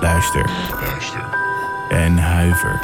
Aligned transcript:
Luister. 0.00 0.50
En 1.88 2.18
huiver 2.18 2.80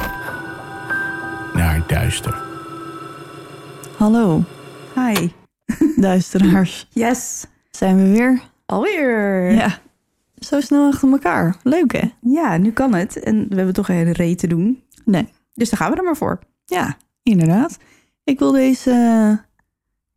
naar 1.55 1.85
duister. 1.87 2.43
Hallo, 3.97 4.45
Hi. 4.95 5.29
duisteraars. 5.97 6.89
Yes. 6.91 7.45
Zijn 7.71 7.97
we 7.97 8.11
weer? 8.11 8.43
Alweer. 8.67 9.51
Ja. 9.53 9.79
Zo 10.39 10.61
snel 10.61 10.87
achter 10.87 11.11
elkaar. 11.13 11.57
Leuk 11.63 11.93
hè? 11.93 12.09
Ja, 12.21 12.57
nu 12.57 12.73
kan 12.73 12.95
het. 12.95 13.21
En 13.23 13.47
we 13.49 13.57
hebben 13.57 13.75
toch 13.75 13.89
een 13.89 13.95
hele 13.95 14.13
reet 14.13 14.39
te 14.39 14.47
doen. 14.47 14.83
Nee. 15.05 15.29
Dus 15.55 15.71
daar 15.71 15.81
gaan 15.81 15.91
we 15.91 15.97
er 15.97 16.05
maar 16.05 16.17
voor. 16.17 16.39
Ja, 16.65 16.97
inderdaad. 17.23 17.79
Ik 18.25 18.39
wil 18.39 18.53
deze 18.53 19.41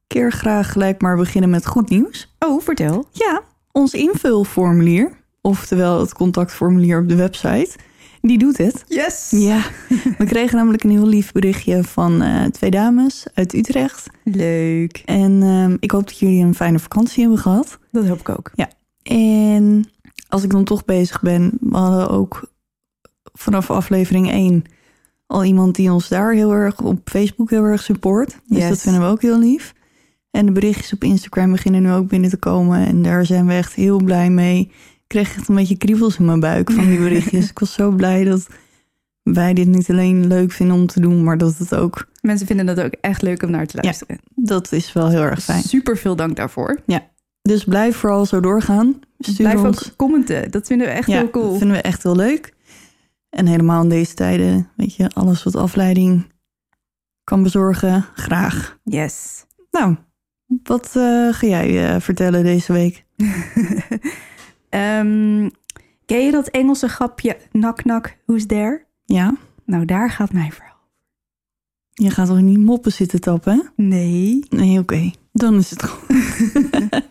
keer 0.07 0.31
graag 0.31 0.71
gelijk 0.71 1.01
maar 1.01 1.17
beginnen 1.17 1.49
met 1.49 1.65
goed 1.65 1.89
nieuws. 1.89 2.35
Oh, 2.39 2.61
vertel. 2.61 3.07
Ja, 3.11 3.41
ons 3.71 3.93
invulformulier, 3.93 5.11
oftewel 5.45 5.99
het 5.99 6.13
contactformulier 6.13 6.99
op 7.01 7.09
de 7.09 7.15
website, 7.15 7.75
die 8.21 8.37
doet 8.37 8.57
het. 8.57 8.83
Yes. 8.87 9.27
Ja, 9.29 9.61
we 10.17 10.25
kregen 10.25 10.57
namelijk 10.57 10.83
een 10.83 10.89
heel 10.89 11.07
lief 11.07 11.31
berichtje 11.31 11.83
van 11.83 12.21
eh, 12.21 12.43
twee 12.43 12.71
dames 12.71 13.25
uit 13.33 13.53
Utrecht. 13.53 14.07
Leuk. 14.23 15.01
En 15.05 15.43
ehm, 15.43 15.77
ik 15.79 15.91
hoop 15.91 16.07
dat 16.07 16.19
jullie 16.19 16.43
een 16.43 16.55
fijne 16.55 16.79
vakantie 16.79 17.21
hebben 17.21 17.39
gehad. 17.39 17.79
Dat 17.91 18.07
hoop 18.07 18.19
ik 18.19 18.29
ook. 18.29 18.51
En 19.03 19.85
als 20.27 20.43
ik 20.43 20.49
dan 20.49 20.63
toch 20.63 20.85
bezig 20.85 21.21
ben, 21.21 21.51
we 21.59 21.77
hadden 21.77 22.09
ook 22.09 22.49
vanaf 23.33 23.71
aflevering 23.71 24.31
1 24.31 24.63
al 25.27 25.43
iemand 25.43 25.75
die 25.75 25.91
ons 25.91 26.07
daar 26.07 26.33
heel 26.33 26.51
erg 26.51 26.81
op 26.81 26.99
Facebook 27.03 27.49
heel 27.49 27.63
erg 27.63 27.81
support. 27.81 28.39
Dus 28.47 28.57
Yes. 28.57 28.69
dat 28.69 28.81
vinden 28.81 29.01
we 29.01 29.07
ook 29.07 29.21
heel 29.21 29.39
lief. 29.39 29.73
En 30.31 30.45
de 30.45 30.51
berichtjes 30.51 30.93
op 30.93 31.03
Instagram 31.03 31.51
beginnen 31.51 31.81
nu 31.81 31.91
ook 31.91 32.07
binnen 32.07 32.29
te 32.29 32.37
komen. 32.37 32.85
En 32.85 33.01
daar 33.01 33.25
zijn 33.25 33.47
we 33.47 33.53
echt 33.53 33.73
heel 33.73 34.03
blij 34.03 34.29
mee. 34.29 34.71
Kreeg 35.07 35.35
echt 35.35 35.47
een 35.47 35.55
beetje 35.55 35.77
kriebels 35.77 36.17
in 36.17 36.25
mijn 36.25 36.39
buik 36.39 36.71
van 36.71 36.85
die 36.85 36.99
berichtjes. 37.07 37.49
ik 37.49 37.59
was 37.59 37.73
zo 37.73 37.91
blij 37.91 38.23
dat 38.23 38.47
wij 39.23 39.53
dit 39.53 39.67
niet 39.67 39.89
alleen 39.89 40.27
leuk 40.27 40.51
vinden 40.51 40.75
om 40.75 40.87
te 40.87 40.99
doen, 40.99 41.23
maar 41.23 41.37
dat 41.37 41.57
het 41.57 41.75
ook, 41.75 42.07
Mensen 42.21 42.47
vinden 42.47 42.65
dat 42.65 42.79
ook 42.79 42.93
echt 43.01 43.21
leuk 43.21 43.43
om 43.43 43.51
naar 43.51 43.67
te 43.67 43.77
luisteren. 43.81 44.19
dat 44.35 44.71
is 44.71 44.93
wel 44.93 45.09
heel 45.09 45.21
erg 45.21 45.43
fijn. 45.43 45.63
Super 45.63 45.97
veel 45.97 46.15
dank 46.15 46.35
daarvoor. 46.35 46.81
Dus 47.41 47.63
blijf 47.63 47.95
vooral 47.95 48.25
zo 48.25 48.39
doorgaan. 48.39 48.99
Stuur 49.19 49.35
Blijf 49.35 49.63
ons 49.63 49.89
ook 49.89 49.95
commenten. 49.95 50.51
Dat 50.51 50.67
vinden 50.67 50.87
we 50.87 50.93
echt 50.93 51.07
ja, 51.07 51.17
heel 51.17 51.29
cool. 51.29 51.49
dat 51.49 51.57
vinden 51.57 51.77
we 51.77 51.81
echt 51.83 52.03
heel 52.03 52.15
leuk. 52.15 52.53
En 53.29 53.45
helemaal 53.45 53.83
in 53.83 53.89
deze 53.89 54.13
tijden, 54.13 54.69
weet 54.75 54.95
je, 54.95 55.09
alles 55.13 55.43
wat 55.43 55.55
afleiding 55.55 56.27
kan 57.23 57.43
bezorgen, 57.43 58.05
graag. 58.13 58.77
Yes. 58.83 59.45
Nou, 59.71 59.95
wat 60.63 60.85
eh, 60.85 61.33
ga 61.33 61.47
jij 61.47 61.93
eh, 61.93 62.01
vertellen 62.01 62.43
deze 62.43 62.73
week? 62.73 63.05
Ehm, 64.75 65.49
ken 66.05 66.25
je 66.25 66.31
dat 66.31 66.47
Engelse 66.47 66.87
grapje 66.89 67.37
knock 67.51 67.75
knock, 67.77 68.15
who's 68.25 68.45
there? 68.45 68.85
Ja, 69.05 69.35
Nou, 69.65 69.85
daar 69.85 70.09
gaat 70.11 70.33
mijn 70.33 70.51
verhaal. 70.51 70.73
je 71.93 72.09
gaat 72.09 72.27
toch 72.27 72.41
niet 72.41 72.59
moppen 72.59 72.91
zitten 72.91 73.19
tappen? 73.21 73.71
Nee. 73.75 74.45
Nee, 74.49 74.79
oké. 74.79 75.11
Dan 75.31 75.55
is 75.55 75.69
het 75.69 75.83
goed. 75.83 76.07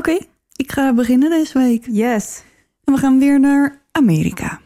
oké, 0.00 0.18
ik 0.56 0.72
ga 0.72 0.92
beginnen 0.94 1.30
deze 1.30 1.58
week. 1.58 1.86
Yes. 1.90 2.42
En 2.84 2.92
we 2.94 2.98
gaan 3.00 3.18
weer 3.18 3.40
naar 3.40 3.82
Amerika. 3.92 4.60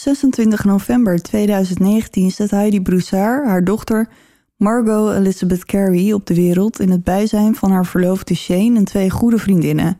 26 0.00 0.64
november 0.64 1.22
2019 1.22 2.30
zet 2.30 2.50
Heidi 2.50 2.80
Broussard 2.80 3.46
haar 3.46 3.64
dochter 3.64 4.08
Margot 4.56 5.14
Elizabeth 5.14 5.64
Carey 5.64 6.12
op 6.12 6.26
de 6.26 6.34
wereld 6.34 6.80
in 6.80 6.90
het 6.90 7.04
bijzijn 7.04 7.54
van 7.54 7.70
haar 7.70 7.86
verloofde 7.86 8.34
Shane 8.34 8.76
en 8.76 8.84
twee 8.84 9.10
goede 9.10 9.38
vriendinnen. 9.38 9.98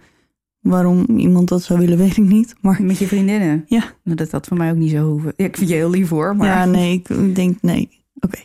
Waarom 0.60 1.04
iemand 1.16 1.48
dat 1.48 1.62
zou 1.62 1.78
willen, 1.78 1.98
weet 2.04 2.16
ik 2.16 2.24
niet. 2.24 2.54
Maar 2.60 2.82
Met 2.82 2.98
je 2.98 3.06
vriendinnen. 3.06 3.64
ja, 3.66 3.84
Nou, 4.04 4.16
dat 4.16 4.30
had 4.30 4.46
voor 4.46 4.56
mij 4.56 4.70
ook 4.70 4.76
niet 4.76 4.90
zo 4.90 5.08
hoeven. 5.10 5.32
Ja, 5.36 5.44
ik 5.44 5.56
vind 5.56 5.70
je 5.70 5.76
heel 5.76 5.90
lief 5.90 6.08
hoor, 6.08 6.36
maar... 6.36 6.46
ja, 6.46 6.64
nee, 6.64 6.92
ik- 6.92 7.34
denk 7.34 7.58
nee. 7.62 7.88
Oké. 8.20 8.38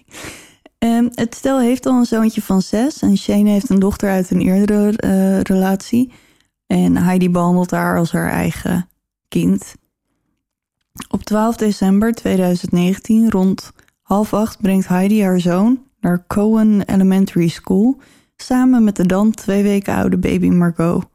Ehm, 0.77 1.07
het 1.13 1.35
stel 1.35 1.59
heeft 1.59 1.85
al 1.85 1.97
een 1.97 2.05
zoontje 2.05 2.41
van 2.41 2.61
zes 2.61 3.01
en 3.01 3.17
Shane 3.17 3.49
heeft 3.49 3.69
een 3.69 3.79
dochter 3.79 4.09
uit 4.09 4.31
een 4.31 4.41
eerdere 4.41 4.97
eh, 4.97 5.39
relatie. 5.41 6.11
En 6.67 6.97
Heidi 6.97 7.29
behandelt 7.29 7.71
haar 7.71 7.97
als 7.97 8.11
haar 8.11 8.29
eigen 8.31 8.87
kind. 9.27 9.75
Op 11.09 11.23
12 11.23 11.55
december 11.55 12.13
2019, 12.13 13.31
rond 13.31 13.71
half 14.01 14.33
acht, 14.33 14.61
brengt 14.61 14.87
Heidi 14.87 15.23
haar 15.23 15.39
zoon 15.39 15.83
naar 15.99 16.25
Cohen 16.27 16.81
Elementary 16.81 17.47
School 17.47 17.97
samen 18.35 18.83
met 18.83 18.95
de 18.95 19.05
dan 19.05 19.31
twee 19.31 19.63
weken 19.63 19.95
oude 19.95 20.17
baby 20.17 20.49
Margot. 20.49 21.05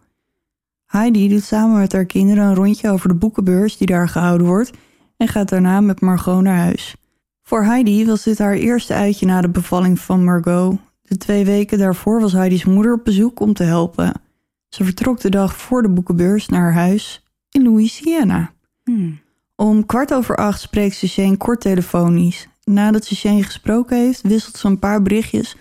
Heidi 0.87 1.29
doet 1.29 1.45
samen 1.45 1.79
met 1.79 1.93
haar 1.93 2.05
kinderen 2.05 2.45
een 2.45 2.55
rondje 2.55 2.91
over 2.91 3.09
de 3.09 3.15
boekenbeurs 3.15 3.77
die 3.77 3.87
daar 3.87 4.09
gehouden 4.09 4.47
wordt 4.47 4.71
en 5.17 5.29
gaat 5.29 5.49
daarna 5.49 5.81
met 5.81 6.01
Margot 6.01 6.43
naar 6.43 6.59
huis. 6.59 6.97
Voor 7.43 7.65
Heidi 7.65 8.07
was 8.07 8.23
dit 8.23 8.39
haar 8.39 8.55
eerste 8.55 8.95
uitje 8.95 9.27
na 9.27 9.41
de 9.41 9.49
bevalling 9.49 9.99
van 9.99 10.25
Margot. 10.25 10.79
De 11.03 11.17
twee 11.17 11.45
weken 11.45 11.79
daarvoor 11.79 12.21
was 12.21 12.33
Heidi's 12.33 12.65
moeder 12.65 12.93
op 12.93 13.05
bezoek 13.05 13.41
om 13.41 13.53
te 13.53 13.63
helpen. 13.63 14.13
Ze 14.69 14.85
vertrok 14.85 15.21
de 15.21 15.31
dag 15.31 15.57
voor 15.57 15.83
de 15.83 15.89
boekenbeurs 15.89 16.49
naar 16.49 16.61
haar 16.61 16.73
huis 16.73 17.25
in 17.51 17.63
Louisiana. 17.63 18.53
Hmm. 18.85 19.21
Om 19.61 19.87
kwart 19.87 20.15
over 20.15 20.37
acht 20.37 20.61
spreekt 20.61 20.97
Shane 20.97 21.37
kort 21.37 21.61
telefonisch. 21.61 22.49
Nadat 22.65 23.07
Shane 23.07 23.43
gesproken 23.43 23.97
heeft, 23.97 24.21
wisselt 24.23 24.57
ze 24.57 24.67
een 24.67 24.79
paar 24.79 25.03
berichtjes 25.03 25.57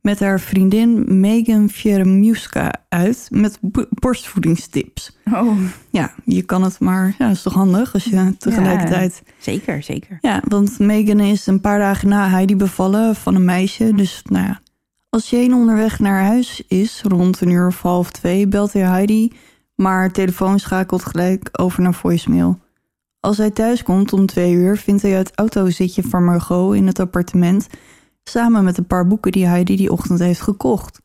met 0.00 0.20
haar 0.20 0.40
vriendin 0.40 1.20
Megan 1.20 1.68
Fieremuska 1.70 2.72
uit 2.88 3.28
met 3.30 3.58
bo- 3.60 3.86
borstvoedingstips. 3.90 5.16
Oh, 5.32 5.58
Ja, 5.90 6.14
je 6.24 6.42
kan 6.42 6.62
het 6.62 6.80
maar, 6.80 7.14
ja, 7.18 7.30
is 7.30 7.42
toch 7.42 7.52
handig 7.52 7.94
als 7.94 8.04
je 8.04 8.34
tegelijkertijd... 8.38 9.22
zeker, 9.38 9.82
zeker. 9.82 10.18
Ja, 10.20 10.42
want 10.48 10.78
Megan 10.78 11.20
is 11.20 11.46
een 11.46 11.60
paar 11.60 11.78
dagen 11.78 12.08
na 12.08 12.28
Heidi 12.28 12.56
bevallen 12.56 13.14
van 13.14 13.34
een 13.34 13.44
meisje. 13.44 13.92
Dus 13.94 14.22
nou 14.24 14.46
ja, 14.46 14.60
als 15.08 15.30
Jane 15.30 15.54
onderweg 15.54 15.98
naar 15.98 16.22
huis 16.22 16.62
is, 16.68 17.02
rond 17.08 17.40
een 17.40 17.50
uur 17.50 17.66
of 17.66 17.82
half 17.82 18.10
twee, 18.10 18.48
belt 18.48 18.72
hij 18.72 18.82
Heidi. 18.82 19.32
Maar 19.74 20.10
telefoon 20.12 20.58
schakelt 20.58 21.04
gelijk 21.04 21.48
over 21.52 21.82
naar 21.82 21.94
voicemail. 21.94 22.62
Als 23.24 23.38
hij 23.38 23.50
thuis 23.50 23.82
komt 23.82 24.12
om 24.12 24.26
twee 24.26 24.52
uur, 24.52 24.76
vindt 24.76 25.02
hij 25.02 25.10
het 25.10 25.30
autozitje 25.34 26.02
van 26.02 26.24
Margot 26.24 26.74
in 26.74 26.86
het 26.86 27.00
appartement. 27.00 27.66
Samen 28.24 28.64
met 28.64 28.78
een 28.78 28.86
paar 28.86 29.06
boeken 29.06 29.32
die 29.32 29.46
Heidi 29.46 29.76
die 29.76 29.92
ochtend 29.92 30.18
heeft 30.18 30.40
gekocht. 30.40 31.00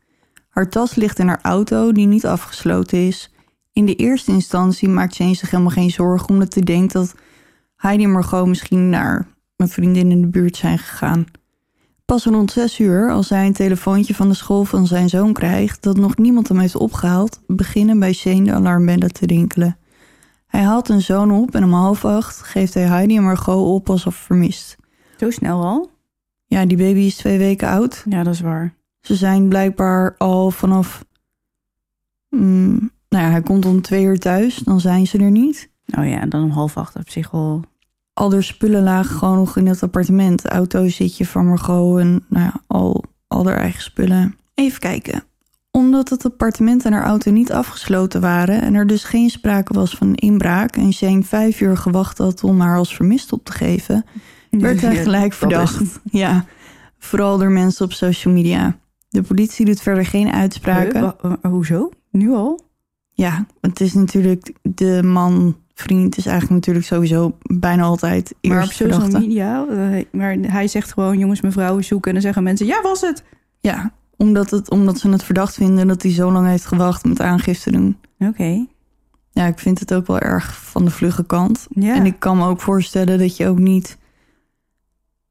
Haar 0.50 0.70
tas 0.70 0.96
ligt 0.96 1.20
in 1.20 1.28
haar 1.28 1.40
auto, 1.42 1.92
die 1.92 2.08
niet 2.08 2.26
afgesloten 2.26 3.08
is. 3.08 3.34
In 3.74 3.86
de 3.86 3.96
eerste 3.96 4.32
instantie 4.32 4.90
maakt 4.90 5.18
Jane 5.18 5.34
zich 5.34 5.52
helemaal 5.52 5.72
geen 5.72 5.90
zorgen, 5.90 6.30
omdat 6.30 6.54
hij 6.54 6.64
denkt 6.64 6.94
dat 6.94 7.16
Heidi 7.76 8.04
en 8.04 8.12
Margot 8.12 8.48
misschien 8.48 8.90
naar 8.90 9.28
een 9.56 9.70
vriendin 9.70 10.12
in 10.12 10.22
de 10.22 10.28
buurt 10.28 10.58
zijn 10.58 10.78
gegaan. 10.78 11.26
Pas 12.06 12.26
rond 12.26 12.52
zes 12.52 12.80
uur, 12.80 13.12
als 13.12 13.30
hij 13.30 13.46
een 13.46 13.54
telefoontje 13.54 14.16
van 14.16 14.30
de 14.30 14.36
school 14.36 14.64
van 14.64 14.88
zijn 14.88 15.10
zoon 15.10 15.34
krijgt 15.34 15.84
dat 15.84 15.98
nog 15.98 16.18
niemand 16.18 16.48
hem 16.48 16.60
heeft 16.60 16.76
opgehaald, 16.76 17.42
beginnen 17.48 18.00
bij 18.00 18.14
Shane 18.14 18.44
de 18.44 18.54
alarmbellen 18.54 19.14
te 19.14 19.26
rinkelen. 19.26 19.79
Hij 20.50 20.62
haalt 20.62 20.90
een 20.90 21.02
zoon 21.02 21.32
op 21.32 21.56
en 21.56 21.64
om 21.64 21.74
half 21.74 22.06
acht 22.06 22.42
geeft 22.42 22.74
hij 22.74 22.84
Heidi 22.84 23.18
en 23.18 23.24
Margot 23.24 23.68
op 23.68 23.90
alsof 23.90 24.16
vermist. 24.16 24.76
Zo 25.18 25.30
snel 25.30 25.64
al? 25.64 25.90
Ja, 26.46 26.66
die 26.66 26.78
baby 26.78 27.00
is 27.00 27.16
twee 27.16 27.38
weken 27.38 27.68
oud. 27.68 28.04
Ja, 28.10 28.24
dat 28.24 28.34
is 28.34 28.40
waar. 28.40 28.74
Ze 29.02 29.16
zijn 29.16 29.48
blijkbaar 29.48 30.16
al 30.18 30.52
vanaf. 30.52 31.06
mm, 32.30 32.92
nou 33.10 33.24
ja, 33.24 33.30
hij 33.30 33.42
komt 33.42 33.66
om 33.66 33.82
twee 33.82 34.04
uur 34.04 34.20
thuis, 34.20 34.56
dan 34.56 34.80
zijn 34.80 35.08
ze 35.08 35.18
er 35.18 35.32
niet. 35.32 35.70
Oh 35.98 36.10
ja, 36.10 36.26
dan 36.26 36.44
om 36.44 36.50
half 36.50 36.78
acht 36.78 36.96
op 36.96 37.10
zich 37.10 37.34
al 37.34 38.32
haar 38.32 38.44
spullen 38.44 38.84
lagen 38.84 39.16
gewoon 39.16 39.38
nog 39.38 39.58
in 39.58 39.68
het 39.68 39.84
appartement. 39.84 40.46
Auto 40.46 40.88
zitje 40.88 41.26
van 41.26 41.48
Margot 41.48 42.00
en 42.00 42.26
nou 42.30 42.46
ja, 42.46 42.62
al, 42.68 43.04
al 43.28 43.46
haar 43.46 43.58
eigen 43.58 43.82
spullen. 43.82 44.36
Even 44.54 44.80
kijken. 44.80 45.24
Omdat 45.72 46.10
het 46.10 46.26
appartement 46.26 46.86
en 46.86 46.94
haar 46.94 47.06
auto 47.06 47.32
niet 47.32 47.52
afgesloten 47.52 48.22
waren... 48.22 48.62
en 48.62 48.74
er 48.74 48.88
dus 48.88 49.04
geen 49.04 49.30
sprake 49.30 49.74
was 49.74 49.96
van 49.96 50.08
een 50.08 50.16
inbraak... 50.16 50.76
en 50.76 50.94
Shane 50.94 51.24
vijf 51.24 51.62
uur 51.62 51.78
gewacht 51.78 52.18
had 52.18 52.44
om 52.44 52.60
haar 52.60 52.78
als 52.78 52.96
vermist 52.96 53.34
op 53.34 53.46
te 53.46 53.52
geven... 53.52 54.06
werd 54.50 54.82
hij 54.82 54.96
gelijk 54.96 55.34
verdacht. 55.34 56.00
Ja, 56.04 56.46
Vooral 57.00 57.38
door 57.38 57.52
mensen 57.52 57.86
op 57.86 57.92
social 57.92 58.34
media. 58.34 58.78
De 59.10 59.22
politie 59.22 59.66
doet 59.66 59.82
verder 59.82 60.06
geen 60.06 60.32
uitspraken. 60.32 61.16
Hoezo? 61.42 61.90
Nu 62.12 62.32
al? 62.32 62.62
Ja, 63.14 63.46
het 63.62 63.82
is 63.82 63.94
natuurlijk 63.94 64.54
de 64.62 65.04
man, 65.04 65.58
vriend 65.74 66.18
is 66.18 66.26
eigenlijk 66.26 66.56
natuurlijk 66.56 66.86
sowieso 66.86 67.38
bijna 67.42 67.84
altijd 67.84 68.36
Maar 68.42 68.58
op 68.58 68.64
eerst 68.64 68.76
social 68.76 69.08
media, 69.08 69.66
eh, 69.68 70.06
maar 70.12 70.34
hij 70.34 70.68
zegt 70.68 70.94
gewoon 70.94 71.18
jongens, 71.18 71.42
mevrouw 71.42 71.82
zoeken. 71.82 72.08
En 72.08 72.14
dan 72.14 72.24
zeggen 72.24 72.44
mensen, 72.44 72.66
ja 72.66 72.82
was 72.82 73.02
het. 73.02 73.24
Ja, 73.60 73.94
omdat, 74.20 74.50
het, 74.50 74.70
omdat 74.70 75.00
ze 75.00 75.10
het 75.10 75.24
verdacht 75.24 75.54
vinden 75.54 75.88
dat 75.88 76.02
hij 76.02 76.12
zo 76.12 76.32
lang 76.32 76.48
heeft 76.48 76.66
gewacht 76.66 77.06
met 77.06 77.22
aangifte 77.22 77.72
doen. 77.72 77.98
Oké. 78.18 78.66
Ja, 79.32 79.46
ik 79.46 79.60
vind 79.60 79.80
het 79.80 79.94
ook 79.94 80.08
wel 80.08 80.20
erg 80.20 80.58
van 80.62 80.86
de 80.86 80.92
vlugge 80.92 81.26
kant. 81.26 81.68
Ja. 81.70 81.96
En 81.96 82.06
ik 82.06 82.20
kan 82.20 82.38
me 82.38 82.48
ook 82.48 82.62
voorstellen 82.62 83.20
dat 83.20 83.38
je 83.38 83.48
ook 83.48 83.60
niet... 83.60 83.98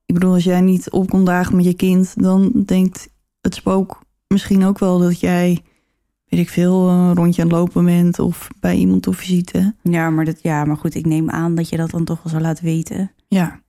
Ik 0.07 0.15
bedoel, 0.15 0.33
als 0.33 0.45
jij 0.45 0.61
niet 0.61 0.91
op 0.91 1.11
kon 1.11 1.25
dagen 1.25 1.57
met 1.57 1.65
je 1.65 1.75
kind... 1.75 2.23
dan 2.23 2.53
denkt 2.67 3.09
het 3.41 3.55
spook 3.55 4.03
misschien 4.27 4.65
ook 4.65 4.79
wel 4.79 4.99
dat 4.99 5.21
jij... 5.21 5.63
weet 6.27 6.41
ik 6.41 6.49
veel, 6.49 6.89
een 6.89 7.15
rondje 7.15 7.43
aan 7.43 7.49
het 7.49 7.57
lopen 7.57 7.85
bent... 7.85 8.19
of 8.19 8.49
bij 8.61 8.77
iemand 8.77 9.07
op 9.07 9.17
visite. 9.17 9.75
ja, 9.83 10.11
maar 10.11 10.25
dat, 10.25 10.43
ja, 10.43 10.65
maar 10.65 10.77
goed, 10.77 10.95
ik 10.95 11.07
neem 11.07 11.31
aan 11.31 11.55
dat 11.55 11.69
je 11.69 11.77
dat 11.77 11.91
dan 11.91 12.05
toch 12.05 12.23
wel 12.23 12.33
zou 12.33 12.43
laten 12.43 12.65
weten. 12.65 13.13
Ja. 13.27 13.61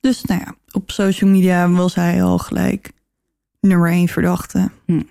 Dus 0.00 0.22
nou 0.22 0.40
ja, 0.40 0.54
op 0.70 0.90
social 0.90 1.30
media 1.30 1.70
was 1.70 1.94
hij 1.94 2.22
al 2.22 2.38
gelijk 2.38 2.92
nummer 3.60 3.90
één 3.90 4.08
verdachte. 4.08 4.70
Hm. 4.84 5.02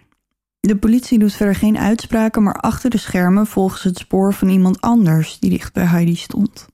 De 0.60 0.78
politie 0.78 1.20
doet 1.20 1.34
verder 1.34 1.56
geen 1.56 1.78
uitspraken, 1.78 2.44
maar 2.44 2.60
achter 2.60 2.90
de 2.90 2.98
schermen 2.98 3.48
volgen 3.48 3.80
ze 3.80 3.88
het 3.88 3.98
spoor 3.98 4.34
van 4.34 4.50
iemand 4.50 4.82
anders 4.82 5.40
die 5.40 5.50
dicht 5.50 5.74
bij 5.74 5.86
Heidi 5.86 6.16
stond. 6.16 6.68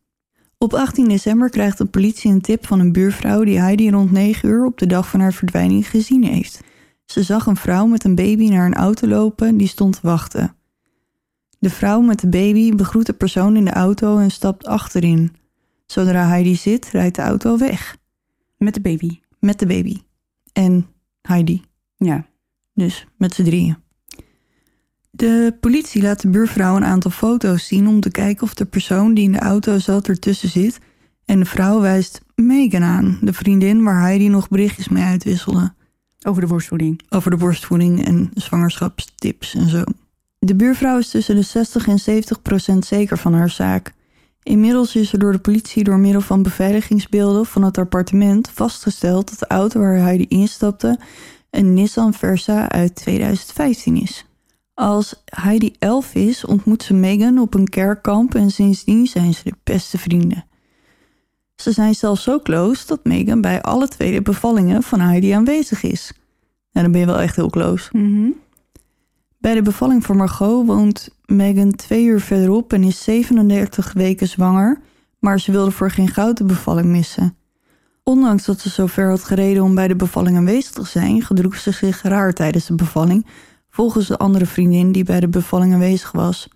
Op 0.58 0.74
18 0.74 1.08
december 1.08 1.50
krijgt 1.50 1.78
de 1.78 1.86
politie 1.86 2.32
een 2.32 2.42
tip 2.42 2.66
van 2.68 2.80
een 2.80 2.92
buurvrouw 2.92 3.44
die 3.44 3.60
Heidi 3.60 3.90
rond 3.90 4.12
9 4.12 4.50
uur 4.50 4.66
op 4.66 4.78
de 4.78 4.86
dag 4.86 5.10
van 5.10 5.20
haar 5.20 5.34
verdwijning 5.34 5.90
gezien 5.90 6.24
heeft. 6.24 6.62
Ze 7.06 7.24
zag 7.24 7.46
een 7.46 7.56
vrouw 7.56 7.86
met 7.86 8.04
een 8.04 8.16
baby 8.16 8.50
naar 8.50 8.66
een 8.66 8.74
auto 8.74 9.08
lopen 9.08 9.58
die 9.58 9.68
stond 9.68 9.94
te 9.94 10.08
wachten. 10.08 10.56
De 11.60 11.70
vrouw 11.70 12.02
met 12.02 12.20
de 12.20 12.28
baby 12.28 12.76
begroet 12.76 13.06
de 13.06 13.14
persoon 13.14 13.56
in 13.56 13.66
de 13.66 13.72
auto 13.72 14.18
en 14.18 14.32
stapt 14.32 14.66
achterin. 14.66 15.36
Zodra 15.86 16.28
Heidi 16.28 16.56
zit, 16.56 16.86
rijdt 16.86 17.16
de 17.16 17.22
auto 17.22 17.58
weg. 17.58 17.98
Met 18.58 18.74
de 18.74 18.82
baby. 18.82 19.20
Met 19.40 19.60
de 19.60 19.66
baby. 19.66 20.02
En 20.54 20.88
Heidi. 21.28 21.64
Ja. 21.98 22.26
Dus 22.74 23.08
met 23.18 23.34
z'n 23.34 23.44
drieën. 23.44 23.78
De 25.12 25.58
politie 25.60 26.02
laat 26.02 26.22
de 26.22 26.30
buurvrouw 26.30 26.76
een 26.76 26.86
aantal 26.86 27.12
foto's 27.12 27.68
zien 27.68 27.88
om 27.88 28.00
te 28.00 28.12
kijken 28.12 28.44
of 28.44 28.54
de 28.54 28.66
persoon 28.66 29.14
die 29.14 29.24
in 29.24 29.32
de 29.32 29.40
auto 29.40 29.80
zat 29.80 30.08
ertussen 30.08 30.50
zit. 30.50 30.80
En 31.26 31.40
de 31.40 31.46
vrouw 31.46 31.82
wijst 31.82 32.22
Megan 32.36 32.84
aan, 32.84 33.18
de 33.22 33.34
vriendin 33.34 33.84
waar 33.84 34.02
Heidi 34.02 34.30
nog 34.30 34.48
berichtjes 34.48 34.88
mee 34.88 35.04
uitwisselde. 35.04 35.74
Over 36.26 36.42
de 36.42 36.48
borstvoeding. 36.48 37.02
Over 37.10 37.32
de 37.32 37.38
borstvoeding 37.38 38.06
en 38.06 38.32
zwangerschapstips 38.34 39.56
en 39.56 39.70
zo. 39.70 39.84
De 40.40 40.56
buurvrouw 40.56 40.98
is 40.98 41.10
tussen 41.10 41.36
de 41.36 41.42
60 41.42 41.88
en 41.88 42.00
70 42.00 42.42
procent 42.42 42.86
zeker 42.86 43.18
van 43.18 43.34
haar 43.34 43.50
zaak. 43.50 43.94
Inmiddels 44.44 44.96
is 44.96 45.14
er 45.14 45.20
door 45.20 45.32
de 45.32 45.40
politie 45.40 45.84
door 45.84 45.98
middel 45.98 46.22
van 46.22 46.44
beveiligingsbeelden 46.44 47.46
van 47.46 47.64
het 47.64 47.78
appartement 47.78 48.50
vastgesteld 48.50 49.30
dat 49.30 49.40
de 49.40 49.48
auto 49.48 49.80
waar 49.80 49.98
Heidi 49.98 50.26
instapte 50.28 51.00
een 51.50 51.74
Nissan 51.74 52.14
Versa 52.14 52.70
uit 52.70 52.96
2015 52.96 53.96
is. 53.96 54.26
Als 54.74 55.24
Heidi 55.26 55.76
11 55.80 56.16
is, 56.16 56.46
ontmoet 56.46 56.84
ze 56.84 56.94
Megan 56.94 57.38
op 57.38 57.54
een 57.54 57.70
kerkkamp 57.70 58.36
en 58.36 58.52
sindsdien 58.52 59.08
zijn 59.08 59.34
ze 59.34 59.44
de 59.44 59.56
beste 59.64 59.98
vrienden. 59.98 60.46
Ze 61.56 61.72
zijn 61.72 61.96
zelfs 61.96 62.24
zo 62.24 62.40
close 62.40 62.88
dat 62.88 63.04
Megan 63.04 63.42
bij 63.42 63.62
alle 63.62 63.88
tweede 63.88 64.22
bevallingen 64.22 64.84
van 64.84 65.00
Heidi 65.00 65.32
aanwezig 65.32 65.84
is. 65.84 66.14
Nou, 66.72 66.86
dan 66.86 66.92
ben 66.92 67.00
je 67.00 67.06
wel 67.06 67.22
echt 67.22 67.36
heel 67.36 67.50
close. 67.50 67.90
Mhm. 67.92 68.30
Bij 69.44 69.54
de 69.54 69.62
bevalling 69.62 70.06
voor 70.06 70.16
Margot 70.16 70.66
woont 70.66 71.10
Megan 71.26 71.72
twee 71.72 72.06
uur 72.06 72.22
verderop 72.22 72.74
en 72.74 72.84
is 72.84 73.04
37 73.04 73.94
weken 73.94 74.28
zwanger, 74.28 74.80
maar 75.20 75.40
ze 75.40 75.52
wilde 75.52 75.72
voor 75.72 75.92
geen 75.92 76.08
goud 76.08 76.38
de 76.38 76.44
bevalling 76.44 76.88
missen. 76.88 77.36
Ondanks 78.04 78.46
dat 78.46 78.60
ze 78.60 78.70
zo 78.70 78.86
ver 78.86 79.10
had 79.10 79.24
gereden 79.24 79.64
om 79.64 79.76
bij 79.76 79.88
de 79.88 79.96
bevalling 79.96 80.38
aanwezig 80.38 80.72
te 80.72 80.86
zijn, 80.86 81.22
gedroeg 81.22 81.56
ze 81.56 81.72
zich 81.72 82.02
raar 82.02 82.34
tijdens 82.34 82.66
de 82.66 82.76
bevalling, 82.76 83.26
volgens 83.70 84.08
de 84.08 84.18
andere 84.18 84.46
vriendin 84.46 84.92
die 84.92 85.04
bij 85.04 85.20
de 85.20 85.30
bevalling 85.30 85.74
aanwezig 85.74 86.12
was. 86.12 86.48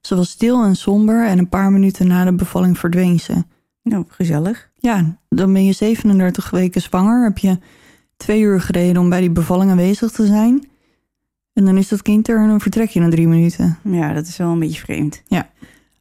Ze 0.00 0.16
was 0.16 0.30
stil 0.30 0.64
en 0.64 0.76
somber 0.76 1.26
en 1.26 1.38
een 1.38 1.48
paar 1.48 1.72
minuten 1.72 2.06
na 2.06 2.24
de 2.24 2.34
bevalling 2.34 2.78
verdween 2.78 3.20
ze. 3.20 3.44
Nou, 3.82 4.04
gezellig. 4.08 4.70
Ja, 4.78 5.18
dan 5.28 5.52
ben 5.52 5.64
je 5.64 5.72
37 5.72 6.50
weken 6.50 6.80
zwanger. 6.80 7.24
Heb 7.24 7.38
je 7.38 7.58
twee 8.16 8.40
uur 8.40 8.60
gereden 8.60 9.02
om 9.02 9.08
bij 9.08 9.20
die 9.20 9.30
bevalling 9.30 9.70
aanwezig 9.70 10.10
te 10.10 10.26
zijn. 10.26 10.74
En 11.56 11.64
dan 11.64 11.76
is 11.76 11.88
dat 11.88 12.02
kind 12.02 12.28
er 12.28 12.38
en 12.38 12.48
dan 12.48 12.60
vertrek 12.60 12.88
je 12.88 13.00
na 13.00 13.08
drie 13.08 13.28
minuten. 13.28 13.78
Ja, 13.82 14.12
dat 14.12 14.26
is 14.26 14.36
wel 14.36 14.50
een 14.50 14.58
beetje 14.58 14.80
vreemd. 14.80 15.22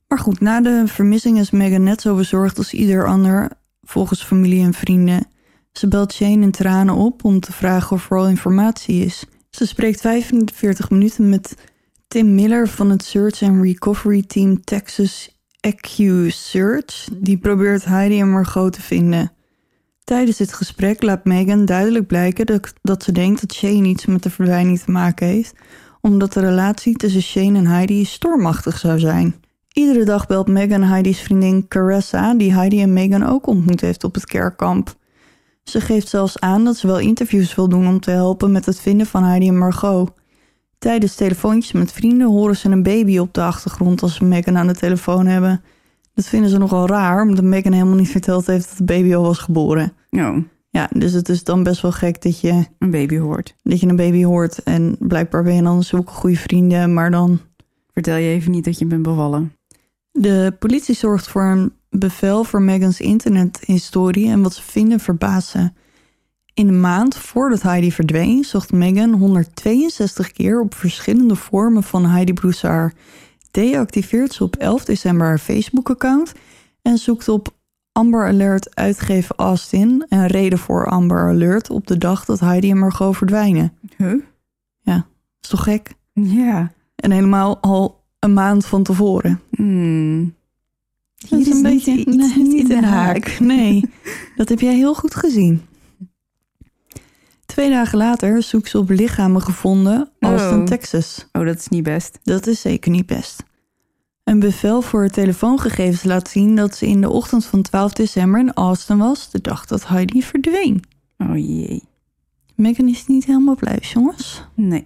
Maar 0.07 0.19
goed, 0.19 0.39
na 0.39 0.61
de 0.61 0.83
vermissing 0.85 1.39
is 1.39 1.51
Megan 1.51 1.83
net 1.83 2.01
zo 2.01 2.15
bezorgd 2.15 2.57
als 2.57 2.73
ieder 2.73 3.07
ander, 3.07 3.49
volgens 3.83 4.23
familie 4.23 4.63
en 4.63 4.73
vrienden. 4.73 5.27
Ze 5.71 5.87
belt 5.87 6.13
Shane 6.13 6.41
in 6.41 6.51
tranen 6.51 6.95
op 6.95 7.23
om 7.23 7.39
te 7.39 7.51
vragen 7.51 7.95
of 7.95 8.11
er 8.11 8.17
al 8.17 8.27
informatie 8.27 9.05
is. 9.05 9.25
Ze 9.49 9.65
spreekt 9.65 10.01
45 10.01 10.89
minuten 10.89 11.29
met 11.29 11.55
Tim 12.07 12.35
Miller 12.35 12.67
van 12.67 12.89
het 12.89 13.03
Search 13.03 13.41
and 13.41 13.63
Recovery 13.63 14.23
Team 14.27 14.63
Texas 14.63 15.39
EQ 15.67 16.27
Search. 16.27 17.07
Die 17.17 17.37
probeert 17.37 17.85
Heidi 17.85 18.19
en 18.19 18.31
Margot 18.31 18.73
te 18.73 18.81
vinden. 18.81 19.31
Tijdens 20.05 20.37
dit 20.37 20.53
gesprek 20.53 21.03
laat 21.03 21.25
Megan 21.25 21.65
duidelijk 21.65 22.07
blijken 22.07 22.45
dat, 22.45 22.73
dat 22.81 23.03
ze 23.03 23.11
denkt 23.11 23.41
dat 23.41 23.53
Shane 23.53 23.87
iets 23.87 24.05
met 24.05 24.23
de 24.23 24.29
verdwijning 24.29 24.79
te 24.79 24.91
maken 24.91 25.27
heeft, 25.27 25.55
omdat 26.01 26.33
de 26.33 26.39
relatie 26.39 26.95
tussen 26.95 27.21
Shane 27.21 27.57
en 27.57 27.67
Heidi 27.67 28.05
stormachtig 28.05 28.77
zou 28.77 28.99
zijn. 28.99 29.35
Iedere 29.71 30.05
dag 30.05 30.27
belt 30.27 30.47
Megan 30.47 30.83
Heidi's 30.83 31.19
vriendin 31.19 31.67
Caressa, 31.67 32.33
die 32.33 32.53
Heidi 32.53 32.81
en 32.81 32.93
Megan 32.93 33.23
ook 33.23 33.47
ontmoet 33.47 33.81
heeft 33.81 34.03
op 34.03 34.13
het 34.13 34.25
kerkkamp. 34.25 34.95
Ze 35.63 35.81
geeft 35.81 36.07
zelfs 36.07 36.39
aan 36.39 36.63
dat 36.63 36.77
ze 36.77 36.87
wel 36.87 36.99
interviews 36.99 37.55
wil 37.55 37.69
doen 37.69 37.87
om 37.87 37.99
te 37.99 38.11
helpen 38.11 38.51
met 38.51 38.65
het 38.65 38.79
vinden 38.79 39.07
van 39.07 39.23
Heidi 39.23 39.47
en 39.47 39.57
Margot. 39.57 40.11
Tijdens 40.77 41.15
telefoontjes 41.15 41.71
met 41.71 41.91
vrienden 41.91 42.27
horen 42.27 42.57
ze 42.57 42.69
een 42.69 42.83
baby 42.83 43.17
op 43.17 43.33
de 43.33 43.41
achtergrond 43.41 44.01
als 44.01 44.15
ze 44.15 44.23
Megan 44.23 44.57
aan 44.57 44.67
de 44.67 44.75
telefoon 44.75 45.25
hebben. 45.25 45.63
Dat 46.15 46.27
vinden 46.27 46.49
ze 46.49 46.57
nogal 46.57 46.87
raar, 46.87 47.21
omdat 47.21 47.43
Megan 47.43 47.71
helemaal 47.71 47.95
niet 47.95 48.09
verteld 48.09 48.47
heeft 48.47 48.67
dat 48.69 48.77
de 48.77 48.83
baby 48.83 49.15
al 49.15 49.23
was 49.23 49.37
geboren. 49.37 49.93
Oh, 50.09 50.37
Ja, 50.69 50.89
dus 50.93 51.11
het 51.11 51.29
is 51.29 51.43
dan 51.43 51.63
best 51.63 51.81
wel 51.81 51.91
gek 51.91 52.21
dat 52.21 52.39
je, 52.39 52.65
een 52.79 52.91
baby 52.91 53.17
hoort. 53.17 53.55
dat 53.63 53.79
je 53.79 53.87
een 53.87 53.95
baby 53.95 54.23
hoort 54.23 54.63
en 54.63 54.95
blijkbaar 54.99 55.43
ben 55.43 55.55
je 55.55 55.61
dan 55.61 55.83
zulke 55.83 56.11
goede 56.11 56.37
vrienden, 56.37 56.93
maar 56.93 57.11
dan 57.11 57.39
Vertel 57.95 58.15
je 58.15 58.29
even 58.29 58.51
niet 58.51 58.65
dat 58.65 58.79
je 58.79 58.85
bent 58.85 59.01
bevallen. 59.01 59.53
De 60.11 60.55
politie 60.59 60.95
zorgt 60.95 61.27
voor 61.27 61.43
een 61.43 61.73
bevel 61.89 62.43
voor 62.43 62.61
Megans 62.61 62.99
internethistorie 62.99 64.29
en 64.29 64.41
wat 64.41 64.53
ze 64.53 64.61
vinden 64.61 64.99
verbaast 64.99 65.47
ze. 65.47 65.71
In 66.53 66.67
de 66.67 66.73
maand 66.73 67.15
voordat 67.17 67.61
Heidi 67.61 67.91
verdween 67.91 68.43
zocht 68.43 68.71
Megan 68.71 69.13
162 69.13 70.31
keer 70.31 70.59
op 70.59 70.73
verschillende 70.73 71.35
vormen 71.35 71.83
van 71.83 72.05
Heidi 72.05 72.33
Broussard. 72.33 72.95
Deactiveert 73.55 74.33
ze 74.33 74.43
op 74.43 74.55
11 74.55 74.85
december 74.85 75.27
haar 75.27 75.39
Facebook-account 75.39 76.33
en 76.81 76.97
zoekt 76.97 77.27
op 77.27 77.55
Amber 77.91 78.27
Alert 78.27 78.75
uitgeven 78.75 79.35
Austin 79.35 80.05
een 80.09 80.27
reden 80.27 80.59
voor 80.59 80.87
Amber 80.87 81.27
Alert 81.29 81.69
op 81.69 81.87
de 81.87 81.97
dag 81.97 82.25
dat 82.25 82.39
Heidi 82.39 82.71
en 82.71 82.77
Margot 82.77 83.17
verdwijnen. 83.17 83.73
Huh? 83.97 84.21
is 85.41 85.49
toch 85.49 85.63
gek? 85.63 85.93
Ja. 86.13 86.71
En 86.95 87.11
helemaal 87.11 87.57
al 87.61 88.03
een 88.19 88.33
maand 88.33 88.65
van 88.65 88.83
tevoren. 88.83 89.41
Hmm. 89.49 90.35
Dat 91.29 91.39
is 91.39 91.47
een 91.47 91.61
beetje 91.61 91.93
niet- 91.95 92.07
iets 92.07 92.15
nee, 92.35 92.47
niet 92.47 92.69
in 92.69 92.81
de 92.81 92.87
haak. 92.87 93.39
Nee, 93.39 93.89
dat 94.35 94.49
heb 94.49 94.59
jij 94.59 94.75
heel 94.75 94.95
goed 94.95 95.15
gezien. 95.15 95.61
Twee 97.55 97.69
dagen 97.69 97.97
later 97.97 98.43
zoekt 98.43 98.69
ze 98.69 98.77
op 98.77 98.89
lichamen 98.89 99.41
gevonden 99.41 100.09
Austin, 100.19 100.59
Oh. 100.59 100.65
Texas. 100.65 101.27
Oh, 101.31 101.45
dat 101.45 101.55
is 101.57 101.67
niet 101.67 101.83
best. 101.83 102.19
Dat 102.23 102.47
is 102.47 102.61
zeker 102.61 102.91
niet 102.91 103.05
best. 103.05 103.43
Een 104.23 104.39
bevel 104.39 104.81
voor 104.81 104.99
haar 104.99 105.09
telefoongegevens 105.09 106.03
laat 106.03 106.27
zien 106.29 106.55
dat 106.55 106.75
ze 106.75 106.87
in 106.87 107.01
de 107.01 107.09
ochtend 107.09 107.45
van 107.45 107.61
12 107.61 107.93
december 107.93 108.39
in 108.39 108.53
Austin 108.53 108.97
was, 108.97 109.31
de 109.31 109.41
dag 109.41 109.65
dat 109.65 109.87
Heidi 109.87 110.23
verdween. 110.23 110.83
Oh 111.17 111.37
jee. 111.37 111.83
Megan 112.55 112.87
is 112.87 113.07
niet 113.07 113.25
helemaal 113.25 113.55
blij, 113.55 113.77
jongens. 113.81 114.43
Nee. 114.53 114.85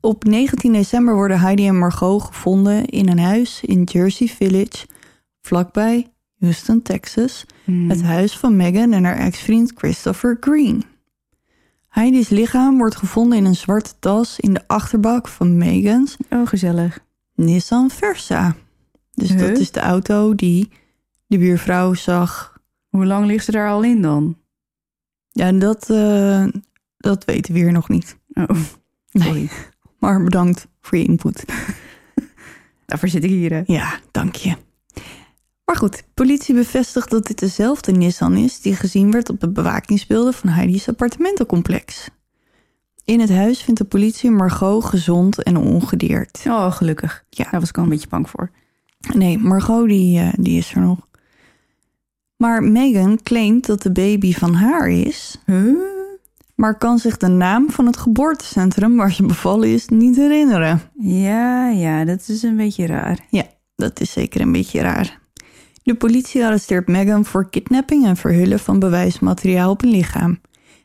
Op 0.00 0.24
19 0.24 0.72
december 0.72 1.14
worden 1.14 1.40
Heidi 1.40 1.66
en 1.66 1.78
Margot 1.78 2.22
gevonden 2.22 2.86
in 2.86 3.08
een 3.08 3.18
huis 3.18 3.60
in 3.64 3.82
Jersey 3.82 4.26
Village, 4.26 4.86
vlakbij 5.40 6.06
Houston, 6.38 6.82
Texas, 6.82 7.44
Hmm. 7.64 7.90
het 7.90 8.02
huis 8.02 8.36
van 8.38 8.56
Megan 8.56 8.92
en 8.92 9.04
haar 9.04 9.18
ex-vriend 9.18 9.72
Christopher 9.74 10.36
Green. 10.40 10.84
Heidi's 11.90 12.28
lichaam 12.28 12.78
wordt 12.78 12.96
gevonden 12.96 13.38
in 13.38 13.44
een 13.44 13.54
zwarte 13.56 13.92
tas 13.98 14.40
in 14.40 14.54
de 14.54 14.68
achterbak 14.68 15.28
van 15.28 15.56
Megan's 15.58 16.16
Oh, 16.30 16.46
gezellig. 16.46 16.98
Nissan 17.34 17.90
Versa. 17.90 18.56
Dus 19.12 19.28
Huh? 19.28 19.38
dat 19.38 19.58
is 19.58 19.70
de 19.70 19.80
auto 19.80 20.34
die 20.34 20.70
de 21.26 21.38
buurvrouw 21.38 21.94
zag. 21.94 22.58
Hoe 22.88 23.06
lang 23.06 23.26
ligt 23.26 23.44
ze 23.44 23.50
daar 23.50 23.68
al 23.70 23.82
in 23.82 24.02
dan? 24.02 24.38
Ja, 25.28 25.52
dat, 25.52 25.90
eh, 25.90 26.46
dat 26.96 27.24
weten 27.24 27.52
we 27.54 27.58
hier 27.60 27.72
nog 27.72 27.88
niet. 27.88 28.16
Oh, 28.34 28.48
Nee, 29.12 29.24
sorry. 29.24 29.48
maar 29.98 30.22
bedankt 30.22 30.66
voor 30.80 30.98
je 30.98 31.04
input. 31.04 31.44
Daarvoor 32.86 33.08
zit 33.08 33.24
ik 33.24 33.30
hier. 33.30 33.52
hè. 33.52 33.62
Ja, 33.66 34.00
dank 34.10 34.34
je. 34.34 34.56
Maar 35.70 35.78
goed, 35.78 36.04
politie 36.14 36.54
bevestigt 36.54 37.10
dat 37.10 37.26
dit 37.26 37.38
dezelfde 37.38 37.92
Nissan 37.92 38.36
is 38.36 38.60
die 38.60 38.74
gezien 38.74 39.10
werd 39.10 39.28
op 39.28 39.40
de 39.40 39.48
bewakingsbeelden 39.48 40.34
van 40.34 40.48
Heidi's 40.48 40.88
appartementencomplex. 40.88 42.08
In 43.04 43.20
het 43.20 43.30
huis 43.30 43.62
vindt 43.62 43.80
de 43.80 43.86
politie 43.86 44.30
Margot 44.30 44.84
gezond 44.84 45.42
en 45.42 45.56
ongedeerd. 45.56 46.42
Oh, 46.46 46.72
gelukkig. 46.72 47.24
Ja. 47.28 47.48
Daar 47.50 47.60
was 47.60 47.68
ik 47.68 47.76
al 47.76 47.82
een 47.82 47.88
beetje 47.88 48.08
bang 48.08 48.30
voor. 48.30 48.50
Nee, 49.14 49.38
Margot 49.38 49.88
die, 49.88 50.20
eh, 50.20 50.32
die 50.36 50.58
is 50.58 50.74
er 50.74 50.80
nog. 50.80 51.08
Maar 52.36 52.62
Megan 52.62 53.22
claimt 53.22 53.66
dat 53.66 53.82
de 53.82 53.92
baby 53.92 54.32
van 54.32 54.54
haar 54.54 54.88
is, 54.88 55.38
Huh? 55.46 55.76
maar 56.54 56.78
kan 56.78 56.98
zich 56.98 57.16
de 57.16 57.28
naam 57.28 57.70
van 57.70 57.86
het 57.86 57.96
geboortecentrum 57.96 58.96
waar 58.96 59.12
ze 59.12 59.26
bevallen 59.26 59.68
is 59.68 59.88
niet 59.88 60.16
herinneren. 60.16 60.80
Ja, 61.00 61.68
ja, 61.68 62.04
dat 62.04 62.28
is 62.28 62.42
een 62.42 62.56
beetje 62.56 62.86
raar. 62.86 63.26
Ja, 63.28 63.44
dat 63.76 64.00
is 64.00 64.12
zeker 64.12 64.40
een 64.40 64.52
beetje 64.52 64.80
raar. 64.80 65.19
De 65.82 65.94
politie 65.94 66.44
arresteert 66.44 66.88
Megan 66.88 67.24
voor 67.24 67.50
kidnapping 67.50 68.04
en 68.06 68.16
verhullen 68.16 68.58
van 68.58 68.78
bewijsmateriaal 68.78 69.70
op 69.70 69.82
een 69.82 69.90
lichaam. 69.90 70.40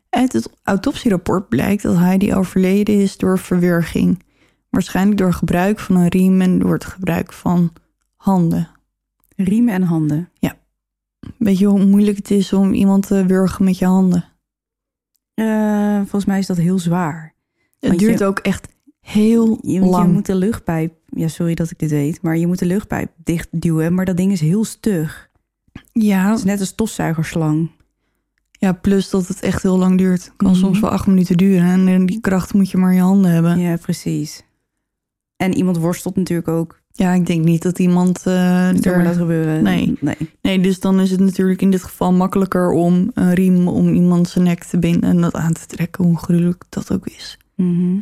Uit 0.10 0.34
het 0.34 0.50
autopsierapport 0.64 1.50
blijkt 1.50 1.84
dat 1.84 1.98
Heidi 1.98 2.34
overleden 2.34 3.02
is 3.02 3.18
door 3.18 3.40
verwurging. 3.40 4.24
Waarschijnlijk 4.70 5.18
door 5.18 5.34
gebruik 5.34 5.80
van 5.80 5.96
een 5.96 6.08
riem 6.08 6.42
en 6.42 6.60
door 6.60 6.74
het 6.74 6.86
gebruik 6.86 7.34
van 7.34 7.74
handen. 8.16 8.70
Riemen 9.36 9.74
en 9.74 9.82
handen. 9.84 10.30
Weet 11.38 11.58
je 11.58 11.66
hoe 11.66 11.86
moeilijk 11.86 12.18
het 12.18 12.32
is 12.32 12.54
om 12.54 12.74
iemand 12.74 13.08
te 13.08 13.26
wurgen 13.26 13.66
met 13.66 13.78
je 13.78 13.86
handen? 13.86 14.26
Eh, 15.34 15.98
volgens 15.98 16.26
mij 16.26 16.40
is 16.40 16.46
dat 16.48 16.58
heel 16.58 16.80
zwaar. 16.80 17.34
Het 17.80 18.00
duurt 18.00 18.20
je- 18.20 18.26
ook 18.26 18.40
echt 18.40 18.68
heel 19.00 19.58
Je, 19.62 19.72
je 19.72 19.80
lang. 19.80 20.14
moet 20.14 20.26
de 20.26 20.36
luchtpijp... 20.36 20.94
Ja, 21.16 21.28
sorry 21.28 21.54
dat 21.54 21.72
ik 21.72 21.80
dit 21.80 21.90
weet. 21.90 22.22
Maar 22.22 22.38
je 22.38 22.48
moet 22.48 22.60
de 22.60 22.66
luchtpijp 22.66 23.12
dichtduwen. 23.24 23.94
Maar 23.94 24.06
dat 24.06 24.18
ding 24.18 24.32
is 24.32 24.40
heel 24.42 24.64
stug. 24.66 25.30
Ja, 25.92 26.30
Het 26.30 26.38
is 26.38 26.44
net 26.44 26.60
een 26.60 26.66
stofzuigerslang. 26.66 27.72
ja, 28.52 28.72
plus 28.74 29.10
dat 29.10 29.28
het 29.28 29.40
echt 29.40 29.64
heel 29.64 29.78
lang 29.78 29.98
duurt. 29.98 30.32
Kan 30.38 30.50
Mhm. 30.52 30.60
soms 30.60 30.80
wel 30.80 30.90
acht 30.90 31.08
minuten 31.08 31.38
duren. 31.38 31.88
En 31.88 32.06
die 32.06 32.22
kracht 32.22 32.54
moet 32.54 32.70
je 32.72 32.78
maar 32.78 32.90
in 32.90 32.96
je 32.96 33.02
handen 33.02 33.32
hebben. 33.32 33.60
Ja, 33.60 33.76
precies. 33.78 34.44
En 35.38 35.54
iemand 35.54 35.78
worstelt 35.78 36.16
natuurlijk 36.16 36.48
ook. 36.48 36.84
Ja, 36.92 37.14
ik 37.14 37.26
denk 37.26 37.44
niet 37.46 37.62
dat 37.62 37.80
iemand 37.80 38.24
Dat 38.24 38.34
er... 38.86 38.96
maar 38.96 39.04
dat 39.04 39.16
gebeuren. 39.18 39.64
Nee. 39.64 39.98
nee. 40.02 40.16
Nee, 40.42 40.60
dus 40.60 40.80
dan 40.80 41.00
is 41.00 41.12
het 41.12 41.20
natuurlijk 41.20 41.62
in 41.62 41.72
dit 41.72 41.84
geval 41.84 42.14
makkelijker 42.14 42.72
om 42.72 43.12
een 43.14 43.34
riem 43.34 43.68
om 43.68 43.94
iemand 43.94 44.30
zijn 44.30 44.44
nek 44.46 44.64
te 44.64 44.80
binden 44.80 45.10
en 45.10 45.22
dat 45.22 45.34
aan 45.34 45.54
te 45.54 45.66
trekken, 45.66 46.04
hoe 46.06 46.18
gruwelijk 46.18 46.64
dat 46.70 46.92
ook 46.92 47.08
is. 47.08 47.38
Mhm. 47.56 47.98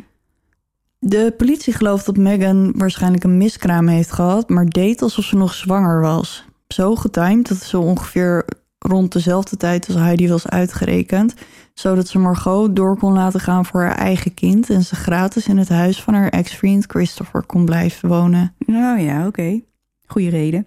De 1.06 1.34
politie 1.36 1.72
gelooft 1.72 2.06
dat 2.06 2.16
Megan 2.16 2.72
waarschijnlijk 2.76 3.24
een 3.24 3.36
miskraam 3.36 3.86
heeft 3.86 4.12
gehad, 4.12 4.48
maar 4.48 4.66
deed 4.66 5.02
alsof 5.02 5.24
ze 5.24 5.36
nog 5.36 5.54
zwanger 5.54 6.00
was. 6.00 6.44
Zo 6.68 6.94
getimed 6.94 7.48
dat 7.48 7.58
ze 7.58 7.78
ongeveer 7.78 8.44
rond 8.78 9.12
dezelfde 9.12 9.56
tijd 9.56 9.86
als 9.86 9.96
Heidi 9.96 10.28
was 10.28 10.48
uitgerekend, 10.48 11.34
zodat 11.74 12.08
ze 12.08 12.18
Margot 12.18 12.76
door 12.76 12.98
kon 12.98 13.12
laten 13.12 13.40
gaan 13.40 13.66
voor 13.66 13.80
haar 13.80 13.96
eigen 13.96 14.34
kind 14.34 14.70
en 14.70 14.84
ze 14.84 14.94
gratis 14.94 15.48
in 15.48 15.58
het 15.58 15.68
huis 15.68 16.02
van 16.02 16.14
haar 16.14 16.28
ex-vriend 16.28 16.84
Christopher 16.86 17.42
kon 17.42 17.64
blijven 17.64 18.08
wonen. 18.08 18.54
Nou 18.66 19.00
ja, 19.00 19.26
oké. 19.26 19.60
Goeie 20.06 20.30
reden. 20.30 20.66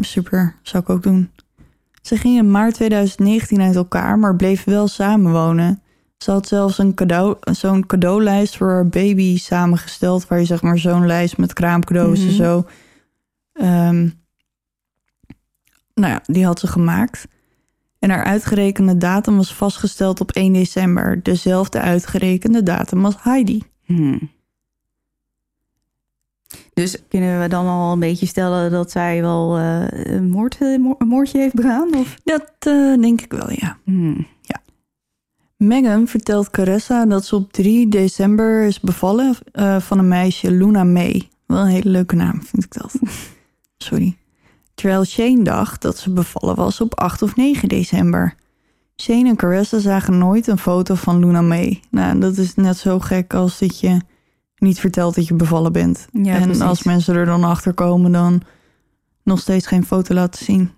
Super, 0.00 0.54
zou 0.62 0.82
ik 0.82 0.90
ook 0.90 1.02
doen. 1.02 1.30
Ze 2.02 2.16
gingen 2.16 2.44
in 2.44 2.50
maart 2.50 2.74
2019 2.74 3.60
uit 3.60 3.76
elkaar, 3.76 4.18
maar 4.18 4.36
bleven 4.36 4.72
wel 4.72 4.88
samenwonen. 4.88 5.80
Ze 6.18 6.30
had 6.30 6.46
zelfs 6.48 6.78
een 6.78 6.94
cadeau, 6.94 7.36
zo'n 7.40 7.86
cadeaulijst 7.86 8.56
voor 8.56 8.68
haar 8.70 8.88
baby 8.88 9.38
samengesteld, 9.38 10.26
waar 10.28 10.38
je 10.38 10.44
zeg 10.44 10.62
maar 10.62 10.78
zo'n 10.78 11.06
lijst 11.06 11.38
met 11.38 11.52
kraamcadeaus 11.52 12.18
en 12.18 12.24
Mhm. 12.26 12.34
zo. 12.34 12.64
Ehm, 13.52 14.08
nou 15.94 16.12
ja, 16.12 16.20
die 16.26 16.44
had 16.44 16.58
ze 16.60 16.66
gemaakt. 16.66 17.26
En 17.98 18.10
haar 18.10 18.24
uitgerekende 18.24 18.96
datum 18.96 19.36
was 19.36 19.54
vastgesteld 19.54 20.20
op 20.20 20.30
1 20.30 20.52
december. 20.52 21.22
Dezelfde 21.22 21.80
uitgerekende 21.80 22.62
datum 22.62 23.04
als 23.04 23.14
Heidi. 23.18 23.62
Hmm. 23.84 24.30
Dus 26.74 26.96
kunnen 27.08 27.40
we 27.40 27.48
dan 27.48 27.66
al 27.66 27.92
een 27.92 27.98
beetje 27.98 28.26
stellen 28.26 28.70
dat 28.70 28.90
zij 28.90 29.20
wel 29.20 29.56
eh, 29.58 29.84
een, 29.90 30.30
moord, 30.30 30.60
mo- 30.60 30.94
een 30.98 31.06
moordje 31.08 31.38
heeft 31.38 31.54
begaan? 31.54 31.94
Of? 31.94 32.16
Dat 32.24 32.52
eh, 32.58 32.94
denk 33.00 33.20
ik 33.20 33.32
wel, 33.32 33.50
ja. 33.52 33.78
Hmm. 33.84 34.26
Megan 35.56 36.06
vertelt 36.08 36.50
Caressa 36.50 37.06
dat 37.06 37.24
ze 37.24 37.36
op 37.36 37.52
3 37.52 37.88
december 37.88 38.62
is 38.62 38.80
bevallen 38.80 39.34
eh, 39.52 39.80
van 39.80 39.98
een 39.98 40.08
meisje, 40.08 40.50
Luna 40.50 40.84
May. 40.84 41.28
Wel 41.46 41.58
een 41.58 41.66
hele 41.66 41.90
leuke 41.90 42.16
naam, 42.16 42.42
vind 42.42 42.64
ik 42.64 42.72
dat. 42.72 42.98
Sorry. 43.76 44.16
Terwijl 44.74 45.04
Shane 45.04 45.42
dacht 45.42 45.82
dat 45.82 45.98
ze 45.98 46.10
bevallen 46.10 46.54
was 46.54 46.80
op 46.80 46.98
8 47.00 47.22
of 47.22 47.36
9 47.36 47.68
december. 47.68 48.34
Shane 48.96 49.28
en 49.28 49.36
Caressa 49.36 49.78
zagen 49.78 50.18
nooit 50.18 50.46
een 50.46 50.58
foto 50.58 50.94
van 50.94 51.18
Luna 51.18 51.40
May. 51.40 51.80
Nou, 51.90 52.18
dat 52.18 52.36
is 52.36 52.54
net 52.54 52.76
zo 52.76 52.98
gek 52.98 53.34
als 53.34 53.58
dat 53.58 53.80
je 53.80 54.00
niet 54.58 54.80
vertelt 54.80 55.14
dat 55.14 55.26
je 55.26 55.34
bevallen 55.34 55.72
bent. 55.72 56.08
Ja, 56.12 56.34
en 56.34 56.42
precies. 56.42 56.62
als 56.62 56.82
mensen 56.82 57.14
er 57.14 57.26
dan 57.26 57.44
achter 57.44 57.74
komen, 57.74 58.12
dan 58.12 58.42
nog 59.22 59.40
steeds 59.40 59.66
geen 59.66 59.84
foto 59.84 60.14
laten 60.14 60.44
zien. 60.44 60.70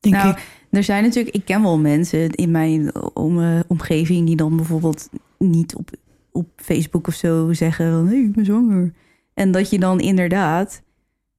Denk 0.00 0.14
Nou, 0.14 0.28
ik. 0.28 0.46
Er 0.76 0.84
zijn 0.84 1.02
natuurlijk, 1.02 1.34
ik 1.34 1.44
ken 1.44 1.62
wel 1.62 1.78
mensen 1.78 2.30
in 2.30 2.50
mijn 2.50 2.94
om, 3.14 3.40
eh, 3.40 3.60
omgeving 3.66 4.26
die 4.26 4.36
dan 4.36 4.56
bijvoorbeeld 4.56 5.08
niet 5.38 5.74
op, 5.74 5.90
op 6.32 6.48
Facebook 6.56 7.06
of 7.06 7.14
zo 7.14 7.52
zeggen 7.52 7.92
van 7.92 8.06
hey, 8.06 8.18
ik 8.18 8.32
ben 8.32 8.44
zwanger. 8.44 8.92
En 9.34 9.50
dat 9.50 9.70
je 9.70 9.78
dan 9.78 10.00
inderdaad 10.00 10.82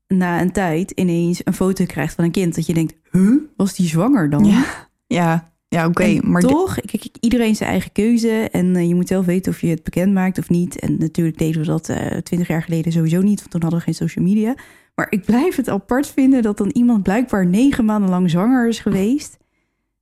na 0.08 0.42
een 0.42 0.52
tijd 0.52 0.92
ineens 0.92 1.42
een 1.44 1.54
foto 1.54 1.86
krijgt 1.86 2.16
van 2.16 2.24
een 2.24 2.32
kind 2.32 2.56
dat 2.56 2.66
je 2.66 2.74
denkt, 2.74 2.94
huh, 3.12 3.42
was 3.56 3.76
die 3.76 3.88
zwanger 3.88 4.30
dan? 4.30 4.46
Ja, 4.46 4.66
ja, 5.08 5.52
ja 5.68 5.88
oké. 5.88 6.20
Maar 6.22 6.42
toch, 6.42 6.76
kijk, 6.76 7.08
iedereen 7.20 7.56
zijn 7.56 7.70
eigen 7.70 7.92
keuze. 7.92 8.50
En 8.52 8.76
eh, 8.76 8.88
je 8.88 8.96
moet 8.96 9.08
zelf 9.08 9.26
weten 9.26 9.52
of 9.52 9.62
je 9.62 9.68
het 9.68 9.84
bekend 9.84 10.14
maakt 10.14 10.38
of 10.38 10.50
niet. 10.50 10.80
En 10.80 10.98
natuurlijk 10.98 11.38
deden 11.38 11.62
we 11.62 11.68
dat 11.68 11.90
eh, 11.90 12.18
twintig 12.18 12.48
jaar 12.48 12.64
geleden 12.64 12.92
sowieso 12.92 13.22
niet, 13.22 13.40
want 13.40 13.52
toen 13.52 13.62
hadden 13.62 13.80
we 13.80 13.86
geen 13.86 13.94
social 13.94 14.26
media. 14.26 14.56
Maar 14.98 15.08
ik 15.10 15.26
blijf 15.26 15.56
het 15.56 15.70
apart 15.70 16.08
vinden 16.08 16.42
dat 16.42 16.58
dan 16.58 16.70
iemand 16.70 17.04
blijkbaar 17.04 17.46
negen 17.46 17.86
maanden 17.86 18.10
lang 18.10 18.30
zwanger 18.30 18.68
is 18.68 18.80
geweest. 18.80 19.38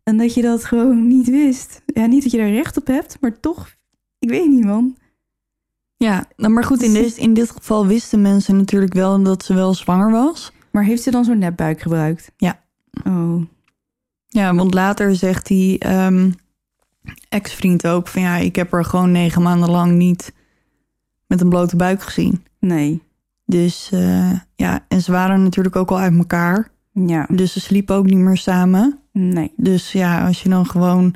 En 0.04 0.18
dat 0.18 0.34
je 0.34 0.42
dat 0.42 0.66
gewoon 0.66 1.08
niet 1.08 1.30
wist. 1.30 1.82
Ja, 1.86 2.06
niet 2.06 2.24
dat 2.24 2.32
je 2.32 2.38
daar 2.38 2.50
recht 2.50 2.78
op 2.78 2.88
hebt, 2.88 3.18
maar 3.22 3.40
toch, 3.40 3.76
ik 4.20 4.30
weet 4.30 4.48
niet 4.48 4.64
man. 4.66 4.98
Ja, 5.98 6.26
nou, 6.36 6.54
maar 6.54 6.64
goed, 6.64 6.82
in, 6.82 6.94
dit, 6.94 7.18
in 7.18 7.34
dit 7.34 7.52
geval 7.52 7.88
wisten 7.88 8.22
mensen 8.22 8.58
natuurlijk 8.58 8.94
wel 8.94 9.24
dat 9.24 9.46
ze 9.46 9.54
wel 9.54 9.74
zwanger 9.74 10.12
was. 10.12 10.52
Maar 10.72 10.84
heeft 10.84 11.04
ze 11.04 11.12
dan 11.12 11.26
zo'n 11.26 11.38
nepbuik 11.38 11.82
gebruikt? 11.82 12.32
Ja. 12.38 12.64
Oh, 13.04 13.42
Ja, 14.28 14.56
want 14.56 14.74
later 14.74 15.16
zegt 15.16 15.48
die 15.48 15.80
ehm, 15.80 16.32
ex-vriend 17.30 17.88
ook 17.88 18.08
van 18.08 18.22
ja, 18.22 18.36
ik 18.38 18.56
heb 18.56 18.72
haar 18.72 18.86
gewoon 18.86 19.12
negen 19.12 19.42
maanden 19.42 19.70
lang 19.70 19.92
niet 19.92 20.34
met 21.28 21.42
een 21.42 21.50
blote 21.50 21.76
buik 21.76 22.02
gezien. 22.02 22.46
nee. 22.60 23.04
Dus 23.46 23.90
eh, 23.92 24.32
ja, 24.56 24.86
en 24.88 25.02
ze 25.02 25.12
waren 25.12 25.44
natuurlijk 25.44 25.76
ook 25.76 25.90
al 25.90 26.00
uit 26.00 26.18
elkaar. 26.18 26.72
Ja, 26.92 27.28
Dus 27.32 27.54
ze 27.54 27.60
sliepen 27.60 27.96
ook 27.96 28.06
niet 28.06 28.18
meer 28.18 28.38
samen. 28.38 29.00
nee. 29.12 29.54
Dus 29.58 29.92
ja, 29.92 30.26
als 30.28 30.44
je 30.44 30.50
dan 30.50 30.66
gewoon 30.66 31.16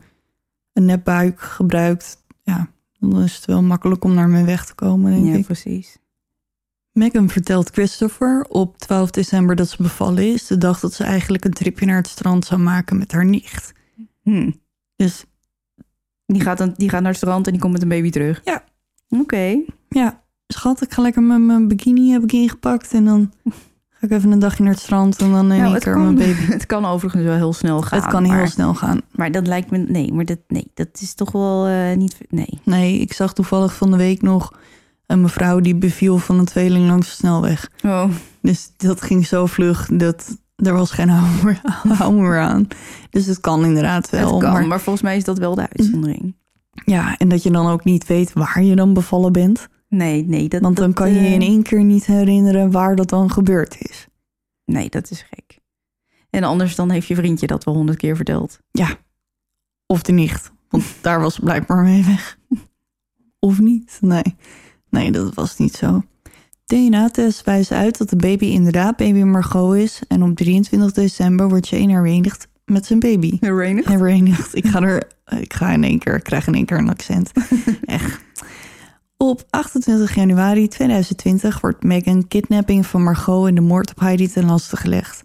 een 0.73 0.85
nepbuik 0.85 1.39
gebruikt, 1.41 2.17
ja, 2.43 2.69
dan 2.99 3.21
is 3.21 3.35
het 3.35 3.45
wel 3.45 3.63
makkelijk 3.63 4.03
om 4.03 4.13
naar 4.13 4.29
me 4.29 4.43
weg 4.43 4.65
te 4.65 4.75
komen, 4.75 5.11
denk 5.11 5.25
Ja, 5.25 5.33
ik. 5.33 5.45
precies. 5.45 5.97
Megan 6.91 7.29
vertelt 7.29 7.69
Christopher 7.69 8.45
op 8.49 8.77
12 8.77 9.11
december 9.11 9.55
dat 9.55 9.69
ze 9.69 9.83
bevallen 9.83 10.31
is. 10.33 10.47
De 10.47 10.57
dag 10.57 10.79
dat 10.79 10.93
ze 10.93 11.03
eigenlijk 11.03 11.45
een 11.45 11.53
tripje 11.53 11.85
naar 11.85 11.95
het 11.97 12.07
strand 12.07 12.45
zou 12.45 12.61
maken 12.61 12.97
met 12.97 13.11
haar 13.11 13.25
nicht. 13.25 13.73
Hm. 14.21 14.51
Dus 14.95 15.25
Die, 16.25 16.41
gaat 16.41 16.57
dan, 16.57 16.73
die 16.77 16.89
gaat 16.89 17.01
naar 17.01 17.09
het 17.11 17.17
strand 17.21 17.45
en 17.45 17.51
die 17.51 17.61
komt 17.61 17.73
met 17.73 17.81
een 17.81 17.87
baby 17.89 18.09
terug. 18.09 18.41
Ja. 18.43 18.63
Oké. 19.09 19.61
ja, 19.89 20.23
schat, 20.53 20.81
ik 20.81 20.93
ga 20.93 21.01
lekker 21.01 21.23
met 21.23 21.39
mijn 21.41 21.67
bikini 21.67 22.11
heb 22.11 22.23
ik 22.23 22.31
ingepakt. 22.31 22.93
En 22.93 23.05
dan 23.05 23.31
ga 23.89 24.05
ik 24.05 24.11
even 24.11 24.31
een 24.31 24.39
dagje 24.39 24.63
naar 24.63 24.71
het 24.73 24.81
strand 24.81 25.17
en 25.17 25.31
dan 25.31 25.39
in 25.41 25.47
Nou, 25.47 25.61
één 25.61 25.73
het, 25.73 25.83
keer 25.83 25.93
kan, 25.93 26.03
mijn 26.03 26.15
baby. 26.35 26.51
het 26.51 26.65
kan 26.65 26.85
overigens 26.85 27.23
wel 27.23 27.35
heel 27.35 27.53
snel 27.53 27.81
gaan. 27.81 27.99
Het 27.99 28.09
kan 28.09 28.23
heel 28.23 28.47
snel 28.47 28.73
gaan. 28.73 29.01
Maar 29.11 29.31
dat 29.31 29.47
lijkt 29.47 29.71
me... 29.71 29.77
Nee, 29.77 30.13
maar 30.13 30.25
dat, 30.25 30.39
nee, 30.47 30.71
dat 30.73 30.87
is 30.99 31.13
toch 31.13 31.31
wel 31.31 31.67
eh, 31.67 31.97
niet... 31.97 32.17
Nee. 32.29 32.59
Nee, 32.63 32.99
ik 32.99 33.13
zag 33.13 33.33
toevallig 33.33 33.75
van 33.75 33.91
de 33.91 33.97
week 33.97 34.21
nog 34.21 34.53
een 35.05 35.21
mevrouw 35.21 35.59
die 35.59 35.75
beviel 35.75 36.17
van 36.17 36.39
een 36.39 36.45
tweeling 36.45 36.87
langs 36.87 37.07
de 37.07 37.13
snelweg. 37.13 37.69
Oh, 37.85 38.09
Dus 38.41 38.71
dat 38.77 39.01
ging 39.01 39.27
zo 39.27 39.45
vlug 39.45 39.89
dat 39.93 40.37
er 40.55 40.73
was 40.73 40.91
geen 40.91 41.09
hou 41.19 41.25
meer, 41.43 41.61
hou 41.97 42.13
meer 42.13 42.39
aan. 42.39 42.67
Dus 43.09 43.25
het 43.25 43.39
kan 43.39 43.65
inderdaad 43.65 44.09
wel. 44.09 44.31
het 44.33 44.43
kan. 44.43 44.53
maar 44.53 44.67
Maar, 44.67 44.79
volgens 44.81 45.03
mij 45.03 45.17
is 45.17 45.23
dat 45.23 45.37
wel 45.37 45.55
de 45.55 45.67
uitzondering. 45.77 46.35
Ja, 46.85 47.17
en 47.17 47.29
dat 47.29 47.43
je 47.43 47.51
dan 47.51 47.67
ook 47.67 47.83
niet 47.83 48.07
weet 48.07 48.33
waar 48.33 48.63
je 48.63 48.75
dan 48.75 48.93
bevallen 48.93 49.31
bent. 49.31 49.67
Nee, 49.89 50.25
nee. 50.25 50.47
Dat, 50.47 50.61
Want 50.61 50.75
dan 50.75 50.85
dat, 50.85 50.95
kan 50.95 51.13
je 51.13 51.19
je 51.19 51.27
eh, 51.27 51.33
in 51.33 51.41
één 51.41 51.63
keer 51.63 51.83
niet 51.83 52.05
herinneren 52.05 52.71
waar 52.71 52.95
dat 52.95 53.09
dan 53.09 53.31
gebeurd 53.31 53.75
is. 53.79 54.07
Nee, 54.65 54.89
dat 54.89 55.11
is 55.11 55.21
gek. 55.21 55.59
En 56.29 56.43
anders 56.43 56.75
dan 56.75 56.89
heeft 56.89 57.07
je 57.07 57.15
vriendje 57.15 57.47
dat 57.47 57.63
wel 57.63 57.73
honderd 57.73 57.97
keer 57.97 58.15
verteld. 58.15 58.59
Of 59.85 60.01
de 60.01 60.11
nicht. 60.11 60.51
Want 60.69 60.83
daar 61.01 61.21
was 61.21 61.39
blijkbaar 61.39 61.83
mee 61.83 62.03
weg. 62.03 62.37
Of 63.39 63.59
niet? 63.59 63.97
Nee. 64.01 64.35
Nee, 64.89 65.11
dat 65.11 65.33
was 65.33 65.57
niet 65.57 65.73
zo. 65.73 66.03
DNA-test 66.65 67.43
wijst 67.43 67.71
uit 67.71 67.97
dat 67.97 68.09
de 68.09 68.15
baby 68.15 68.45
inderdaad 68.45 68.97
baby 68.97 69.21
Margot 69.21 69.75
is. 69.75 70.01
En 70.07 70.23
op 70.23 70.35
23 70.35 70.91
december 70.91 71.49
wordt 71.49 71.67
Jane 71.67 71.93
herenigd 71.93 72.47
met 72.65 72.85
zijn 72.85 72.99
baby. 72.99 73.37
Herenigd? 73.39 73.87
Herenigd. 73.87 74.55
Ik 74.55 74.67
ga 74.67 74.81
er, 74.81 75.07
ik 75.39 75.53
ga 75.53 75.71
in 75.71 75.83
één 75.83 75.99
keer, 75.99 76.15
ik 76.15 76.23
krijg 76.23 76.47
in 76.47 76.55
één 76.55 76.65
keer 76.65 76.77
een 76.77 76.89
accent. 76.89 77.31
Echt. 77.85 78.21
Op 79.21 79.43
28 79.49 80.15
januari 80.15 80.67
2020 80.67 81.61
wordt 81.61 81.83
Megan 81.83 82.27
kidnapping 82.27 82.85
van 82.85 83.03
Margot 83.03 83.47
en 83.47 83.55
de 83.55 83.61
moord 83.61 83.91
op 83.91 83.99
Heidi 83.99 84.27
ten 84.27 84.45
laste 84.45 84.77
gelegd. 84.77 85.23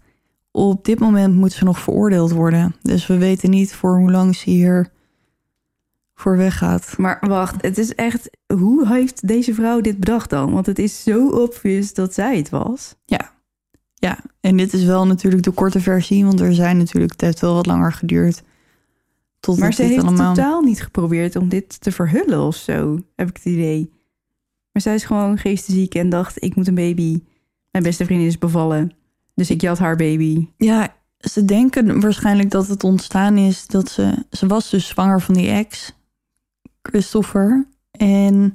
Op 0.50 0.84
dit 0.84 0.98
moment 0.98 1.34
moet 1.34 1.52
ze 1.52 1.64
nog 1.64 1.78
veroordeeld 1.78 2.32
worden. 2.32 2.74
Dus 2.82 3.06
we 3.06 3.18
weten 3.18 3.50
niet 3.50 3.74
voor 3.74 3.96
hoe 3.96 4.10
lang 4.10 4.36
ze 4.36 4.50
hier 4.50 4.90
voor 6.14 6.36
weggaat. 6.36 6.94
Maar 6.96 7.18
wacht, 7.20 7.62
het 7.62 7.78
is 7.78 7.94
echt... 7.94 8.30
Hoe 8.54 8.88
heeft 8.88 9.28
deze 9.28 9.54
vrouw 9.54 9.80
dit 9.80 9.98
bedacht 9.98 10.30
dan? 10.30 10.52
Want 10.52 10.66
het 10.66 10.78
is 10.78 11.02
zo 11.02 11.28
obvious 11.28 11.94
dat 11.94 12.14
zij 12.14 12.36
het 12.36 12.50
was. 12.50 12.94
Ja. 13.04 13.32
Ja, 13.94 14.18
en 14.40 14.56
dit 14.56 14.72
is 14.72 14.84
wel 14.84 15.06
natuurlijk 15.06 15.42
de 15.42 15.50
korte 15.50 15.80
versie, 15.80 16.24
want 16.24 16.40
er 16.40 16.54
zijn 16.54 16.76
natuurlijk, 16.76 17.12
het 17.12 17.20
heeft 17.20 17.40
wel 17.40 17.54
wat 17.54 17.66
langer 17.66 17.92
geduurd. 17.92 18.42
Tot 19.44 19.58
Maar 19.58 19.72
ze 19.72 19.82
heeft 19.82 20.02
allemaal... 20.02 20.34
totaal 20.34 20.62
niet 20.62 20.82
geprobeerd 20.82 21.36
om 21.36 21.48
dit 21.48 21.80
te 21.80 21.92
verhullen 21.92 22.40
of 22.40 22.56
zo, 22.56 22.98
heb 23.16 23.28
ik 23.28 23.36
het 23.36 23.44
idee. 23.44 23.92
Maar 24.72 24.82
zij 24.82 24.94
is 24.94 25.04
gewoon 25.04 25.38
geestesziek 25.38 25.94
en 25.94 26.08
dacht, 26.08 26.42
ik 26.42 26.54
moet 26.54 26.68
een 26.68 26.74
baby. 26.74 27.22
Mijn 27.70 27.84
beste 27.84 28.04
vriendin 28.04 28.26
is 28.26 28.38
bevallen, 28.38 28.92
dus 29.34 29.50
ik 29.50 29.60
jat 29.60 29.78
haar 29.78 29.96
baby. 29.96 30.48
Ja, 30.56 30.96
ze 31.18 31.44
denken 31.44 32.00
waarschijnlijk 32.00 32.50
dat 32.50 32.68
het 32.68 32.84
ontstaan 32.84 33.36
is 33.36 33.66
dat 33.66 33.88
ze... 33.88 34.24
Ze 34.30 34.46
was 34.46 34.70
dus 34.70 34.86
zwanger 34.86 35.20
van 35.20 35.34
die 35.34 35.48
ex, 35.48 35.92
Christopher. 36.82 37.66
En 37.90 38.54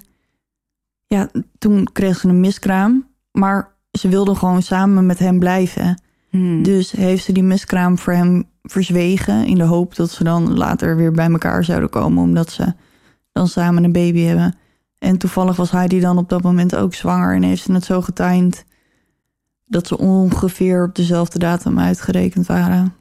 ja, 1.07 1.29
toen 1.57 1.87
kreeg 1.91 2.19
ze 2.19 2.27
een 2.27 2.39
miskraam. 2.39 3.07
Maar 3.31 3.75
ze 3.91 4.09
wilde 4.09 4.35
gewoon 4.35 4.61
samen 4.61 5.05
met 5.05 5.19
hem 5.19 5.39
blijven. 5.39 6.01
Hmm. 6.29 6.63
Dus 6.63 6.91
heeft 6.91 7.23
ze 7.23 7.31
die 7.31 7.43
miskraam 7.43 7.97
voor 7.97 8.13
hem 8.13 8.43
verzwegen... 8.69 9.45
in 9.45 9.55
de 9.55 9.63
hoop 9.63 9.95
dat 9.95 10.11
ze 10.11 10.23
dan 10.23 10.57
later 10.57 10.95
weer 10.95 11.11
bij 11.11 11.29
elkaar 11.29 11.63
zouden 11.63 11.89
komen... 11.89 12.23
omdat 12.23 12.51
ze 12.51 12.73
dan 13.31 13.47
samen 13.47 13.83
een 13.83 13.91
baby 13.91 14.21
hebben. 14.21 14.55
En 14.97 15.17
toevallig 15.17 15.55
was 15.55 15.71
Heidi 15.71 15.99
dan 15.99 16.17
op 16.17 16.29
dat 16.29 16.41
moment 16.41 16.75
ook 16.75 16.93
zwanger... 16.93 17.35
en 17.35 17.43
heeft 17.43 17.63
ze 17.63 17.71
het 17.71 17.83
zo 17.83 18.01
getimed... 18.01 18.65
dat 19.65 19.87
ze 19.87 19.97
ongeveer 19.97 20.83
op 20.83 20.95
dezelfde 20.95 21.39
datum 21.39 21.79
uitgerekend 21.79 22.45
waren. 22.45 22.93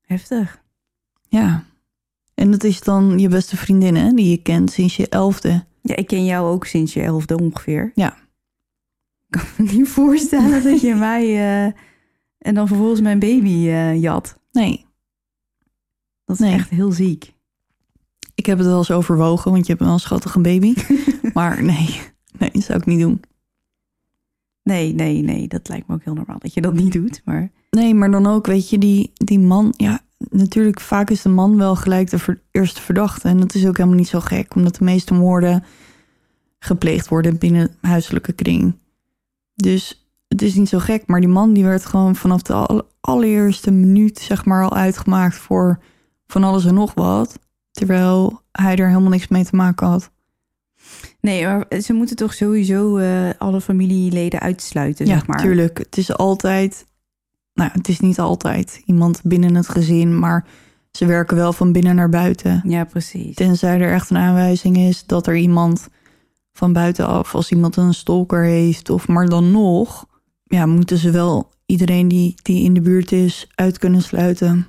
Heftig. 0.00 0.62
Ja. 1.28 1.64
En 2.34 2.50
dat 2.50 2.64
is 2.64 2.80
dan 2.80 3.18
je 3.18 3.28
beste 3.28 3.56
vriendin, 3.56 3.96
hè? 3.96 4.10
Die 4.10 4.30
je 4.30 4.42
kent 4.42 4.70
sinds 4.70 4.96
je 4.96 5.08
elfde. 5.08 5.64
Ja, 5.82 5.96
ik 5.96 6.06
ken 6.06 6.24
jou 6.24 6.48
ook 6.48 6.66
sinds 6.66 6.94
je 6.94 7.02
elfde 7.02 7.38
ongeveer. 7.38 7.92
Ja. 7.94 8.16
Ik 9.28 9.38
kan 9.38 9.42
me 9.56 9.72
niet 9.72 9.88
voorstellen 9.88 10.62
dat 10.62 10.80
je 10.80 10.94
mij... 11.08 11.24
eh, 11.24 11.72
en 12.38 12.54
dan 12.54 12.66
vervolgens 12.66 13.00
mijn 13.00 13.18
baby 13.18 13.68
eh, 13.68 14.00
jat. 14.02 14.38
Nee, 14.52 14.85
Dat 16.26 16.36
is 16.40 16.46
Nee. 16.46 16.52
echt 16.54 16.68
heel 16.70 16.92
ziek. 16.92 17.34
ik 18.34 18.46
heb 18.46 18.58
het 18.58 18.66
wel 18.66 18.78
eens 18.78 18.90
overwogen... 18.90 19.50
want 19.50 19.66
je 19.66 19.72
hebt 19.72 19.84
wel 19.84 19.92
een 19.92 20.00
schattige 20.00 20.40
baby. 20.40 20.74
maar 21.34 21.62
nee, 21.62 22.00
nee, 22.38 22.50
dat 22.52 22.62
zou 22.62 22.78
ik 22.78 22.86
niet 22.86 23.00
doen. 23.00 23.20
Nee, 24.62 24.94
nee, 24.94 25.22
nee. 25.22 25.48
Dat 25.48 25.68
lijkt 25.68 25.88
me 25.88 25.94
ook 25.94 26.04
heel 26.04 26.14
normaal 26.14 26.38
dat 26.38 26.54
je 26.54 26.60
dat 26.60 26.74
niet 26.74 26.92
doet. 26.92 27.22
Maar 27.24 27.50
Nee, 27.70 27.94
maar 27.94 28.10
dan 28.10 28.26
ook, 28.26 28.46
weet 28.46 28.70
je, 28.70 28.78
die, 28.78 29.10
die 29.14 29.38
man... 29.38 29.74
Ja, 29.76 30.00
natuurlijk, 30.30 30.80
vaak 30.80 31.10
is 31.10 31.22
de 31.22 31.28
man 31.28 31.56
wel 31.56 31.76
gelijk 31.76 32.10
de 32.10 32.18
ver- 32.18 32.42
eerste 32.50 32.80
verdachte. 32.80 33.28
En 33.28 33.40
dat 33.40 33.54
is 33.54 33.66
ook 33.66 33.76
helemaal 33.76 33.98
niet 33.98 34.08
zo 34.08 34.20
gek... 34.20 34.54
omdat 34.54 34.74
de 34.76 34.84
meeste 34.84 35.14
moorden 35.14 35.64
gepleegd 36.58 37.08
worden 37.08 37.38
binnen 37.38 37.76
huiselijke 37.80 38.32
kring. 38.32 38.78
Dus 39.54 40.08
het 40.28 40.42
is 40.42 40.54
niet 40.54 40.68
zo 40.68 40.78
gek. 40.78 41.06
Maar 41.06 41.20
die 41.20 41.28
man 41.28 41.52
die 41.52 41.64
werd 41.64 41.86
gewoon 41.86 42.16
vanaf 42.16 42.42
de 42.42 42.52
al- 42.52 42.88
allereerste 43.00 43.70
minuut... 43.70 44.18
zeg 44.18 44.44
maar 44.44 44.62
al 44.64 44.74
uitgemaakt 44.76 45.34
voor 45.36 45.80
van 46.26 46.44
alles 46.44 46.64
en 46.64 46.74
nog 46.74 46.94
wat. 46.94 47.38
Terwijl 47.70 48.40
hij 48.52 48.76
er 48.76 48.88
helemaal 48.88 49.10
niks 49.10 49.28
mee 49.28 49.44
te 49.44 49.56
maken 49.56 49.86
had. 49.86 50.10
nee, 51.20 51.44
maar 51.46 51.66
ze 51.82 51.92
moeten 51.92 52.16
toch 52.16 52.34
sowieso 52.34 52.96
eh, 52.96 53.30
alle 53.38 53.60
familieleden 53.60 54.40
uitsluiten, 54.40 55.06
ja, 55.06 55.12
zeg 55.12 55.26
maar. 55.26 55.38
tuurlijk. 55.38 55.78
Het 55.78 55.96
is 55.96 56.16
altijd... 56.16 56.86
Nou, 57.54 57.70
het 57.72 57.88
is 57.88 58.00
niet 58.00 58.18
altijd 58.18 58.82
iemand 58.84 59.20
binnen 59.22 59.54
het 59.54 59.68
gezin... 59.68 60.18
maar 60.18 60.46
ze 60.90 61.06
werken 61.06 61.36
wel 61.36 61.52
van 61.52 61.72
binnen 61.72 61.94
naar 61.94 62.08
buiten. 62.08 62.62
Ja, 62.64 62.84
precies. 62.84 63.34
Tenzij 63.34 63.80
er 63.80 63.92
echt 63.92 64.10
een 64.10 64.16
aanwijzing 64.16 64.76
is 64.76 65.06
dat 65.06 65.26
er 65.26 65.36
iemand 65.36 65.88
van 66.52 66.72
buitenaf... 66.72 67.34
als 67.34 67.50
iemand 67.50 67.76
een 67.76 67.94
stalker 67.94 68.42
heeft 68.42 68.90
of 68.90 69.08
maar 69.08 69.28
dan 69.28 69.50
nog... 69.50 70.06
ja, 70.44 70.66
moeten 70.66 70.98
ze 70.98 71.10
wel 71.10 71.50
iedereen 71.66 72.08
die, 72.08 72.34
die 72.42 72.64
in 72.64 72.74
de 72.74 72.80
buurt 72.80 73.12
is 73.12 73.48
uit 73.54 73.78
kunnen 73.78 74.02
sluiten. 74.02 74.66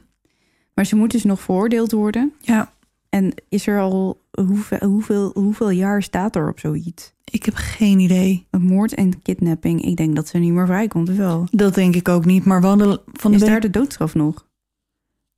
Maar 0.77 0.85
ze 0.85 0.95
moet 0.95 1.11
dus 1.11 1.23
nog 1.23 1.39
veroordeeld 1.41 1.91
worden. 1.91 2.33
Ja, 2.41 2.71
En 3.09 3.33
is 3.49 3.67
er 3.67 3.79
al 3.79 4.21
hoeveel, 4.31 4.77
hoeveel, 4.87 5.31
hoeveel 5.33 5.69
jaar 5.69 6.03
staat 6.03 6.35
er 6.35 6.49
op 6.49 6.59
zoiets? 6.59 7.13
ik 7.31 7.45
heb 7.45 7.53
geen 7.55 7.99
idee. 7.99 8.47
Een 8.49 8.61
moord 8.61 8.93
en 8.93 9.21
kidnapping. 9.21 9.81
Ik 9.81 9.95
denk 9.95 10.15
dat 10.15 10.27
ze 10.27 10.37
niet 10.37 10.53
meer 10.53 10.65
vrijkomt, 10.65 11.09
of 11.09 11.15
wel? 11.15 11.47
Dat 11.51 11.75
denk 11.75 11.95
ik 11.95 12.07
ook 12.07 12.25
niet. 12.25 12.45
Maar 12.45 12.61
we 12.61 12.67
hadden 12.67 12.99
van 13.13 13.31
de 13.31 13.37
Is 13.37 13.43
daar 13.43 13.59
de 13.59 13.69
doodstraf 13.69 14.13
nog? 14.15 14.45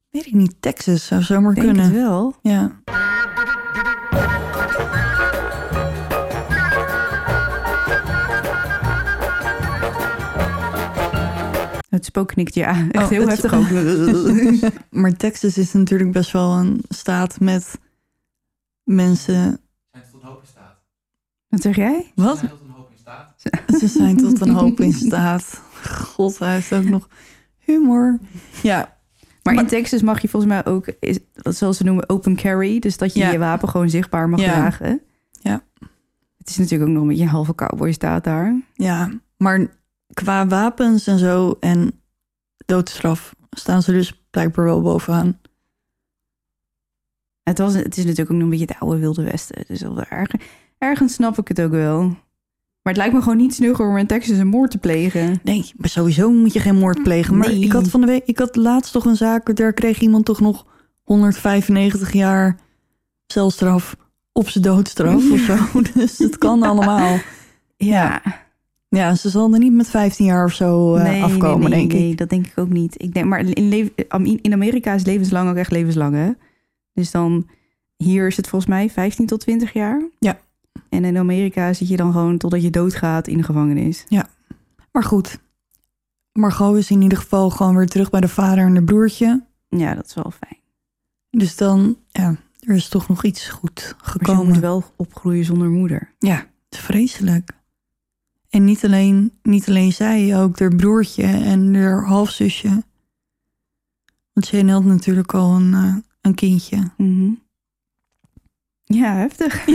Weet 0.10 0.26
ik 0.26 0.34
niet, 0.34 0.56
Texas 0.60 1.06
zou 1.06 1.22
zomaar 1.22 1.54
denk 1.54 1.66
kunnen. 1.66 1.84
het 1.86 1.94
wel. 1.94 2.36
Ja. 2.42 2.82
Het 11.90 12.06
spook 12.06 12.28
knikt 12.28 12.54
ja. 12.56 12.88
Echt 12.92 13.04
Oh, 13.04 13.10
heel 13.10 13.28
het- 13.28 13.30
heftig 13.30 13.54
ook. 13.54 14.72
Maar 15.02 15.16
Texas 15.16 15.58
is 15.58 15.74
natuurlijk 15.74 16.12
best 16.12 16.32
wel 16.32 16.52
een 16.58 16.84
staat 16.90 17.40
met 17.40 17.80
mensen... 18.84 19.60
Zijn 19.92 20.04
tot 20.12 20.22
een 20.22 20.28
hoop 20.28 20.42
in 20.42 20.48
staat. 20.48 20.78
Wat 21.48 21.62
zeg 21.62 21.76
jij? 21.76 22.12
Wat? 22.16 22.38
Zijn 22.38 22.50
tot 22.50 22.60
een 22.62 22.70
hoop 22.70 22.90
in 22.92 22.98
staat. 22.98 23.34
Ze 23.80 23.88
zijn 23.88 24.18
tot 24.18 24.42
een 24.42 24.50
hoop 24.50 24.80
in 24.80 24.94
staat. 25.08 25.62
God, 25.84 26.40
hij 26.40 26.54
heeft 26.54 26.74
ook 26.74 26.84
nog 26.84 27.08
humor. 27.58 28.20
Ja, 28.64 28.98
Maar, 29.44 29.54
Maar- 29.54 29.64
in 29.64 29.70
Texas 29.70 30.02
mag 30.02 30.22
je 30.22 30.28
volgens 30.30 30.52
mij 30.52 30.66
ook, 30.66 30.88
is, 31.00 31.20
zoals 31.34 31.78
ze 31.78 31.84
noemen, 31.84 32.10
open 32.10 32.36
carry. 32.36 32.80
Dus 32.80 32.98
dat 32.98 33.14
je 33.14 33.20
Ja. 33.20 33.32
je 33.32 33.38
wapen 33.38 33.70
gewoon 33.70 33.90
zichtbaar 33.90 34.30
mag 34.30 34.40
Ja. 34.40 34.52
dragen. 34.54 35.02
Ja. 35.42 35.64
Het 36.38 36.50
is 36.50 36.58
natuurlijk 36.58 36.90
ook 36.90 36.94
nog 36.96 37.02
een 37.04 37.10
beetje 37.10 37.24
een 37.24 37.30
halve 37.30 37.56
cowboy 37.56 37.92
staat 37.92 38.24
daar. 38.24 38.62
ja, 38.74 39.12
maar 39.38 39.68
qua 40.14 40.48
wapens 40.48 41.08
en 41.08 41.20
zo 41.20 41.58
en 41.60 42.02
doodstraf 42.66 43.36
staan 43.50 43.82
ze 43.82 43.92
dus 43.92 44.24
blijkbaar 44.30 44.66
wel 44.66 44.82
bovenaan. 44.82 45.40
Het, 47.44 47.58
was, 47.58 47.74
het 47.74 47.98
is 47.98 48.04
natuurlijk 48.04 48.32
ook 48.32 48.36
nog 48.36 48.44
een 48.44 48.50
beetje 48.50 48.66
het 48.66 48.80
oude 48.80 49.00
Wilde 49.00 49.24
Westen. 49.24 49.64
Dus 49.68 49.82
erg, 50.10 50.32
ergens 50.78 51.14
snap 51.14 51.38
ik 51.38 51.48
het 51.48 51.62
ook 51.62 51.72
wel. 51.72 52.02
Maar 52.82 52.94
het 52.94 52.98
lijkt 52.98 53.14
me 53.14 53.22
gewoon 53.22 53.38
niet 53.38 53.54
snugger 53.56 53.88
om 53.90 53.98
in 53.98 54.08
Texas 54.08 54.38
een 54.38 54.48
moord 54.48 54.72
te 54.72 54.78
plegen. 54.78 55.40
Nee, 55.44 55.72
maar 55.78 55.90
sowieso 55.90 56.32
moet 56.32 56.54
je 56.54 56.60
geen 56.60 56.76
moord 56.78 57.04
plegen. 57.04 57.38
Maar 57.38 57.48
Nee. 57.48 57.60
ik 57.60 57.72
had 57.72 57.88
van 57.88 58.02
de 58.02 58.08
week, 58.08 58.26
ik 58.26 58.40
had 58.40 58.56
laatst 58.56 58.92
toch 58.92 59.06
een 59.06 59.16
zaak, 59.16 59.56
daar 59.56 59.74
kreeg 59.74 60.00
iemand 60.00 60.26
toch 60.26 60.40
nog 60.40 60.66
195 61.04 62.14
jaar 62.14 62.58
celstraf 63.28 63.96
op 64.32 64.50
zijn 64.50 64.64
doodstraf 64.64 65.30
of 65.32 65.40
zo. 65.40 65.82
Dus 65.94 66.18
het 66.18 66.38
kan 66.38 66.64
allemaal. 66.64 67.18
Ja, 67.78 68.22
Ja, 68.22 68.22
ze 68.90 69.30
zal 69.30 69.54
er 69.54 69.60
niet 69.60 69.74
met 69.74 69.90
15 69.90 70.26
jaar 70.26 70.46
of 70.46 70.54
zo 70.54 70.96
eh, 70.96 71.04
nee, 71.04 71.24
afkomen, 71.24 71.70
nee, 71.70 71.70
nee, 71.70 71.88
denk 71.88 71.92
ik. 71.92 72.00
Nee, 72.00 72.16
dat 72.16 72.30
denk 72.30 72.48
ik 72.48 72.58
ook 72.58 72.70
niet. 72.70 73.02
Ik 73.02 73.14
denk, 73.14 73.26
maar 73.26 73.40
in, 73.40 74.54
Amerika 74.54 74.94
is 74.94 75.06
levenslang 75.06 75.50
ook 75.50 75.56
echt 75.56 75.72
levenslang, 75.72 76.16
hè? 76.16 76.32
Dus 76.94 77.12
dan, 77.12 77.48
hier 77.98 78.28
is 78.28 78.38
het 78.38 78.48
volgens 78.48 78.72
mij 78.72 78.90
15 78.90 79.26
tot 79.26 79.40
20 79.40 79.74
jaar. 79.74 80.02
Ja. 80.20 80.40
En 80.90 81.06
in 81.06 81.18
Amerika 81.18 81.74
zit 81.74 81.88
je 81.88 81.98
dan 81.98 82.12
gewoon 82.12 82.38
totdat 82.38 82.62
je 82.62 82.70
doodgaat 82.70 83.28
in 83.28 83.38
de 83.38 83.44
gevangenis. 83.44 84.06
Maar 84.92 85.04
goed, 85.04 85.40
Margot 86.32 86.78
is 86.78 86.92
in 86.92 87.02
ieder 87.02 87.18
geval 87.18 87.50
gewoon 87.50 87.76
weer 87.76 87.88
terug 87.88 88.10
bij 88.10 88.22
de 88.22 88.28
vader 88.28 88.66
en 88.66 88.74
de 88.74 88.84
broertje. 88.84 89.44
Ja, 89.70 89.96
dat 89.96 90.06
is 90.06 90.14
wel 90.14 90.32
fijn. 90.40 90.60
Dus 91.30 91.56
dan, 91.56 91.98
ja, 92.12 92.36
er 92.60 92.76
is 92.76 92.88
toch 92.90 93.08
nog 93.08 93.24
iets 93.24 93.50
goed 93.50 93.96
Maar 93.98 94.12
ze 94.12 94.12
gekomen. 94.12 94.48
moet 94.48 94.60
wel 94.60 94.84
opgroeien 94.96 95.46
zonder 95.46 95.70
moeder. 95.70 96.14
Ja, 96.20 96.36
het 96.36 96.46
is 96.70 96.80
vreselijk. 96.80 97.52
En 98.50 98.64
niet 98.64 98.86
alleen, 98.86 99.32
niet 99.44 99.68
alleen 99.68 99.92
zij, 99.94 100.38
ook 100.42 100.60
haar 100.60 100.76
broertje 100.76 101.24
en 101.24 101.76
haar 101.76 102.06
halfzusje. 102.06 102.84
Want 104.34 104.48
Jane 104.48 104.72
had 104.72 104.84
natuurlijk 104.84 105.34
al 105.34 105.56
een, 105.56 105.74
eh, 105.74 105.96
een 106.22 106.36
kindje. 106.36 106.92
Mhm. 106.98 107.32
Ja, 108.84 109.16
heftig. 109.16 109.66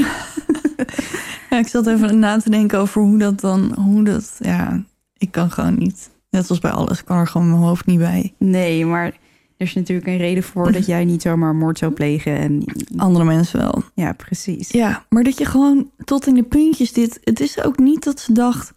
Ja, 1.50 1.60
ik 1.60 1.66
zat 1.66 1.86
even 1.86 2.18
na 2.18 2.38
te 2.38 2.50
denken 2.50 2.78
over 2.78 3.02
hoe 3.02 3.18
dat 3.18 3.40
dan, 3.40 3.74
hoe 3.74 4.04
dat, 4.04 4.36
ja, 4.38 4.82
ik 5.16 5.30
kan 5.30 5.50
gewoon 5.50 5.78
niet. 5.78 6.10
Net 6.30 6.50
als 6.50 6.58
bij 6.58 6.70
alles, 6.70 7.04
kan 7.04 7.18
er 7.18 7.26
gewoon 7.26 7.50
mijn 7.50 7.62
hoofd 7.62 7.86
niet 7.86 7.98
bij. 7.98 8.34
Nee, 8.38 8.86
maar 8.86 9.12
Er 9.56 9.66
is 9.66 9.74
natuurlijk 9.74 10.06
een 10.06 10.16
reden 10.16 10.42
voor 10.42 10.72
dat 10.72 10.86
jij 10.86 11.04
niet 11.04 11.22
zomaar 11.22 11.54
moord 11.54 11.78
zou 11.78 11.92
plegen. 11.92 12.36
En 12.36 12.64
Andere 12.96 13.24
mensen 13.24 13.58
wel. 13.58 13.82
ja, 13.94 14.12
precies. 14.12 14.70
Ja, 14.70 15.06
maar 15.08 15.22
dat 15.22 15.38
je 15.38 15.44
gewoon 15.44 15.90
tot 16.04 16.26
in 16.26 16.34
de 16.34 16.42
puntjes 16.42 16.92
dit... 16.92 17.20
Het 17.24 17.40
is 17.40 17.62
ook 17.62 17.78
niet 17.78 18.04
dat 18.04 18.20
ze 18.20 18.32
dacht... 18.32 18.72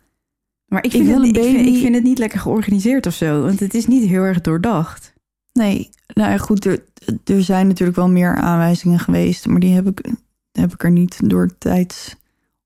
Maar 0.66 0.84
ik 0.84 0.92
vind, 0.92 1.08
het, 1.08 1.24
ik, 1.24 1.44
vind, 1.44 1.56
baby. 1.56 1.70
ik 1.70 1.82
vind 1.82 1.96
het 1.96 2.04
niet 2.04 2.18
lekker 2.18 2.40
georganiseerd 2.40 3.06
of 3.06 3.14
zo. 3.14 3.42
Want 3.42 3.60
het 3.60 3.74
is 3.74 3.88
niet 3.88 4.10
heel 4.10 4.24
erg 4.24 4.42
doordacht. 4.42 5.14
Nee, 5.54 5.90
nou 6.08 6.32
ja, 6.32 6.38
goed, 6.38 6.66
er, 6.66 6.84
er 7.26 7.44
zijn 7.44 7.68
natuurlijk 7.68 7.98
wel 7.98 8.10
meer 8.10 8.36
aanwijzingen 8.36 9.00
geweest... 9.00 9.48
maar 9.48 9.60
die 9.60 9.74
heb 9.74 9.88
ik, 9.88 10.12
heb 10.52 10.74
ik 10.74 10.84
er 10.84 10.92
niet 10.92 11.30
door 11.30 11.58
tijds... 11.58 12.16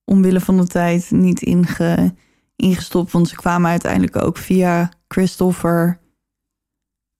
omwille 0.06 0.39
van 0.39 0.58
de 0.58 0.67
tijd 0.67 1.12
niet 1.12 1.41
inge, 1.41 2.13
ingestopt. 2.56 3.12
Want 3.12 3.28
ze 3.28 3.36
kwamen 3.36 3.69
uiteindelijk 3.69 4.15
ook 4.15 4.38
via 4.38 4.91
Christopher... 5.08 6.00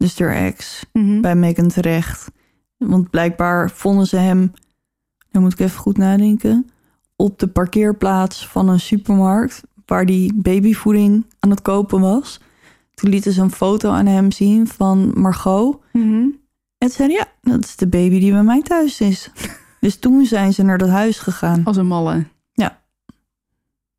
dus 0.02 0.20
haar 0.20 0.36
ex, 0.36 0.86
bij 1.22 1.36
Megan 1.36 1.68
terecht. 1.68 2.32
Want 2.78 3.10
blijkbaar 3.10 3.72
vonden 3.72 4.08
ze 4.08 4.18
hem, 4.18 4.54
dan 5.32 5.42
moet 5.42 5.54
ik 5.54 5.60
even 5.60 5.80
goed 5.80 5.98
nadenken, 5.98 6.70
op 7.16 7.40
de 7.40 7.48
parkeerplaats 7.48 8.48
van 8.48 8.70
een 8.70 8.80
supermarkt 8.80 9.64
waar 9.86 10.06
die 10.06 10.34
babyvoeding 10.34 11.26
aan 11.40 11.50
het 11.50 11.62
kopen 11.62 12.00
was. 12.00 12.40
Toen 12.94 13.10
lieten 13.10 13.32
ze 13.32 13.42
een 13.42 13.52
foto 13.52 13.92
aan 13.92 14.06
hem 14.06 14.32
zien 14.32 14.68
van 14.68 15.12
Margot. 15.16 15.80
Mhm. 15.94 16.26
En 16.78 16.90
ze 16.90 16.96
zeiden, 16.96 17.18
ja, 17.18 17.52
dat 17.52 17.64
is 17.64 17.76
de 17.76 17.88
baby 17.88 18.20
die 18.20 18.32
bij 18.32 18.44
mij 18.44 18.62
thuis 18.62 19.02
is. 19.02 19.32
dus 19.80 19.96
toen 20.00 20.26
zijn 20.26 20.54
ze 20.54 20.64
naar 20.64 20.78
dat 20.78 20.90
huis 20.90 21.20
gegaan. 21.20 21.64
Als 21.64 21.78
een 21.78 21.88
malle. 21.88 22.26
Ja. 22.54 22.80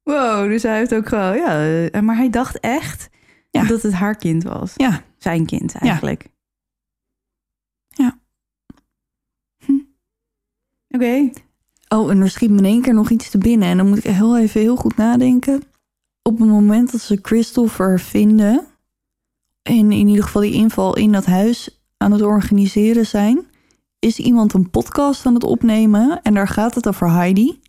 Wow, 0.03 0.49
dus 0.49 0.63
hij 0.63 0.77
heeft 0.77 0.95
ook 0.95 1.09
gewoon... 1.09 1.37
Ja, 1.37 1.67
eh, 1.89 2.01
maar 2.01 2.17
hij 2.17 2.31
dacht 2.31 2.61
echt 2.61 3.11
Ja. 3.51 3.65
dat 3.65 3.83
het 3.83 3.93
haar 3.93 4.17
kind 4.17 4.43
was. 4.43 4.73
Ja, 4.77 5.03
Zijn 5.23 5.47
kind 5.47 5.75
eigenlijk. 5.75 6.29
Ja. 7.89 8.19
Hm. 9.65 9.81
Oké. 10.89 11.31
Oh, 11.89 12.11
en 12.11 12.21
er 12.21 12.31
schiet 12.31 12.51
me 12.51 12.59
in 12.59 12.65
één 12.65 12.83
keer 12.83 12.95
nog 12.95 13.11
iets 13.11 13.31
te 13.31 13.39
binnen. 13.39 13.69
En 13.69 13.77
dan 13.77 13.89
moet 13.89 13.99
ik 13.99 14.05
heel 14.05 14.39
even 14.39 14.61
heel 14.61 14.77
goed 14.77 14.97
nadenken. 14.97 15.63
Op 16.23 16.39
het 16.39 16.49
moment 16.49 16.93
dat 16.93 17.01
ze 17.01 17.19
Christopher 17.23 18.01
vinden... 18.01 18.67
en 19.63 19.93
in 19.93 20.09
ieder 20.09 20.25
geval 20.25 20.43
die 20.43 20.53
inval 20.53 20.97
in 20.97 21.13
dat 21.13 21.27
huis 21.27 21.83
aan 21.97 22.13
het 22.13 22.23
organiseren 22.23 23.07
zijn... 23.07 23.47
is 23.99 24.19
iemand 24.19 24.53
een 24.53 24.71
podcast 24.71 25.27
aan 25.27 25.35
het 25.35 25.45
opnemen. 25.45 26.23
En 26.23 26.35
daar 26.35 26.49
gaat 26.49 26.75
het 26.75 26.89
over 26.89 27.11
Heidi. 27.11 27.61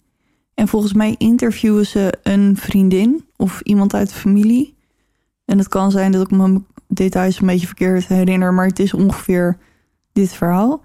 En 0.54 0.68
volgens 0.68 0.94
mij 0.94 1.16
interviewen 1.18 1.86
ze 1.86 2.14
een 2.24 2.58
vriendin 2.58 3.26
of 3.36 3.62
iemand 3.62 3.94
uit 3.94 4.10
de 4.10 4.16
familie. 4.16 4.76
En 5.46 5.58
het 5.58 5.68
kan 5.68 5.92
zijn 5.92 6.12
dat 6.12 6.22
ik 6.22 6.32
me 6.32 6.62
details 6.94 7.40
een 7.40 7.48
beetje 7.48 7.68
verkeerd 7.68 8.08
herinner... 8.08 8.54
maar 8.54 8.68
het 8.68 8.80
is 8.80 8.94
ongeveer 8.94 9.58
dit 10.12 10.34
verhaal... 10.34 10.84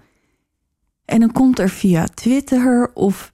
En 1.09 1.19
dan 1.19 1.31
komt 1.31 1.59
er 1.59 1.69
via 1.69 2.05
Twitter 2.13 2.91
of 2.93 3.33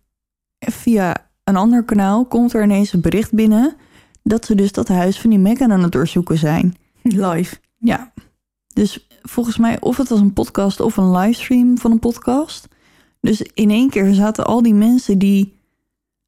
via 0.59 1.15
een 1.43 1.55
ander 1.55 1.83
kanaal... 1.83 2.25
komt 2.25 2.53
er 2.53 2.63
ineens 2.63 2.93
een 2.93 3.01
bericht 3.01 3.33
binnen... 3.33 3.75
dat 4.23 4.45
ze 4.45 4.55
dus 4.55 4.71
dat 4.71 4.87
huis 4.87 5.19
van 5.19 5.29
die 5.29 5.39
Megan 5.39 5.71
aan 5.71 5.83
het 5.83 5.91
doorzoeken 5.91 6.37
zijn. 6.37 6.75
Live. 7.01 7.55
Ja, 7.77 8.13
dus 8.73 9.07
volgens 9.21 9.57
mij 9.57 9.79
of 9.79 9.97
het 9.97 10.09
was 10.09 10.19
een 10.19 10.33
podcast 10.33 10.79
of 10.79 10.97
een 10.97 11.11
livestream 11.11 11.77
van 11.77 11.91
een 11.91 11.99
podcast. 11.99 12.67
Dus 13.19 13.41
in 13.41 13.69
één 13.69 13.89
keer 13.89 14.13
zaten 14.13 14.45
al 14.45 14.61
die 14.61 14.73
mensen 14.73 15.17
die 15.17 15.59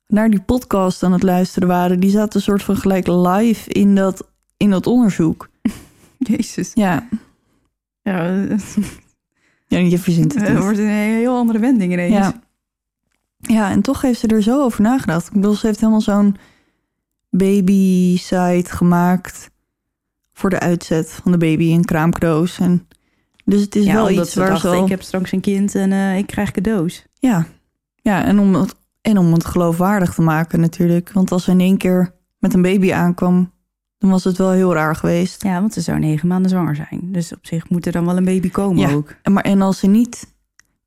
naar 0.08 0.30
die 0.30 0.42
podcast 0.42 1.04
aan 1.04 1.12
het 1.12 1.24
luisteren 1.24 1.68
waren... 1.68 2.00
die 2.00 2.10
zaten 2.10 2.36
een 2.36 2.46
soort 2.46 2.64
van 2.64 2.78
gelijk 2.78 3.08
live 3.08 3.70
in 3.70 3.96
dat, 3.96 4.28
in 4.58 4.70
dat 4.70 4.88
onderzoek. 4.88 5.50
Jezus. 6.36 6.72
Ja, 6.74 7.08
Ja, 8.02 8.46
ja 9.68 9.78
je 9.78 10.00
verzint 10.00 10.34
het 10.34 10.48
het 10.48 10.60
wordt 10.60 10.78
een 10.78 10.88
heel 10.88 11.36
andere 11.36 11.60
wending 11.60 11.94
ineens. 11.94 12.14
Ja. 12.14 12.42
ja, 13.40 13.72
en 13.72 13.82
toch 13.82 14.02
heeft 14.02 14.20
ze 14.20 14.28
er 14.28 14.44
zo 14.44 14.64
over 14.64 14.82
nagedacht. 14.82 15.28
Ik 15.28 15.34
bedoel, 15.34 15.54
ze 15.54 15.66
heeft 15.66 15.80
helemaal 15.80 16.02
zo'n 16.02 16.36
baby-site 17.30 18.76
gemaakt... 18.76 19.50
voor 20.34 20.50
de 20.50 20.60
uitzet 20.60 21.12
van 21.12 21.32
de 21.32 21.38
baby 21.38 21.64
in 21.64 21.86
kraamcadeaus. 21.86 22.60
En 22.60 22.88
dus 23.46 23.62
het 23.62 23.76
is 23.76 23.86
Ja, 23.86 23.94
wel 23.94 24.10
iets 24.10 24.32
ze 24.32 24.40
waar 24.40 24.50
dacht, 24.50 24.62
ze 24.62 24.68
al... 24.68 24.84
ik 24.84 24.90
heb 24.90 25.02
straks 25.02 25.32
een 25.32 25.42
kind 25.42 25.76
en 25.76 25.92
eh, 25.92 26.18
ik 26.18 26.28
krijg 26.28 26.52
cadeaus. 26.52 27.06
Ja, 27.14 27.48
ja 27.96 28.24
en, 28.24 28.40
om 28.40 28.56
het, 28.56 28.76
en 29.02 29.18
om 29.18 29.34
het 29.34 29.46
geloofwaardig 29.46 30.14
te 30.14 30.22
maken 30.22 30.60
natuurlijk. 30.60 31.12
Want 31.12 31.32
als 31.32 31.44
ze 31.44 31.52
in 31.52 31.60
één 31.60 31.78
keer 31.78 32.14
met 32.40 32.54
een 32.54 32.62
baby 32.62 32.94
aankwam... 32.94 33.52
dan 33.98 34.10
was 34.10 34.24
het 34.24 34.38
wel 34.38 34.52
heel 34.52 34.74
raar 34.74 34.96
geweest. 34.96 35.44
Ja, 35.44 35.60
want 35.60 35.74
ze 35.74 35.82
zou 35.82 36.00
negen 36.00 36.28
maanden 36.28 36.50
zwanger 36.50 36.76
zijn. 36.76 37.12
Dus 37.12 37.34
op 37.34 37.46
zich 37.46 37.70
moet 37.70 37.86
er 37.86 37.92
dan 37.92 38.06
wel 38.06 38.18
een 38.18 38.26
baby 38.26 38.50
komen 38.50 38.78
Ja. 38.90 38.94
ook. 38.94 39.16
En, 39.22 39.34
maar, 39.34 39.44
en 39.44 39.62
als 39.62 39.80
ze 39.80 39.88
niet... 39.88 40.36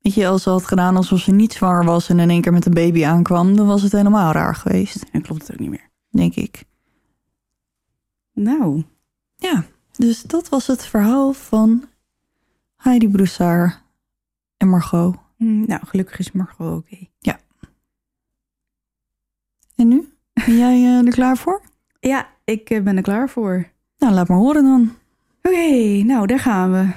Weet 0.01 0.13
je, 0.13 0.27
als 0.27 0.43
ze 0.43 0.49
had 0.49 0.67
gedaan 0.67 0.95
alsof 0.95 1.19
ze 1.19 1.31
niet 1.31 1.53
zwanger 1.53 1.85
was... 1.85 2.09
en 2.09 2.19
in 2.19 2.29
één 2.29 2.41
keer 2.41 2.53
met 2.53 2.65
een 2.65 2.73
baby 2.73 3.05
aankwam... 3.05 3.55
dan 3.55 3.67
was 3.67 3.81
het 3.81 3.91
helemaal 3.91 4.31
raar 4.31 4.55
geweest, 4.55 5.05
En 5.11 5.21
klopt 5.21 5.41
het 5.41 5.51
ook 5.51 5.59
niet 5.59 5.69
meer. 5.69 5.89
denk 6.09 6.35
ik. 6.35 6.63
Nou, 8.33 8.83
Ja, 9.35 9.65
dus 9.91 10.21
dat 10.21 10.49
was 10.49 10.67
het 10.67 10.85
verhaal 10.85 11.33
van 11.33 11.85
Heidi 12.75 13.09
Broussard 13.09 13.81
en 14.57 14.67
Margot. 14.69 15.15
hm, 15.37 15.65
nou 15.65 15.85
gelukkig 15.85 16.19
is 16.19 16.31
Margot 16.31 16.77
oké. 16.77 16.97
En 19.75 19.87
nu? 19.87 20.13
Ben 20.45 20.57
jij 20.57 20.83
eh, 20.83 21.05
er 21.05 21.11
klaar 21.11 21.37
voor? 21.37 21.61
Ja, 22.01 22.27
ik 22.43 22.69
eh, 22.69 22.81
ben 22.81 22.97
er 22.97 23.03
klaar 23.03 23.29
voor. 23.29 23.67
Nou, 23.97 24.13
laat 24.13 24.27
maar 24.27 24.37
horen 24.37 24.63
dan. 24.63 24.95
Oké, 25.41 26.03
nou 26.03 26.27
daar 26.27 26.39
gaan 26.39 26.71
we. 26.71 26.89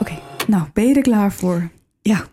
Oké, 0.00 0.20
nou 0.46 0.68
ben 0.72 0.86
je 0.88 0.94
er 0.94 1.02
klaar 1.02 1.32
voor? 1.32 1.68
Ja. 2.02 2.26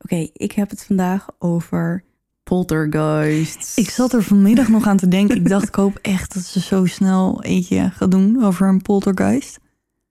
Oké, 0.00 0.28
ik 0.32 0.52
heb 0.52 0.70
het 0.70 0.84
vandaag 0.84 1.26
over 1.38 2.04
poltergeists. 2.42 3.76
Ik 3.76 3.90
zat 3.90 4.12
er 4.12 4.22
vanmiddag 4.22 4.68
nog 4.68 4.86
aan 4.86 4.96
te 4.96 5.08
denken. 5.08 5.36
Ik 5.36 5.48
dacht, 5.48 5.68
ik 5.68 5.74
hoop 5.74 5.98
echt 6.02 6.34
dat 6.34 6.42
ze 6.42 6.60
zo 6.60 6.86
snel 6.86 7.42
eentje 7.42 7.90
gaat 7.90 8.10
doen 8.10 8.44
over 8.44 8.68
een 8.68 8.82
poltergeist. 8.82 9.58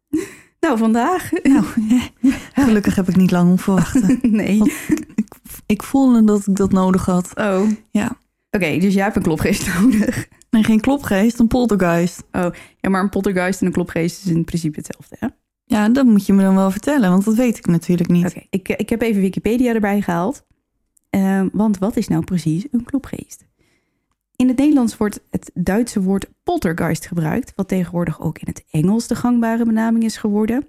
Nou, 0.59 0.77
vandaag? 0.77 1.31
Nou, 1.43 1.65
gelukkig 2.53 2.95
heb 2.95 3.09
ik 3.09 3.15
niet 3.15 3.31
lang 3.31 3.47
hoeven 3.47 3.73
wachten. 3.73 4.19
nee. 4.41 4.57
Want 4.57 4.71
Ik 5.65 5.83
voelde 5.83 6.23
dat 6.23 6.47
ik 6.47 6.55
dat 6.55 6.71
nodig 6.71 7.05
had. 7.05 7.31
Oh. 7.35 7.69
Ja. 7.91 8.17
Oké, 8.51 8.77
dus 8.77 8.93
jij 8.93 9.03
hebt 9.03 9.15
een 9.15 9.21
klopgeest 9.21 9.67
nodig. 9.79 10.27
En 10.49 10.63
geen 10.63 10.79
klopgeest, 10.79 11.39
een 11.39 11.47
poltergeist. 11.47 12.23
Ja, 12.31 12.89
maar 12.89 13.01
een 13.01 13.09
poltergeist 13.09 13.59
en 13.61 13.67
een 13.67 13.73
klopgeest 13.73 14.25
is 14.25 14.31
in 14.31 14.43
principe 14.43 14.79
hetzelfde, 14.79 15.15
hè? 15.19 15.27
Ja, 15.63 15.89
dat 15.89 16.05
moet 16.05 16.25
je 16.25 16.33
me 16.33 16.41
dan 16.41 16.55
wel 16.55 16.71
vertellen, 16.71 17.09
want 17.09 17.25
dat 17.25 17.35
weet 17.35 17.57
ik 17.57 17.65
natuurlijk 17.65 18.09
niet. 18.09 18.25
Oké, 18.25 18.41
ik, 18.49 18.69
ik 18.69 18.89
heb 18.89 19.01
even 19.01 19.21
Wikipedia 19.21 19.73
erbij 19.73 20.01
gehaald. 20.01 20.45
Ehm, 21.09 21.47
want 21.51 21.77
wat 21.77 21.97
is 21.97 22.07
nou 22.07 22.23
precies 22.23 22.65
een 22.71 22.83
klopgeest? 22.83 23.45
In 24.37 24.47
het 24.47 24.57
Nederlands 24.57 24.97
wordt 24.97 25.19
het 25.29 25.51
Duitse 25.53 26.01
woord 26.01 26.27
poltergeist 26.43 27.05
gebruikt, 27.07 27.53
wat 27.55 27.67
tegenwoordig 27.67 28.21
ook 28.21 28.39
in 28.39 28.47
het 28.47 28.65
Engels 28.71 29.07
de 29.07 29.15
gangbare 29.15 29.65
benaming 29.65 30.03
is 30.03 30.17
geworden. 30.17 30.67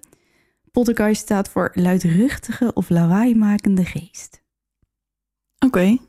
Poltergeist 0.72 1.20
staat 1.20 1.48
voor 1.48 1.70
luidruchtige 1.74 2.72
of 2.74 2.88
lawaaimakende 2.88 3.84
geest. 3.84 4.42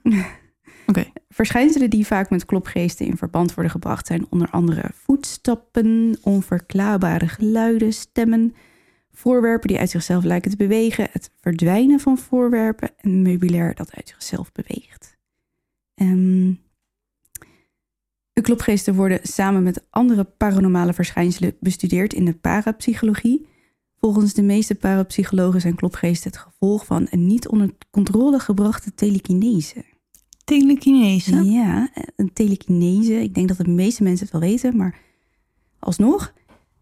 Oké. 0.87 1.05
Verschijnselen 1.29 1.89
die 1.89 2.05
vaak 2.05 2.29
met 2.29 2.45
klopgeesten 2.45 3.05
in 3.05 3.17
verband 3.17 3.53
worden 3.53 3.71
gebracht 3.71 4.07
zijn 4.07 4.25
onder 4.29 4.49
andere 4.49 4.89
voetstappen, 4.93 6.17
onverklaarbare 6.21 7.27
geluiden, 7.27 7.93
stemmen, 7.93 8.55
voorwerpen 9.11 9.67
die 9.67 9.79
uit 9.79 9.89
zichzelf 9.89 10.23
lijken 10.23 10.51
te 10.51 10.57
bewegen, 10.57 11.07
het 11.11 11.31
verdwijnen 11.39 11.99
van 11.99 12.17
voorwerpen 12.17 12.89
en 12.97 13.21
meubilair 13.21 13.75
dat 13.75 13.95
uit 13.95 14.07
zichzelf 14.07 14.51
beweegt. 14.51 15.17
Ehm, 15.95 16.53
de 18.39 18.45
klopgeesten 18.45 18.95
worden 18.95 19.19
samen 19.23 19.63
met 19.63 19.83
andere 19.89 20.23
paranormale 20.23 20.93
verschijnselen 20.93 21.55
bestudeerd 21.59 22.13
in 22.13 22.25
de 22.25 22.33
parapsychologie. 22.33 23.47
Volgens 23.99 24.33
de 24.33 24.41
meeste 24.41 24.75
parapsychologen 24.75 25.61
zijn 25.61 25.75
klopgeesten 25.75 26.31
het 26.31 26.39
gevolg 26.39 26.85
van 26.85 27.07
een 27.09 27.27
niet 27.27 27.47
onder 27.47 27.69
controle 27.91 28.39
gebrachte 28.39 28.93
telekinese. 28.93 29.85
Telekinese. 30.43 31.43
Ja, 31.43 31.89
een 32.15 32.33
telekinese. 32.33 33.13
Ik 33.13 33.33
denk 33.33 33.47
dat 33.47 33.57
de 33.57 33.67
meeste 33.67 34.03
mensen 34.03 34.25
het 34.25 34.31
wel 34.31 34.49
weten, 34.49 34.77
maar 34.77 34.97
alsnog. 35.79 36.33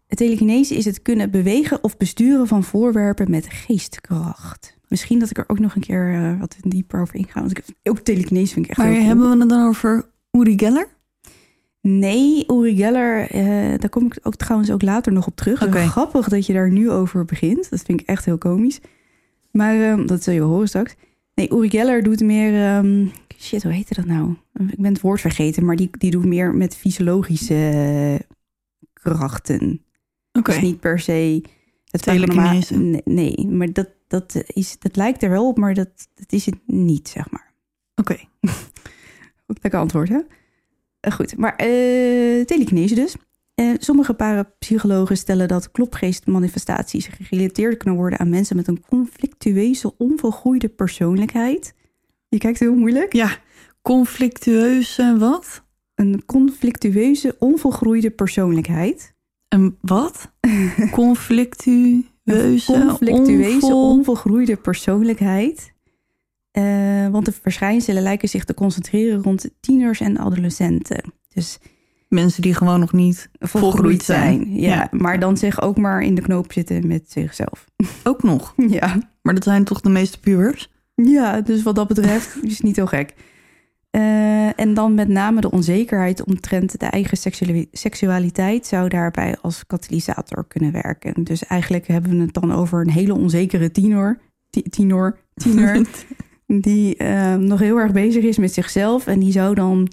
Telekinese 0.08 0.74
is 0.74 0.84
het 0.84 1.02
kunnen 1.02 1.30
bewegen 1.30 1.84
of 1.84 1.96
besturen 1.96 2.46
van 2.46 2.64
voorwerpen 2.64 3.30
met 3.30 3.46
geestkracht. 3.48 4.76
Misschien 4.88 5.18
dat 5.18 5.30
ik 5.30 5.38
er 5.38 5.44
ook 5.46 5.58
nog 5.58 5.74
een 5.74 5.80
keer 5.80 6.14
eh, 6.14 6.40
wat 6.40 6.56
dieper 6.60 7.00
over 7.00 7.14
inga. 7.14 7.40
Want 7.40 7.58
ik, 7.58 7.64
ook 7.82 7.98
telekinese 7.98 8.52
vind 8.52 8.64
ik 8.64 8.70
echt 8.70 8.80
Maar 8.80 8.92
hebben 8.92 9.30
we 9.30 9.40
het 9.40 9.48
dan 9.48 9.66
over 9.66 10.10
Uri 10.30 10.58
Geller? 10.58 10.96
Nee, 11.80 12.44
Uri 12.46 12.76
Geller, 12.76 13.30
eh, 13.30 13.78
daar 13.78 13.88
kom 13.88 14.06
ik 14.06 14.18
ook 14.22 14.34
trouwens 14.34 14.70
ook 14.70 14.82
later 14.82 15.12
nog 15.12 15.26
op 15.26 15.36
terug. 15.36 15.62
Oké. 15.62 15.86
Grappig 15.86 16.28
dat 16.28 16.46
je 16.46 16.52
daar 16.52 16.70
nu 16.70 16.90
over 16.90 17.24
begint. 17.24 17.70
Dat 17.70 17.82
vind 17.82 18.00
ik 18.00 18.06
echt 18.06 18.24
heel 18.24 18.38
komisch. 18.38 18.80
Maar 19.50 19.80
eh, 19.80 20.06
dat 20.06 20.22
zul 20.22 20.32
je 20.32 20.40
wel 20.40 20.48
horen 20.48 20.68
straks. 20.68 20.94
Nee, 21.34 21.52
Uri 21.52 21.70
Geller 21.70 22.02
doet 22.02 22.20
meer... 22.20 22.54
ehm, 22.54 23.06
shit, 23.38 23.62
hoe 23.62 23.72
heette 23.72 23.94
dat 23.94 24.04
nou? 24.04 24.34
Ik 24.52 24.78
ben 24.78 24.92
het 24.92 25.00
woord 25.00 25.20
vergeten, 25.20 25.64
maar 25.64 25.76
die, 25.76 25.90
die 25.98 26.10
doet 26.10 26.24
meer 26.24 26.54
met 26.54 26.76
fysiologische 26.76 28.26
krachten. 28.92 29.82
Oké. 30.32 30.52
Dus 30.52 30.60
niet 30.60 30.80
per 30.80 31.00
se... 31.00 31.42
Het 31.90 32.02
Telekinese. 32.02 32.76
Nee, 32.76 33.02
nee, 33.04 33.46
maar 33.46 33.72
dat, 33.72 33.88
dat, 34.08 34.42
is, 34.46 34.78
dat 34.78 34.96
lijkt 34.96 35.22
er 35.22 35.30
wel 35.30 35.48
op, 35.48 35.58
maar 35.58 35.74
dat, 35.74 36.08
dat 36.14 36.32
is 36.32 36.46
het 36.46 36.56
niet, 36.66 37.08
zeg 37.08 37.30
maar. 37.30 37.52
Oké. 37.94 38.16
Lekker 39.62 39.80
antwoord, 39.80 40.08
hè? 40.08 40.20
Eh, 41.00 41.12
goed, 41.12 41.36
maar 41.36 41.56
eh 41.56 42.44
telekinese 42.44 42.94
dus. 42.94 43.16
Sommige 43.78 44.14
parapsychologen 44.14 45.16
stellen 45.16 45.48
dat 45.48 45.70
klopgeestmanifestaties 45.70 47.08
gerelateerd 47.20 47.76
kunnen 47.76 47.98
worden 47.98 48.18
aan 48.18 48.28
mensen 48.28 48.56
met 48.56 48.68
een 48.68 48.84
conflictueuze, 48.88 49.94
onvolgroeide 49.96 50.68
persoonlijkheid. 50.68 51.74
Je 52.28 52.38
kijkt 52.38 52.58
heel 52.58 52.74
moeilijk. 52.74 53.12
Ja, 53.12 53.38
conflictueuze 53.82 55.16
wat? 55.18 55.64
Een 55.94 56.22
conflictueuze, 56.26 57.36
onvolgroeide 57.38 58.10
persoonlijkheid. 58.10 59.14
En 59.48 59.78
wat? 59.80 60.32
Conflictueuze, 60.90 62.02
conflictueuze, 62.72 63.54
onvol- 63.66 63.88
onvolgroeide 63.90 64.56
persoonlijkheid. 64.56 65.72
Eh, 66.62 67.08
want 67.08 67.24
de 67.24 67.32
verschijnselen 67.42 68.02
lijken 68.02 68.28
zich 68.28 68.44
te 68.44 68.54
concentreren 68.54 69.22
rond 69.22 69.50
tieners 69.60 70.00
en 70.00 70.18
adolescenten. 70.18 71.12
Dus 71.28 71.58
Mensen 72.08 72.42
die 72.42 72.54
gewoon 72.54 72.80
nog 72.80 72.92
niet 72.92 73.30
volgroeid 73.38 73.64
Volgroeid 73.74 74.02
zijn. 74.02 74.40
zijn. 74.42 74.60
Ja, 74.60 74.74
Ja. 74.74 74.88
maar 74.90 75.18
dan 75.20 75.36
zich 75.36 75.62
ook 75.62 75.76
maar 75.76 76.00
in 76.02 76.14
de 76.14 76.20
knoop 76.22 76.52
zitten 76.52 76.86
met 76.86 77.10
zichzelf. 77.10 77.64
ook 78.04 78.22
nog. 78.22 78.54
Ja, 78.56 78.98
Maar 79.22 79.34
dat 79.34 79.42
zijn 79.44 79.64
toch 79.64 79.80
de 79.80 79.88
meeste 79.90 80.20
pubers? 80.20 80.70
ja 80.94 81.40
dus 81.40 81.62
wat 81.62 81.74
dat 81.74 81.88
betreft 81.88 82.38
is 82.42 82.60
niet 82.60 82.76
heel 82.76 82.86
gek. 82.86 83.14
Eh, 83.90 84.60
en 84.60 84.74
dan 84.74 84.94
met 84.94 85.08
name 85.08 85.40
de 85.40 85.50
onzekerheid 85.50 86.24
omtrent 86.24 86.80
de 86.80 86.86
eigen 86.86 87.16
seksuali- 87.16 87.68
seksualiteit 87.72 88.66
zou 88.66 88.88
daarbij 88.88 89.36
als 89.42 89.66
katalysator 89.66 90.44
kunnen 90.48 90.72
werken. 90.72 91.24
Dus 91.24 91.44
eigenlijk 91.46 91.86
hebben 91.86 92.10
we 92.16 92.20
het 92.22 92.34
dan 92.34 92.52
over 92.52 92.80
een 92.80 92.90
hele 92.90 93.14
onzekere 93.14 93.70
tiener, 93.70 94.20
ti- 94.50 94.62
tiener, 94.62 95.16
tiener 95.34 95.86
die 96.48 96.96
eh, 96.96 97.34
nog 97.34 97.58
heel 97.58 97.76
erg 97.76 97.92
bezig 97.92 98.24
is 98.24 98.38
met 98.38 98.52
zichzelf. 98.52 99.06
En 99.06 99.18
die 99.18 99.32
zou 99.32 99.54
dan 99.54 99.88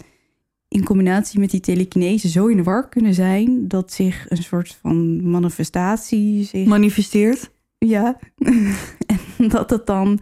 in 0.68 0.84
combinatie 0.84 1.40
met 1.40 1.50
die 1.50 1.60
telekinese 1.60 2.28
zo 2.28 2.46
in 2.46 2.56
de 2.56 2.62
war 2.62 2.88
kunnen 2.88 3.14
zijn 3.14 3.68
dat 3.68 3.92
zich 3.92 4.26
een 4.28 4.42
soort 4.42 4.78
van 4.80 5.28
manifestatie 5.30 6.44
zich 6.44 6.66
Manifesteert. 6.66 7.50
ja. 7.78 8.18
en 9.36 9.48
dat 9.48 9.70
het 9.70 9.86
dan 9.86 10.20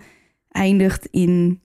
eindigt 0.49 1.09
in 1.11 1.61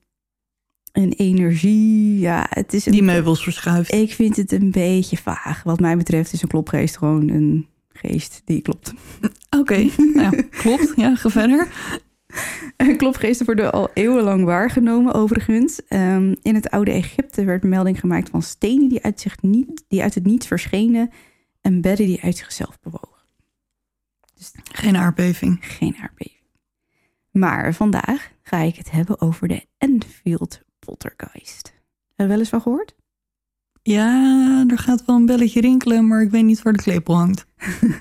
een 0.92 1.12
energie. 1.12 2.18
Ja, 2.18 2.46
het 2.48 2.74
is 2.74 2.86
een, 2.86 2.92
Die 2.92 3.02
meubels 3.02 3.42
verschuift. 3.42 3.94
Ik 3.94 4.12
vind 4.12 4.36
het 4.36 4.52
een 4.52 4.70
beetje 4.70 5.16
vaag. 5.16 5.62
Wat 5.62 5.80
mij 5.80 5.96
betreft 5.96 6.32
is 6.32 6.42
een 6.42 6.48
klopgeest 6.48 6.96
gewoon 6.96 7.28
een 7.28 7.66
geest 7.88 8.42
die 8.44 8.62
klopt. 8.62 8.94
Oké, 9.58 9.88
nou, 10.14 10.42
klopt. 10.42 10.92
Ja, 10.96 11.14
ga 11.16 11.28
verder. 11.28 11.68
Klopgeesten 12.96 13.46
worden 13.46 13.72
al 13.72 13.90
eeuwenlang 13.94 14.44
waargenomen, 14.44 15.14
overigens. 15.14 15.84
Ehm, 15.86 16.34
in 16.42 16.54
het 16.54 16.70
oude 16.70 16.90
Egypte 16.90 17.44
werd 17.44 17.62
melding 17.62 18.00
gemaakt 18.00 18.28
van 18.28 18.42
stenen 18.42 18.88
die 18.88 19.02
uit, 19.02 19.20
zich 19.20 19.42
niet, 19.42 19.84
die 19.88 20.02
uit 20.02 20.14
het 20.14 20.24
niets 20.24 20.46
verschenen 20.46 21.10
en 21.60 21.80
bedden 21.80 22.06
die 22.06 22.22
uit 22.22 22.36
zichzelf 22.36 22.80
bewogen. 22.80 23.08
Dus 24.34 24.52
Geen 24.72 24.96
aardbeving. 24.96 25.58
geen 25.60 25.96
aardbeving. 26.00 26.38
Maar 27.30 27.74
vandaag 27.74 28.30
ga 28.42 28.58
ik 28.58 28.76
het 28.76 28.90
hebben 28.90 29.20
over 29.20 29.48
de 29.48 29.66
Enfield 29.78 30.60
Poltergeist. 30.78 31.72
Heb 32.14 32.26
je 32.26 32.26
wel 32.26 32.38
eens 32.38 32.48
van 32.48 32.60
gehoord? 32.60 32.94
Ja, 33.82 34.64
er 34.68 34.78
gaat 34.78 35.04
wel 35.04 35.16
een 35.16 35.26
belletje 35.26 35.60
rinkelen, 35.60 36.06
maar 36.06 36.22
ik 36.22 36.30
weet 36.30 36.44
niet 36.44 36.62
waar 36.62 36.72
de 36.72 36.82
klepel 36.82 37.14
hangt. 37.16 37.46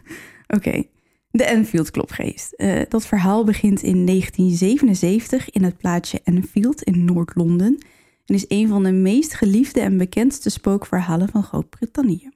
Oké, 0.57 0.83
de 1.31 1.43
Enfield 1.43 1.91
klopgeest. 1.91 2.53
Eh, 2.53 2.81
dat 2.87 3.05
verhaal 3.05 3.43
begint 3.43 3.81
in 3.81 4.03
1977 4.05 5.49
in 5.49 5.63
het 5.63 5.77
plaatsje 5.77 6.21
Enfield 6.23 6.83
in 6.83 7.05
Noord-Londen 7.05 7.77
en 8.25 8.35
is 8.35 8.45
een 8.47 8.67
van 8.67 8.83
de 8.83 8.91
meest 8.91 9.33
geliefde 9.33 9.79
en 9.79 9.97
bekendste 9.97 10.49
spookverhalen 10.49 11.29
van 11.29 11.43
Groot-Brittannië. 11.43 12.29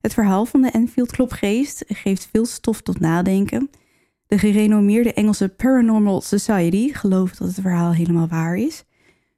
Het 0.00 0.14
verhaal 0.14 0.46
van 0.46 0.62
de 0.62 0.70
Enfield 0.70 1.12
klopgeest 1.12 1.84
geeft 1.88 2.28
veel 2.32 2.46
stof 2.46 2.80
tot 2.80 3.00
nadenken. 3.00 3.70
De 4.26 4.38
gerenommeerde 4.38 5.12
Engelse 5.12 5.48
Paranormal 5.48 6.20
Society 6.20 6.92
gelooft 6.92 7.38
dat 7.38 7.48
het 7.48 7.60
verhaal 7.60 7.92
helemaal 7.92 8.28
waar 8.28 8.56
is, 8.56 8.84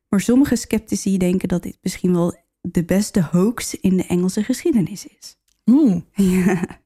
maar 0.09 0.21
sommige 0.21 0.57
sceptici 0.57 1.19
denken 1.19 1.49
dat 1.49 1.63
dit 1.63 1.79
misschien 1.83 2.13
wel 2.13 2.37
de 2.61 2.85
beste 2.85 3.23
hoax 3.23 3.75
in 3.75 3.97
de 3.97 4.07
Engelse 4.07 4.43
geschiedenis 4.43 5.07
is. 5.07 5.37
Oeh, 5.65 6.01
Ja. 6.15 6.83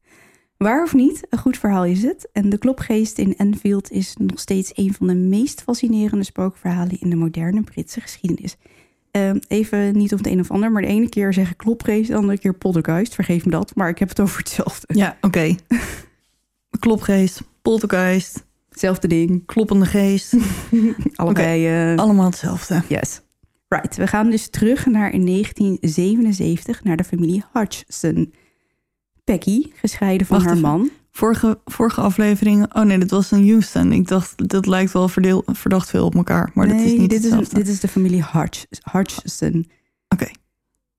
Waar 0.58 0.82
of 0.82 0.94
niet, 0.94 1.26
een 1.30 1.38
goed 1.38 1.58
verhaal 1.58 1.84
is 1.84 2.02
het. 2.02 2.28
En 2.32 2.48
de 2.48 2.58
klopgeest 2.58 3.18
in 3.18 3.36
Enfield 3.36 3.90
is 3.90 4.14
nog 4.16 4.40
steeds 4.40 4.70
een 4.74 4.94
van 4.94 5.06
de 5.06 5.14
meest 5.14 5.62
fascinerende 5.62 6.24
spookverhalen 6.24 7.00
in 7.00 7.10
de 7.10 7.16
moderne 7.16 7.62
Britse 7.62 8.00
geschiedenis. 8.00 8.56
Ehm, 9.10 9.38
even 9.48 9.96
niet 9.96 10.12
om 10.12 10.18
het 10.18 10.26
een 10.26 10.40
of 10.40 10.50
ander, 10.50 10.72
maar 10.72 10.82
de 10.82 10.88
ene 10.88 11.08
keer 11.08 11.32
zeg 11.32 11.50
ik 11.50 11.56
klopgeest, 11.56 12.08
de 12.08 12.16
andere 12.16 12.38
keer 12.38 12.54
poltergeist. 12.54 13.14
Vergeef 13.14 13.44
me 13.44 13.50
dat, 13.50 13.74
maar 13.74 13.88
ik 13.88 13.98
heb 13.98 14.08
het 14.08 14.20
over 14.20 14.38
hetzelfde. 14.38 14.86
ja, 14.98 15.16
oké. 15.20 15.54
Klopgeest, 16.80 17.42
poltergeist, 17.62 18.46
Hetzelfde 18.68 19.08
ding, 19.08 19.46
kloppende 19.46 19.86
geest. 19.86 20.34
allebei. 21.14 21.66
eh, 21.92 21.96
Allemaal 21.98 22.24
hetzelfde. 22.26 22.82
Yes. 22.88 23.20
Right, 23.68 23.96
we 23.96 24.06
gaan 24.06 24.30
dus 24.30 24.48
terug 24.50 24.86
naar 24.86 25.10
1977, 25.10 26.84
naar 26.84 26.96
de 26.96 27.04
familie 27.04 27.44
Hodgson. 27.52 28.32
Peggy, 29.36 29.70
gescheiden 29.74 30.26
van 30.26 30.36
Wacht 30.36 30.48
haar 30.48 30.56
even. 30.56 30.68
man. 30.68 30.90
Vorige, 31.10 31.58
vorige 31.64 32.00
aflevering, 32.00 32.74
oh 32.74 32.82
nee, 32.82 32.98
dat 32.98 33.10
was 33.10 33.30
een 33.30 33.48
Houston. 33.48 33.92
Ik 33.92 34.08
dacht, 34.08 34.48
dat 34.48 34.66
lijkt 34.66 34.92
wel 34.92 35.08
verdeel, 35.08 35.42
verdacht 35.46 35.90
veel 35.90 36.04
op 36.04 36.14
elkaar, 36.14 36.50
maar 36.54 36.66
dat 36.68 36.76
is 36.76 36.82
Nee, 36.82 36.98
niet 36.98 37.10
dit 37.10 37.24
is, 37.24 37.48
dit 37.48 37.68
is 37.68 37.80
de 37.80 37.88
familie 37.88 38.22
Hodge, 38.22 38.66
Hodgson. 38.92 39.70
Oké. 40.08 40.28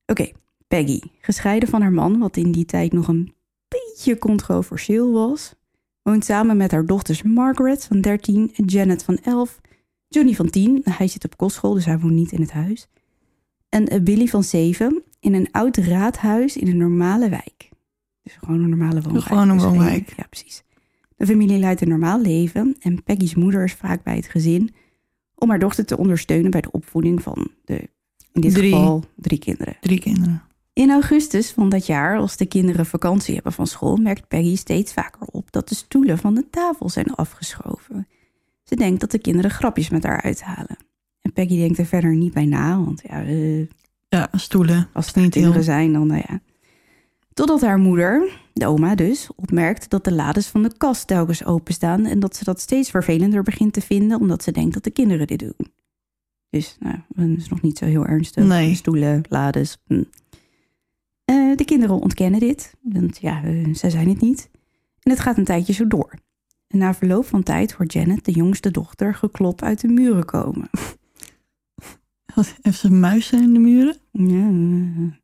Oké, 0.05 0.31
Peggy, 0.67 0.99
gescheiden 1.21 1.69
van 1.69 1.81
haar 1.81 1.91
man, 1.91 2.19
wat 2.19 2.37
in 2.37 2.51
die 2.51 2.65
tijd 2.65 2.93
nog 2.93 3.07
een 3.07 3.33
beetje 3.67 4.17
controversieel 4.17 5.11
was, 5.11 5.53
woont 6.01 6.25
samen 6.25 6.57
met 6.57 6.71
haar 6.71 6.85
dochters 6.85 7.21
Margaret 7.23 7.85
van 7.85 8.01
13, 8.01 8.51
Janet 8.65 9.03
van 9.03 9.17
11, 9.17 9.59
Johnny 10.07 10.33
van 10.35 10.49
10, 10.49 10.81
hij 10.83 11.07
zit 11.07 11.25
op 11.25 11.37
kostschool, 11.37 11.73
dus 11.73 11.85
hij 11.85 11.99
woont 11.99 12.13
niet 12.13 12.31
in 12.31 12.41
het 12.41 12.51
huis, 12.51 12.87
en 13.69 13.87
eh, 13.87 14.01
Billy 14.01 14.27
van 14.27 14.43
7 14.43 15.03
in 15.19 15.33
een 15.33 15.51
oud 15.51 15.77
raadhuis 15.77 16.57
in 16.57 16.67
een 16.67 16.77
normale 16.77 17.29
wijk. 17.29 17.68
Dus 18.33 18.37
gewoon 18.47 18.63
een 18.63 18.69
normale 18.69 19.01
woonwijk. 19.01 19.25
Gewoon 19.25 19.49
een 19.49 19.57
Dus. 19.57 20.13
Ja, 20.17 20.23
precies. 20.29 20.63
De 21.15 21.25
familie 21.25 21.57
leidt 21.57 21.81
een 21.81 21.87
normaal 21.87 22.21
leven 22.21 22.75
en 22.79 23.03
Peggy's 23.03 23.35
moeder 23.35 23.63
is 23.63 23.73
vaak 23.73 24.03
bij 24.03 24.15
het 24.15 24.27
gezin 24.27 24.73
om 25.35 25.49
haar 25.49 25.59
dochter 25.59 25.85
te 25.85 25.97
ondersteunen 25.97 26.51
bij 26.51 26.61
de 26.61 26.71
opvoeding 26.71 27.21
van 27.21 27.47
de, 27.65 27.89
in 28.31 28.41
dit 28.41 28.53
Drie. 28.53 28.73
geval, 28.73 29.03
drie 29.15 29.39
kinderen. 29.39 29.77
Drie 29.81 29.99
kinderen. 29.99 30.41
In 30.73 30.91
augustus 30.91 31.51
van 31.51 31.69
dat 31.69 31.85
jaar, 31.85 32.17
als 32.17 32.37
de 32.37 32.45
kinderen 32.45 32.85
vakantie 32.85 33.33
hebben 33.33 33.53
van 33.53 33.67
school, 33.67 33.95
merkt 33.97 34.27
Peggy 34.27 34.55
steeds 34.55 34.93
vaker 34.93 35.27
op 35.27 35.51
dat 35.51 35.69
de 35.69 35.75
stoelen 35.75 36.17
van 36.17 36.33
de 36.35 36.49
tafel 36.49 36.89
zijn 36.89 37.13
afgeschoven. 37.15 38.07
Ze 38.63 38.75
denkt 38.75 38.99
dat 39.01 39.11
de 39.11 39.19
kinderen 39.19 39.51
grapjes 39.51 39.89
met 39.89 40.03
haar 40.03 40.21
uithalen. 40.21 40.77
En 41.21 41.33
Peggy 41.33 41.57
denkt 41.57 41.77
er 41.77 41.85
verder 41.85 42.15
niet 42.15 42.33
bij 42.33 42.45
na, 42.45 42.83
want 42.83 43.01
ja, 43.07 43.23
eh, 43.23 43.59
Ja, 44.07 44.29
stoelen. 44.31 44.89
als 44.93 45.05
het 45.05 45.15
Niet 45.15 45.23
niet 45.23 45.33
kinderen 45.33 45.57
heel- 45.57 45.65
zijn, 45.73 45.93
dan 45.93 46.07
nou 46.07 46.21
ja. 46.27 46.39
Totdat 47.39 47.61
haar 47.61 47.77
moeder, 47.77 48.39
de 48.53 48.67
oma 48.67 48.95
dus, 48.95 49.29
opmerkt 49.35 49.89
dat 49.89 50.03
de 50.03 50.13
lades 50.13 50.47
van 50.47 50.63
de 50.63 50.77
kast 50.77 51.07
telkens 51.07 51.45
openstaan 51.45 52.05
en 52.05 52.19
dat 52.19 52.35
ze 52.35 52.43
dat 52.43 52.59
steeds 52.59 52.89
vervelender 52.89 53.43
begint 53.43 53.73
te 53.73 53.81
vinden, 53.81 54.19
omdat 54.19 54.43
ze 54.43 54.51
denkt 54.51 54.73
dat 54.73 54.83
de 54.83 54.91
kinderen 54.91 55.27
dit 55.27 55.39
doen. 55.39 55.71
Dus, 56.49 56.77
nou, 56.79 56.97
dat 57.07 57.37
is 57.37 57.49
nog 57.49 57.61
niet 57.61 57.77
zo 57.77 57.85
heel 57.85 58.05
ernstig. 58.05 58.43
Nee. 58.43 58.75
Stoelen, 58.75 59.23
lades. 59.29 59.77
hm. 59.87 60.03
Eh, 61.25 61.55
de 61.55 61.65
kinderen 61.65 61.95
ontkennen 61.95 62.39
dit, 62.39 62.73
want 62.81 63.17
ja, 63.21 63.43
eh, 63.43 63.73
zij 63.73 63.89
zijn 63.89 64.09
het 64.09 64.21
niet. 64.21 64.49
En 65.01 65.11
het 65.11 65.19
gaat 65.19 65.37
een 65.37 65.43
tijdje 65.43 65.73
zo 65.73 65.87
door. 65.87 66.13
En 66.67 66.77
na 66.77 66.93
verloop 66.93 67.25
van 67.25 67.43
tijd 67.43 67.71
hoort 67.71 67.93
Janet, 67.93 68.25
de 68.25 68.31
jongste 68.31 68.71
dochter, 68.71 69.15
geklop 69.15 69.61
uit 69.61 69.81
de 69.81 69.87
muren 69.87 70.25
komen. 70.25 70.69
Wat, 72.35 72.55
Heeft 72.61 72.79
ze 72.79 72.91
muizen 72.91 73.41
in 73.41 73.53
de 73.53 73.59
muren? 73.59 73.97
Ja. 74.11 75.17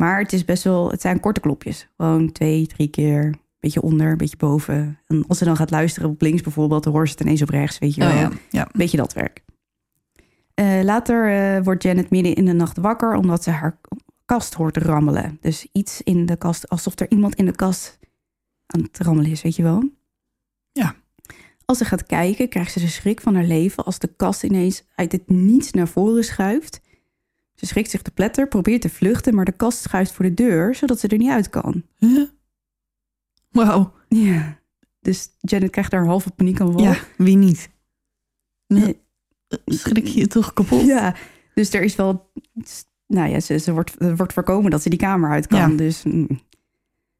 Maar 0.00 0.18
het 0.18 0.32
is 0.32 0.44
best 0.44 0.62
wel, 0.64 0.90
het 0.90 1.00
zijn 1.00 1.20
korte 1.20 1.40
klopjes. 1.40 1.88
Gewoon 1.96 2.32
twee, 2.32 2.66
drie 2.66 2.88
keer. 2.88 3.34
Beetje 3.58 3.82
onder, 3.82 4.16
beetje 4.16 4.36
boven. 4.36 4.98
En 5.06 5.24
als 5.28 5.38
ze 5.38 5.44
dan 5.44 5.56
gaat 5.56 5.70
luisteren 5.70 6.10
op 6.10 6.20
links 6.20 6.42
bijvoorbeeld, 6.42 6.84
dan 6.84 6.92
hoort 6.92 7.08
ze 7.08 7.14
het 7.14 7.22
ineens 7.22 7.42
op 7.42 7.48
rechts, 7.48 7.78
weet 7.78 7.94
je 7.94 8.00
wel. 8.00 8.10
Oh 8.10 8.16
ja, 8.16 8.30
ja. 8.50 8.68
Beetje 8.72 8.96
dat 8.96 9.12
werk. 9.12 9.44
Eh, 10.54 10.80
later 10.82 11.56
eh, 11.56 11.64
wordt 11.64 11.82
Janet 11.82 12.10
midden 12.10 12.34
in 12.34 12.44
de 12.44 12.52
nacht 12.52 12.76
wakker 12.76 13.14
omdat 13.14 13.42
ze 13.42 13.50
haar 13.50 13.80
kast 14.24 14.54
hoort 14.54 14.76
rammelen. 14.76 15.38
Dus 15.40 15.66
iets 15.72 16.02
in 16.02 16.26
de 16.26 16.36
kast, 16.36 16.68
alsof 16.68 16.98
er 16.98 17.10
iemand 17.10 17.34
in 17.34 17.46
de 17.46 17.56
kast 17.56 17.98
aan 18.66 18.82
het 18.82 18.98
rammelen 18.98 19.30
is, 19.30 19.42
weet 19.42 19.56
je 19.56 19.62
wel. 19.62 19.90
Ja. 20.72 20.94
Als 21.64 21.78
ze 21.78 21.84
gaat 21.84 22.06
kijken, 22.06 22.48
krijgt 22.48 22.72
ze 22.72 22.80
de 22.80 22.88
schrik 22.88 23.20
van 23.20 23.34
haar 23.34 23.44
leven 23.44 23.84
als 23.84 23.98
de 23.98 24.14
kast 24.16 24.44
ineens 24.44 24.84
uit 24.94 25.12
het 25.12 25.28
niets 25.28 25.70
naar 25.70 25.88
voren 25.88 26.24
schuift. 26.24 26.80
Ze 27.60 27.66
schrikt 27.66 27.90
zich 27.90 28.02
te 28.02 28.10
pletter, 28.10 28.48
probeert 28.48 28.80
te 28.80 28.88
vluchten, 28.88 29.34
maar 29.34 29.44
de 29.44 29.52
kast 29.52 29.82
schuift 29.82 30.12
voor 30.12 30.24
de 30.24 30.34
deur, 30.34 30.74
zodat 30.74 31.00
ze 31.00 31.08
er 31.08 31.18
niet 31.18 31.30
uit 31.30 31.50
kan. 31.50 31.82
Huh? 31.98 32.28
Wauw. 33.50 33.92
Ja. 34.08 34.58
Dus 35.00 35.28
Janet 35.38 35.70
krijgt 35.70 35.90
daar 35.90 36.04
halve 36.06 36.30
paniek 36.30 36.60
aan 36.60 36.78
Ja, 36.78 36.96
wie 37.16 37.36
niet? 37.36 37.70
Eh, 38.66 38.88
Schrik 39.66 40.06
je 40.06 40.26
toch 40.26 40.52
kapot? 40.52 40.86
Ja, 40.86 41.14
dus 41.54 41.72
er 41.72 41.82
is 41.82 41.96
wel. 41.96 42.30
Nou 43.06 43.30
ja, 43.30 43.40
ze, 43.40 43.58
ze 43.58 43.72
wordt, 43.72 43.94
wordt 44.16 44.32
voorkomen 44.32 44.70
dat 44.70 44.82
ze 44.82 44.88
die 44.88 44.98
kamer 44.98 45.30
uit 45.30 45.46
kan. 45.46 45.70
Ja. 45.70 45.76
Dus. 45.76 46.02
mm. 46.02 46.28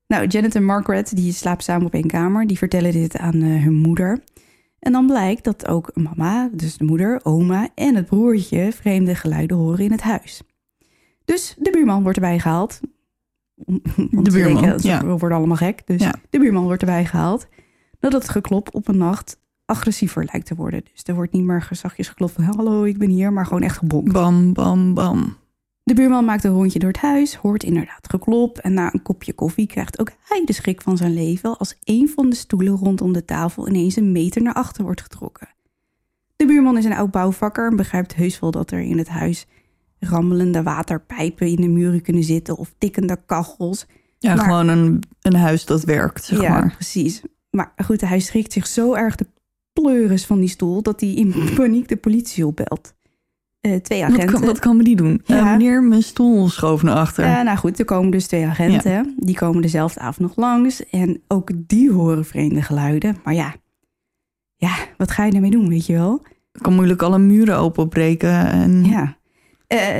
Nou, 0.07 0.26
Janet 0.26 0.55
en 0.55 0.64
Margaret 0.64 1.16
die 1.16 1.33
slapen 1.33 1.64
samen 1.64 1.87
op 1.87 1.94
één 1.94 2.07
kamer. 2.07 2.46
Die 2.46 2.59
vertellen 2.59 2.92
dit 2.92 3.16
aan 3.16 3.42
eh, 3.42 3.62
hun 3.62 3.74
moeder. 3.74 4.22
En 4.81 4.93
dan 4.93 5.07
blijkt 5.07 5.45
dat 5.45 5.66
ook 5.66 5.90
mama, 5.95 6.49
dus 6.53 6.77
de 6.77 6.85
moeder, 6.85 7.21
oma 7.23 7.69
en 7.75 7.95
het 7.95 8.07
broertje 8.07 8.73
vreemde 8.73 9.14
geluiden 9.14 9.57
horen 9.57 9.85
in 9.85 9.90
het 9.93 10.01
huis. 10.03 10.43
Dus 11.25 11.57
de 11.59 11.71
buurman 11.71 12.03
wordt 12.03 12.16
erbij 12.19 12.38
gehaald. 12.38 12.81
Om- 13.64 13.81
om 13.97 14.25
De 14.25 14.31
buurman, 14.31 14.62
denken, 14.62 14.88
ja. 14.88 15.05
worden 15.05 15.38
allemaal 15.38 15.57
gek. 15.57 15.87
Dus 15.87 16.03
Ja. 16.03 16.14
de 16.31 16.38
buurman 16.38 16.64
wordt 16.64 16.81
erbij 16.83 17.05
gehaald. 17.05 17.47
Nadat 18.01 18.23
het 18.23 18.31
geklop 18.31 18.75
op 18.75 18.88
een 18.88 18.97
nacht 18.97 19.40
agressiever 19.64 20.29
lijkt 20.33 20.47
te 20.47 20.55
worden. 20.55 20.85
Dus 20.93 21.03
er 21.05 21.14
wordt 21.14 21.33
niet 21.33 21.45
meer 21.45 21.69
zachtjes 21.71 22.09
geklopt 22.09 22.33
van 22.33 22.45
hallo, 22.45 22.83
ik 22.85 22.99
ben 22.99 23.09
hier, 23.11 23.33
maar 23.33 23.47
gewoon 23.47 23.62
echt 23.62 23.77
gebonkt. 23.79 24.12
Bam, 24.12 24.53
bam, 24.53 24.95
bam. 24.95 25.37
De 25.83 25.95
buurman 25.95 26.25
maakt 26.25 26.45
een 26.45 26.53
rondje 26.53 26.79
door 26.79 26.88
het 26.88 27.01
huis, 27.01 27.35
hoort 27.35 27.62
inderdaad 27.64 28.09
geklop 28.11 28.59
en 28.59 28.75
na 28.75 28.95
een 28.95 29.03
kopje 29.03 29.33
koffie 29.33 29.66
krijgt 29.66 29.99
ook 30.01 30.11
hij 30.29 30.43
de 30.45 30.53
schrik 30.53 30.83
van 30.83 30.97
zijn 30.97 31.14
leven 31.14 31.59
als 31.59 31.77
een 31.85 32.09
van 32.09 32.31
de 32.31 32.37
stoelen 32.37 32.77
rondom 32.77 33.12
de 33.12 33.25
tafel 33.25 33.69
ineens 33.69 33.97
een 33.97 34.12
meter 34.12 34.43
naar 34.43 34.55
achter 34.55 34.85
wordt 34.85 35.01
getrokken. 35.03 35.49
De 36.37 36.47
buurman 36.47 36.79
is 36.79 36.85
een 36.85 36.93
oud 36.93 37.11
bouwvakker 37.11 37.71
en 37.71 37.77
begrijpt 37.77 38.14
heus 38.14 38.38
wel 38.40 38.51
dat 38.51 38.71
er 38.71 38.81
in 38.81 38.99
het 38.99 39.09
huis 39.09 39.47
rammelende 39.99 40.62
waterpijpen 40.62 41.47
in 41.47 41.57
de 41.61 41.69
muren 41.69 42.03
kunnen 42.03 42.25
zitten 42.25 42.57
of 42.57 42.75
tikkende 42.79 43.19
kachels. 43.27 43.87
Ja, 44.19 44.35
Maar- 44.35 44.45
gewoon 44.45 44.69
een, 44.69 45.03
een 45.23 45.35
huis 45.35 45.64
dat 45.64 45.85
werkt, 45.85 46.25
zeg 46.25 46.40
ja, 46.40 46.51
maar. 46.51 46.73
precies. 46.75 47.23
Maar 47.51 47.73
goed, 47.85 48.01
hij 48.01 48.21
schrikt 48.21 48.53
zich 48.53 48.66
zo 48.66 48.95
erg 48.95 49.14
de 49.14 49.27
pleuris 49.73 50.27
van 50.27 50.40
die 50.40 50.49
stoel 50.49 50.83
dat 50.83 51.01
hij 51.01 51.11
in 51.11 51.35
paniek 51.57 51.88
de 51.88 51.97
politie 51.97 52.47
opbelt. 52.47 52.95
Eh, 53.61 53.77
twee 53.77 54.01
Wat 54.01 54.11
agenten. 54.11 54.33
kan, 54.33 54.44
wat 54.44 54.59
kan 54.59 54.77
me 54.77 54.83
die 54.85 54.96
doen? 54.96 55.20
Ja. 55.25 55.38
Eh, 55.38 55.44
meneer, 55.44 55.83
mijn 55.83 56.03
stoel 56.03 56.49
schoof 56.49 56.83
naar 56.83 56.94
achter. 56.94 57.25
Ja, 57.27 57.42
nou 57.42 57.59
goed, 57.59 57.79
er 57.79 57.85
komen 57.85 58.11
dus 58.11 58.27
twee 58.27 58.46
agenten. 58.46 59.14
Die 59.16 59.35
komen 59.35 59.62
dezelfde 59.62 60.01
avond 60.01 60.29
nog 60.29 60.37
langs. 60.37 60.88
En 60.88 61.23
ook 61.29 61.51
die 61.57 61.92
horen 61.92 62.25
vreemde 62.25 62.62
geluiden. 62.62 63.16
Maar 63.25 63.35
ja, 63.35 63.55
ja, 64.57 64.75
wat 64.96 65.11
ga 65.11 65.25
je 65.25 65.33
ermee 65.33 65.51
doen, 65.51 65.68
weet 65.68 65.87
je 65.87 65.92
wel? 65.92 66.23
Ik 66.53 66.62
kan 66.62 66.75
moeilijk 66.75 67.03
alle 67.03 67.18
muren 67.18 67.57
openbreken. 67.57 68.46
En... 68.46 68.85
Ja. 68.85 69.18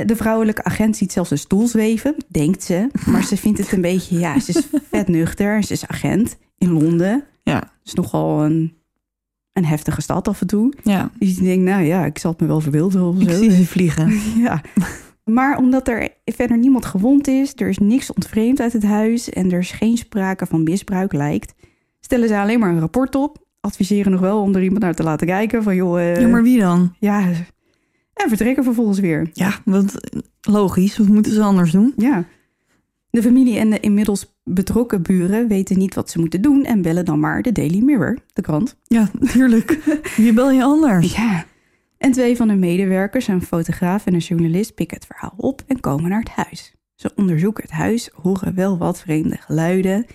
De 0.05 0.15
vrouwelijke 0.15 0.63
agent 0.63 0.97
ziet 0.97 1.11
zelfs 1.11 1.31
een 1.31 1.37
stoel 1.37 1.67
zweven, 1.67 2.15
denkt 2.27 2.63
ze. 2.63 2.89
Maar 3.05 3.23
ze 3.23 3.37
vindt 3.37 3.59
het 3.59 3.71
een 3.71 3.81
beetje, 3.81 4.19
ja, 4.19 4.39
ze 4.39 4.51
is 4.51 4.67
vet 4.91 5.07
nuchter. 5.07 5.63
Ze 5.63 5.73
is 5.73 5.87
agent 5.87 6.37
in 6.57 6.71
Londen. 6.71 7.23
Ja. 7.43 7.63
Is 7.83 7.93
nogal 7.93 8.43
een, 8.43 8.73
een 9.53 9.65
heftige 9.65 10.01
stad 10.01 10.27
af 10.27 10.41
en 10.41 10.47
toe. 10.47 10.73
ja. 10.83 11.09
Dus 11.19 11.35
je 11.37 11.43
denkt, 11.43 11.63
nou 11.63 11.83
ja, 11.83 12.05
ik 12.05 12.17
zal 12.17 12.31
het 12.31 12.39
me 12.41 12.47
wel 12.47 12.59
verbeelden 12.61 13.03
of 13.03 13.19
Ik 13.21 13.29
zo. 13.29 13.35
zie 13.37 13.51
ze 13.51 13.65
vliegen. 13.65 14.19
Ja. 14.43 14.61
Maar 15.25 15.57
omdat 15.57 15.87
er 15.87 16.09
verder 16.25 16.57
niemand 16.57 16.85
gewond 16.85 17.27
is, 17.27 17.53
er 17.55 17.67
is 17.69 17.77
niks 17.77 18.13
ontvreemd 18.13 18.59
uit 18.61 18.73
het 18.73 18.83
huis 18.83 19.29
en 19.29 19.51
er 19.51 19.59
is 19.59 19.71
geen 19.71 19.97
sprake 19.97 20.45
van 20.45 20.63
misbruik 20.63 21.13
lijkt, 21.13 21.53
stellen 21.99 22.27
ze 22.27 22.37
alleen 22.37 22.59
maar 22.59 22.69
een 22.69 22.79
rapport 22.79 23.15
op. 23.15 23.37
Adviseren 23.59 24.11
nog 24.11 24.21
wel 24.21 24.41
om 24.41 24.55
er 24.55 24.63
iemand 24.63 24.81
naar 24.81 24.93
te 24.95 25.03
laten 25.03 25.27
kijken 25.27 25.63
van 25.63 25.75
joh, 25.75 25.99
eh, 26.01 26.21
Ja, 26.21 26.27
maar 26.27 26.43
wie 26.43 26.59
dan? 26.59 26.95
ja. 26.99 27.19
En 28.13 28.27
vertrekken 28.27 28.63
vervolgens 28.63 28.99
weer. 28.99 29.29
Ja, 29.33 29.51
wat 29.65 29.93
logisch. 30.41 30.97
Wat 30.97 31.07
moeten 31.07 31.31
ze 31.33 31.41
anders 31.41 31.71
doen? 31.71 31.93
Ja. 31.97 32.25
De 33.11 33.21
familie 33.21 33.57
en 33.57 33.69
de 33.69 33.79
inmiddels 33.79 34.35
betrokken 34.43 35.01
buren 35.01 35.47
weten 35.47 35.77
niet 35.77 35.95
wat 35.95 36.09
ze 36.09 36.19
moeten 36.19 36.41
doen 36.41 36.65
en 36.65 36.81
bellen 36.81 37.05
dan 37.05 37.19
maar 37.19 37.41
de 37.41 37.51
Daily 37.51 37.79
Mirror, 37.79 38.17
de 38.33 38.41
krant. 38.41 38.77
Ja, 38.83 39.09
natuurlijk. 39.19 39.79
Wie 40.17 40.33
bel 40.33 40.51
je 40.51 40.63
anders? 40.63 41.15
Ja. 41.15 41.45
En 41.97 42.11
twee 42.11 42.35
van 42.35 42.47
de 42.47 42.55
medewerkers, 42.55 43.27
een 43.27 43.41
fotograaf 43.41 44.05
en 44.05 44.13
een 44.13 44.19
journalist, 44.19 44.75
pikken 44.75 44.97
het 44.97 45.05
verhaal 45.05 45.33
op 45.37 45.63
en 45.67 45.79
komen 45.79 46.09
naar 46.09 46.19
het 46.19 46.29
huis. 46.29 46.75
Ze 46.95 47.11
onderzoeken 47.15 47.63
het 47.63 47.71
huis, 47.71 48.09
horen 48.13 48.55
wel 48.55 48.77
wat 48.77 48.99
vreemde 48.99 49.37
geluiden, 49.37 50.05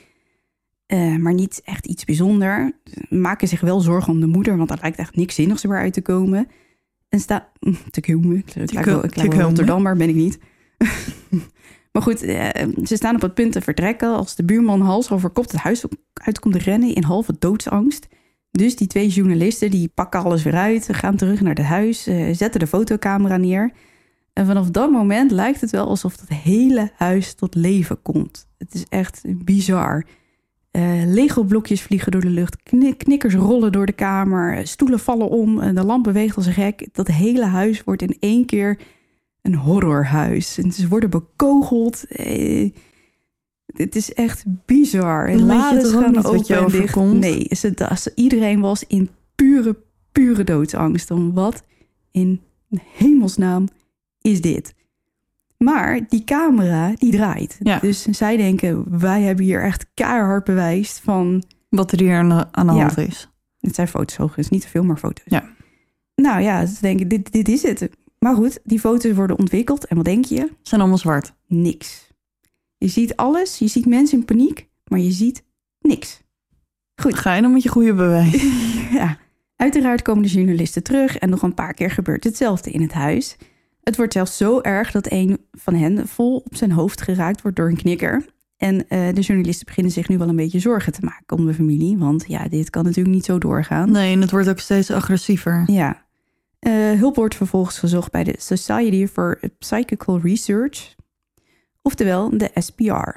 eh, 0.86 1.16
maar 1.16 1.34
niet 1.34 1.60
echt 1.64 1.86
iets 1.86 2.04
bijzonder. 2.04 2.72
Ze 2.84 3.16
maken 3.16 3.48
zich 3.48 3.60
wel 3.60 3.80
zorgen 3.80 4.12
om 4.12 4.20
de 4.20 4.26
moeder, 4.26 4.56
want 4.56 4.70
er 4.70 4.78
lijkt 4.80 4.98
echt 4.98 5.16
niks 5.16 5.34
zinnigs 5.34 5.64
meer 5.64 5.78
uit 5.78 5.92
te 5.92 6.02
komen. 6.02 6.48
En 7.08 7.20
sta 7.20 7.52
te 7.90 8.00
komen. 8.00 8.36
Ik 8.36 8.72
lijk 8.72 9.32
wel. 9.32 9.46
Rotterdam, 9.46 9.82
maar 9.82 9.96
ben 9.96 10.08
ik 10.08 10.14
niet. 10.14 10.38
maar 11.96 12.04
goed, 12.04 12.22
eh, 12.22 12.48
ze 12.84 12.96
staan 12.96 13.14
op 13.14 13.20
het 13.20 13.34
punt 13.34 13.52
te 13.52 13.60
vertrekken 13.60 14.08
als 14.08 14.34
de 14.34 14.44
buurman 14.44 14.80
hals 14.80 15.10
over 15.10 15.30
kop 15.30 15.50
het 15.50 15.60
huis 15.60 15.84
uit 16.12 16.38
komt 16.38 16.56
rennen 16.56 16.94
in 16.94 17.02
halve 17.02 17.34
doodsangst. 17.38 18.06
Dus 18.50 18.76
die 18.76 18.86
twee 18.86 19.08
journalisten 19.08 19.70
die 19.70 19.90
pakken 19.94 20.20
alles 20.20 20.42
weer 20.42 20.54
uit, 20.54 20.88
gaan 20.92 21.16
terug 21.16 21.40
naar 21.40 21.54
het 21.54 21.64
huis, 21.64 22.06
eh, 22.06 22.34
zetten 22.34 22.60
de 22.60 22.66
fotocamera 22.66 23.36
neer. 23.36 23.72
En 24.32 24.46
vanaf 24.46 24.70
dat 24.70 24.90
moment 24.90 25.30
lijkt 25.30 25.60
het 25.60 25.70
wel 25.70 25.88
alsof 25.88 26.20
het 26.20 26.28
hele 26.28 26.90
huis 26.94 27.34
tot 27.34 27.54
leven 27.54 28.02
komt. 28.02 28.46
Het 28.58 28.74
is 28.74 28.84
echt 28.88 29.22
bizar. 29.44 30.04
Eh 30.70 31.02
Lego-blokjes 31.06 31.82
vliegen 31.82 32.12
door 32.12 32.20
de 32.20 32.30
lucht, 32.30 32.62
kni- 32.62 32.96
knikkers 32.96 33.34
rollen 33.34 33.72
door 33.72 33.86
de 33.86 33.92
kamer, 33.92 34.66
stoelen 34.66 35.00
vallen 35.00 35.28
om, 35.28 35.74
de 35.74 35.84
lamp 35.84 36.04
beweegt 36.04 36.36
als 36.36 36.46
een 36.46 36.52
gek. 36.52 36.88
Dat 36.92 37.06
hele 37.08 37.44
huis 37.44 37.84
wordt 37.84 38.02
in 38.02 38.16
één 38.20 38.46
keer 38.46 38.78
een 39.46 39.54
horrorhuis. 39.54 40.58
En 40.58 40.72
ze 40.72 40.88
worden 40.88 41.10
bekogeld. 41.10 42.04
Eh, 42.06 42.70
het 43.66 43.96
is 43.96 44.12
echt 44.14 44.44
bizar. 44.66 45.26
En 45.26 45.30
weet 45.32 45.40
je 45.40 45.44
lades 45.46 45.82
toch 45.90 46.00
gaan 46.02 46.12
niet 46.12 46.22
wat 46.22 46.26
open 46.34 46.46
dicht. 46.46 46.60
overkomt? 46.62 47.20
Nee, 47.20 47.46
ze, 47.50 47.72
ze- 47.98 48.12
iedereen 48.14 48.60
was 48.60 48.84
in 48.86 49.08
pure, 49.34 49.76
pure 50.12 50.44
doodsangst. 50.44 51.10
Om 51.10 51.32
wat 51.34 51.62
in 52.10 52.40
hemelsnaam 52.80 53.68
is 54.20 54.40
dit? 54.40 54.74
Maar 55.58 56.00
die 56.08 56.24
camera, 56.24 56.92
die 56.98 57.12
draait. 57.12 57.56
Ja. 57.62 57.78
Dus 57.78 58.02
zij 58.02 58.36
denken, 58.36 58.98
wij 58.98 59.22
hebben 59.22 59.44
hier 59.44 59.62
echt 59.62 59.86
keihard 59.94 60.44
bewijs 60.44 61.00
van... 61.04 61.42
Wat 61.68 61.92
er 61.92 61.98
hier 62.00 62.16
aan 62.16 62.28
de, 62.28 62.52
aan 62.52 62.66
de 62.66 62.72
Ja. 62.72 62.78
hand 62.78 62.98
is. 62.98 63.30
Het 63.60 63.74
zijn 63.74 63.88
foto's 63.88 64.18
overigens, 64.18 64.48
niet 64.48 64.62
te 64.62 64.68
veel, 64.68 64.84
maar 64.84 64.96
foto's. 64.96 65.24
Ja. 65.26 65.48
Nou 66.14 66.40
ja, 66.42 66.66
ze 66.66 66.80
denken, 66.80 67.08
dit, 67.08 67.32
dit 67.32 67.48
is 67.48 67.62
het. 67.62 67.88
Maar 68.18 68.34
goed, 68.34 68.58
die 68.64 68.80
foto's 68.80 69.12
worden 69.12 69.38
ontwikkeld. 69.38 69.86
En 69.86 69.96
wat 69.96 70.04
denk 70.04 70.24
je? 70.24 70.36
Ze 70.36 70.54
zijn 70.62 70.80
allemaal 70.80 70.98
zwart. 70.98 71.34
Niks. 71.46 72.06
Je 72.78 72.88
ziet 72.88 73.16
alles, 73.16 73.58
je 73.58 73.68
ziet 73.68 73.86
mensen 73.86 74.18
in 74.18 74.24
paniek, 74.24 74.68
maar 74.84 74.98
je 74.98 75.10
ziet 75.10 75.44
niks. 75.80 76.22
Goed. 77.00 77.14
Ga 77.14 77.34
je 77.34 77.42
dan 77.42 77.52
met 77.52 77.62
je 77.62 77.68
goede 77.68 77.94
bewijs? 77.94 78.44
Ja, 78.90 79.18
uiteraard 79.56 80.02
komen 80.02 80.22
de 80.22 80.28
journalisten 80.28 80.82
terug 80.82 81.18
en 81.18 81.30
nog 81.30 81.42
een 81.42 81.54
paar 81.54 81.74
keer 81.74 81.90
gebeurt 81.90 82.24
hetzelfde 82.24 82.70
in 82.70 82.82
het 82.82 82.92
huis. 82.92 83.36
Het 83.82 83.96
wordt 83.96 84.12
zelfs 84.12 84.36
zo 84.36 84.60
erg 84.60 84.90
dat 84.90 85.10
een 85.10 85.38
van 85.52 85.74
hen 85.74 86.08
vol 86.08 86.36
op 86.36 86.56
zijn 86.56 86.72
hoofd 86.72 87.02
geraakt 87.02 87.42
wordt 87.42 87.56
door 87.56 87.68
een 87.68 87.76
knikker. 87.76 88.24
En 88.56 88.88
eh, 88.88 89.14
de 89.14 89.20
journalisten 89.20 89.66
beginnen 89.66 89.92
zich 89.92 90.08
nu 90.08 90.18
wel 90.18 90.28
een 90.28 90.36
beetje 90.36 90.58
zorgen 90.58 90.92
te 90.92 91.04
maken 91.04 91.36
om 91.36 91.46
de 91.46 91.54
familie, 91.54 91.98
want 91.98 92.24
ja, 92.28 92.48
dit 92.48 92.70
kan 92.70 92.84
natuurlijk 92.84 93.14
niet 93.14 93.24
zo 93.24 93.38
doorgaan. 93.38 93.90
Nee, 93.90 94.12
en 94.12 94.20
het 94.20 94.30
wordt 94.30 94.48
ook 94.48 94.58
steeds 94.58 94.90
agressiever. 94.90 95.62
Ja. 95.66 96.05
Eh, 96.66 96.92
hulp 96.98 97.16
wordt 97.16 97.34
vervolgens 97.34 97.78
gezocht 97.78 98.10
bij 98.10 98.24
de 98.24 98.34
Society 98.38 99.06
for 99.06 99.40
Psychical 99.58 100.20
Research, 100.20 100.94
oftewel 101.82 102.38
de 102.38 102.50
SPR. 102.54 103.08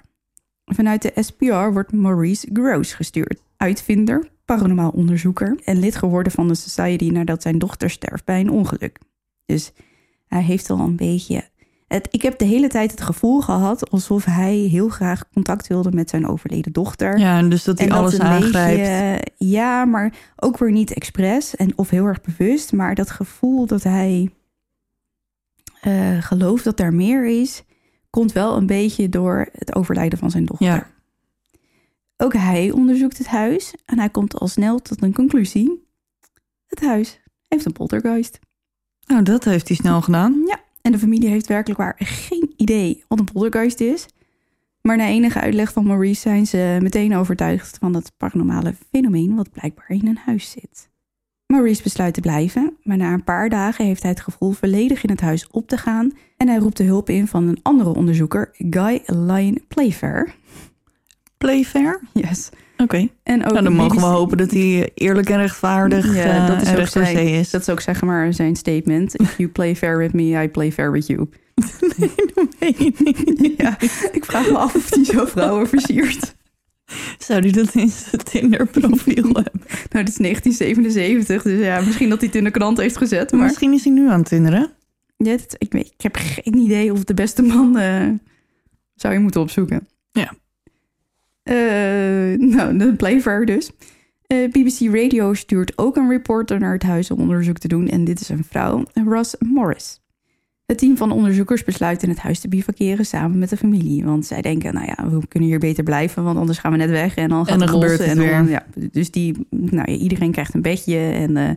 Vanuit 0.66 1.02
de 1.02 1.12
SPR 1.16 1.72
wordt 1.72 1.92
Maurice 1.92 2.50
Gross 2.54 2.94
gestuurd, 2.94 3.42
uitvinder, 3.58 4.30
paranormaal 4.46 4.90
onderzoeker 4.90 5.60
en 5.64 5.80
lid 5.80 5.96
geworden 5.96 6.32
van 6.32 6.48
de 6.48 6.56
Society 6.56 7.10
nadat 7.10 7.42
zijn 7.42 7.60
dochter 7.60 7.90
sterft 7.90 8.26
bij 8.26 8.40
een 8.40 8.50
ongeluk. 8.50 9.00
Dus 9.46 9.72
hij 10.28 10.44
heeft 10.44 10.70
al 10.70 10.80
een 10.80 10.96
beetje. 10.96 11.50
Het, 11.90 12.08
ik 12.12 12.22
heb 12.22 12.38
de 12.38 12.46
hele 12.46 12.68
tijd 12.68 12.92
het 12.92 13.02
gevoel 13.02 13.42
gehad 13.42 13.90
alsof 13.92 14.26
hij 14.26 14.56
heel 14.56 14.90
graag 14.90 15.30
contact 15.34 15.68
wilde 15.68 15.92
met 15.92 16.10
zijn 16.10 16.28
overleden 16.28 16.72
dochter. 16.72 17.18
Ja, 17.18 17.38
en 17.38 17.50
dus 17.50 17.64
dat 17.64 17.78
hij 17.78 17.88
En 17.88 17.94
alles 17.94 18.12
dat 18.12 18.22
aangrijpt. 18.22 18.82
beetje, 18.82 19.32
ja, 19.38 19.86
maar 19.86 20.14
ook 20.36 20.58
weer 20.58 20.72
niet 20.72 20.94
expres 20.94 21.56
en 21.56 21.78
of 21.78 21.90
heel 21.90 22.06
erg 22.06 22.22
bewust. 22.22 22.72
Maar 22.72 22.96
dat 22.96 23.10
gevoel 23.10 23.66
dat 23.66 23.84
hij 23.84 24.32
eh, 25.82 26.22
gelooft 26.22 26.64
dat 26.64 26.80
er 26.80 26.94
meer 26.94 27.26
is, 27.26 27.64
komt 28.10 28.32
wel 28.32 28.58
een 28.58 28.68
beetje 28.68 29.10
door 29.10 29.50
het 29.52 29.76
overlijden 29.76 30.20
van 30.20 30.32
zijn 30.32 30.46
dochter. 30.46 30.68
Ja. 30.68 30.88
Ook 32.18 32.34
hij 32.34 32.72
onderzoekt 32.72 33.18
het 33.18 33.28
huis 33.28 33.74
en 33.86 34.00
hij 34.00 34.10
komt 34.10 34.40
al 34.40 34.48
snel 34.48 34.80
tot 34.80 35.04
een 35.04 35.14
conclusie. 35.14 35.88
Het 36.68 36.80
huis 36.80 37.20
heeft 37.48 37.66
een 37.66 37.72
poltergeist. 37.72 38.40
Nou, 39.06 39.24
dat 39.24 39.44
heeft 39.44 39.68
hij 39.68 39.78
snel 39.78 40.02
gedaan. 40.02 40.44
Ja, 40.46 40.60
en 40.82 40.92
de 40.92 41.00
familie 41.00 41.30
heeft 41.30 41.48
werkelijk 41.48 41.80
waar 41.80 41.96
geen 41.98 42.54
idee 42.56 43.04
wat 43.08 43.20
een 43.20 43.32
poltergeist 43.34 43.80
is. 43.80 44.06
Maar 44.82 44.98
na 44.98 45.06
enige 45.06 45.40
uitleg 45.40 45.72
van 45.72 45.88
Maurice 45.88 46.22
zijn 46.22 46.48
ze 46.48 46.78
meteen 46.82 47.16
overtuigd 47.16 47.78
van 47.78 47.96
het 47.96 48.12
paranormale 48.18 48.76
fenomeen 48.92 49.36
wat 49.36 49.52
blijkbaar 49.52 49.90
in 49.90 50.08
een 50.08 50.20
huis 50.26 50.52
zit. 50.52 50.90
Maurice 51.46 51.84
besluit 51.84 52.14
te 52.14 52.22
blijven, 52.22 52.78
maar 52.84 52.98
na 52.98 53.14
een 53.14 53.24
paar 53.24 53.50
dagen 53.50 53.86
heeft 53.86 54.02
hij 54.02 54.12
het 54.12 54.22
gevoel 54.22 54.52
volledig 54.52 55.04
in 55.04 55.10
het 55.10 55.22
huis 55.22 55.48
op 55.48 55.68
te 55.68 55.78
gaan 55.78 56.12
en 56.38 56.48
hij 56.48 56.58
roept 56.58 56.78
de 56.78 56.84
hulp 56.84 57.10
in 57.10 57.28
van 57.28 57.48
een 57.48 57.60
andere 57.62 57.94
onderzoeker, 57.94 58.52
Guy 58.54 59.02
Lyon 59.06 59.64
Playfair. 59.68 60.36
Playfair? 61.38 62.02
Yes. 62.14 62.50
Oké. 62.84 63.08
En 63.24 63.46
ook 63.46 63.52
Nou, 63.52 63.64
dan 63.64 63.74
mogen 63.74 63.98
we 63.98 64.06
hopen 64.06 64.38
dat 64.38 64.52
hij 64.52 64.92
eerlijk 64.94 65.30
en 65.30 65.38
rechtvaardig 65.38 66.16
Ja, 66.16 66.24
eh, 66.24 66.48
dat 66.48 66.62
is 66.62 66.68
en 66.68 66.76
recht 66.76 66.92
zijn- 66.92 67.18
is. 67.28 67.50
Dat 67.50 67.62
is 67.62 67.70
ook 67.70 67.82
zeg 67.82 68.02
maar 68.02 68.34
zijn 68.34 68.56
statement. 68.56 69.16
If 69.16 69.38
you 69.38 69.50
play 69.50 69.76
fair 69.76 69.98
with 69.98 70.14
me, 70.14 70.44
I 70.44 70.50
play 70.50 70.72
fair 70.72 70.92
with 70.92 71.08
you. 71.08 71.30
ja, 73.58 73.78
ik 74.12 74.26
vraag 74.26 74.50
me 74.50 74.58
af 74.58 74.76
of 74.76 74.90
hij 74.96 75.04
zo 75.04 75.26
vrouwen 75.26 75.68
versiert. 75.68 76.36
Zou 77.18 77.40
hij 77.40 77.52
dat 77.52 77.76
in 77.76 77.90
zijn 77.90 78.24
Tinder-profiel 78.24 79.24
hebben? 79.44 79.62
Nou, 79.90 80.06
dit 80.06 80.10
is 80.10 80.16
1977, 80.18 81.42
dus 81.44 81.60
ja, 81.66 81.82
misschien 81.82 82.10
dat 82.10 82.18
hij 82.20 82.28
het 82.28 82.38
in 82.38 82.44
de 82.44 82.52
krant 82.52 82.78
heeft 82.78 82.98
gezet. 82.98 83.32
Maar 83.32 83.46
Misschien 83.46 83.74
is 83.74 83.84
hij 83.84 83.94
nu 83.94 84.10
aan 84.10 84.20
het 84.20 84.28
tinderen. 84.30 84.72
ja, 85.18 85.38
ik, 85.58 85.72
weet, 85.74 85.88
ik 85.98 86.02
heb 86.02 86.16
geen 86.20 86.58
idee 86.58 86.92
of 86.94 87.04
de 87.04 87.14
beste 87.14 87.42
man 87.42 87.78
eh, 87.78 88.08
zou 88.96 89.14
je 89.14 89.20
moeten 89.20 89.42
opzoeken. 89.42 89.88
Ja. 90.12 90.34
Eh, 91.50 91.56
nou, 92.56 92.78
de 92.78 92.94
Playfair 92.98 93.46
dus. 93.46 93.72
Eh, 94.28 94.50
BBC 94.50 94.96
Radio 94.96 95.34
stuurt 95.34 95.78
ook 95.78 95.96
een 95.96 96.10
reporter 96.10 96.60
naar 96.60 96.74
het 96.74 96.84
huis 96.84 97.12
om 97.12 97.20
onderzoek 97.20 97.58
te 97.58 97.68
doen. 97.68 97.88
En 97.88 98.04
dit 98.04 98.20
is 98.20 98.30
een 98.30 98.44
vrouw, 98.44 98.84
Ross 98.94 99.36
Morris. 99.40 100.00
Het 100.66 100.78
team 100.78 100.98
van 100.98 101.12
onderzoekers 101.12 101.64
besluit 101.64 102.04
in 102.04 102.10
het 102.10 102.18
huis 102.18 102.40
te 102.40 102.48
bivakeren 102.48 103.06
samen 103.06 103.40
met 103.40 103.50
de 103.50 103.58
familie. 103.58 104.06
Want 104.06 104.26
zij 104.26 104.42
denken, 104.42 104.74
nou 104.74 104.86
ja, 104.86 105.10
we 105.10 105.28
kunnen 105.28 105.50
hier 105.50 105.60
beter 105.60 105.84
blijven, 105.84 106.24
want 106.24 106.38
anders 106.38 106.58
gaan 106.58 106.72
we 106.72 106.78
net 106.78 106.90
weg 106.90 107.16
en 107.16 107.30
dan 107.30 107.46
gaat 107.46 107.54
En 107.54 107.60
dan 107.60 107.68
het 107.68 107.78
gebeurt 107.78 108.00
het 108.00 108.08
en 108.08 108.16
dan- 108.18 108.46
weer. 108.46 108.50
Ja, 108.50 108.66
dus 108.92 109.12
die, 109.12 109.48
nou 109.50 109.92
ja, 109.92 109.98
iedereen 109.98 110.32
krijgt 110.32 110.54
een 110.54 110.62
bedje 110.62 110.98
en 110.98 111.38
eh, 111.38 111.50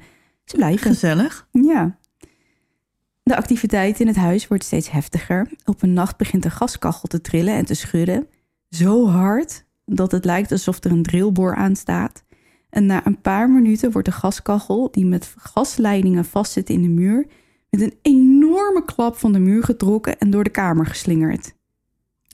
ze 0.45 0.57
blijven. 0.57 0.91
Gezellig. 0.91 1.49
Ja. 1.51 1.99
De 3.23 3.37
activiteit 3.37 4.01
in 4.01 4.07
het 4.07 4.17
huis 4.17 4.49
wordt 4.49 4.65
steeds 4.65 4.91
heftiger. 4.91 5.49
Op 5.65 5.83
een 5.83 5.93
nacht 5.93 6.17
begint 6.17 6.43
de 6.43 6.51
gaskachel 6.51 7.09
te 7.09 7.21
trillen 7.21 7.55
en 7.55 7.65
te 7.65 7.75
schudden. 7.75 8.27
Zo 8.69 9.09
hard 9.09 9.65
dat 9.95 10.13
het 10.13 10.25
lijkt 10.25 10.53
alsof 10.53 10.85
er 10.85 10.91
een 10.91 11.03
drillboor 11.03 11.55
aan 11.55 11.77
staat. 11.77 12.25
En 12.71 12.87
na 12.87 13.07
een 13.07 13.21
paar 13.21 13.51
minuten 13.51 13.93
wordt 13.93 14.09
de 14.09 14.15
gaskachel, 14.15 14.89
die 14.91 15.07
met 15.07 15.35
gasleidingen 15.39 16.25
vastzit 16.25 16.71
in 16.71 16.83
de 16.83 16.89
muur, 16.89 17.27
met 17.71 17.81
een 17.81 17.95
enorme 18.03 18.85
klap 18.85 19.17
van 19.17 19.33
de 19.33 19.39
muur 19.39 19.63
getrokken 19.63 20.19
en 20.19 20.31
door 20.31 20.45
de 20.45 20.51
kamer 20.51 20.87
geslingerd. 20.87 21.55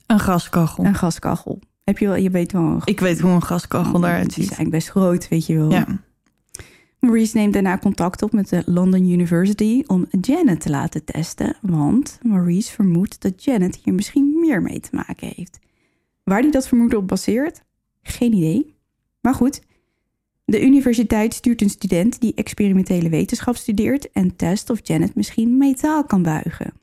Een 0.07 0.19
gaskachel. 0.19 0.85
Een 0.85 0.95
gaskachel. 0.95 1.59
Heb 1.83 1.97
je 1.97 2.05
wel, 2.07 2.15
je 2.15 2.29
weet 2.29 2.51
wel. 2.51 2.61
Een 2.61 2.81
Ik 2.85 2.99
weet 2.99 3.19
hoe 3.19 3.31
een 3.31 3.43
gaskachel 3.43 3.99
daaruit 3.99 4.19
Die 4.33 4.43
is 4.43 4.49
ziet. 4.49 4.57
eigenlijk 4.57 4.71
best 4.71 4.89
groot, 4.89 5.27
weet 5.27 5.45
je 5.45 5.57
wel. 5.57 5.71
Ja. 5.71 5.85
Maurice 6.99 7.37
neemt 7.37 7.53
daarna 7.53 7.77
contact 7.77 8.21
op 8.21 8.31
met 8.33 8.49
de 8.49 8.61
London 8.65 9.09
University 9.09 9.83
om 9.87 10.05
Janet 10.21 10.61
te 10.61 10.69
laten 10.69 11.03
testen, 11.05 11.55
want 11.61 12.19
Maurice 12.21 12.71
vermoedt 12.71 13.21
dat 13.21 13.43
Janet 13.43 13.79
hier 13.83 13.93
misschien 13.93 14.37
meer 14.39 14.61
mee 14.61 14.79
te 14.79 14.89
maken 14.91 15.31
heeft. 15.35 15.59
Waar 16.29 16.41
hij 16.41 16.51
dat 16.51 16.67
vermoeden 16.67 16.99
op 16.99 17.07
baseert? 17.07 17.63
Geen 18.01 18.33
idee. 18.33 18.75
Maar 19.21 19.33
goed, 19.33 19.61
de 20.45 20.61
universiteit 20.61 21.33
stuurt 21.33 21.61
een 21.61 21.69
student 21.69 22.19
die 22.19 22.33
experimentele 22.35 23.09
wetenschap 23.09 23.55
studeert 23.55 24.11
en 24.11 24.35
test 24.35 24.69
of 24.69 24.79
Janet 24.83 25.15
misschien 25.15 25.57
metaal 25.57 26.03
kan 26.03 26.21
buigen. 26.21 26.73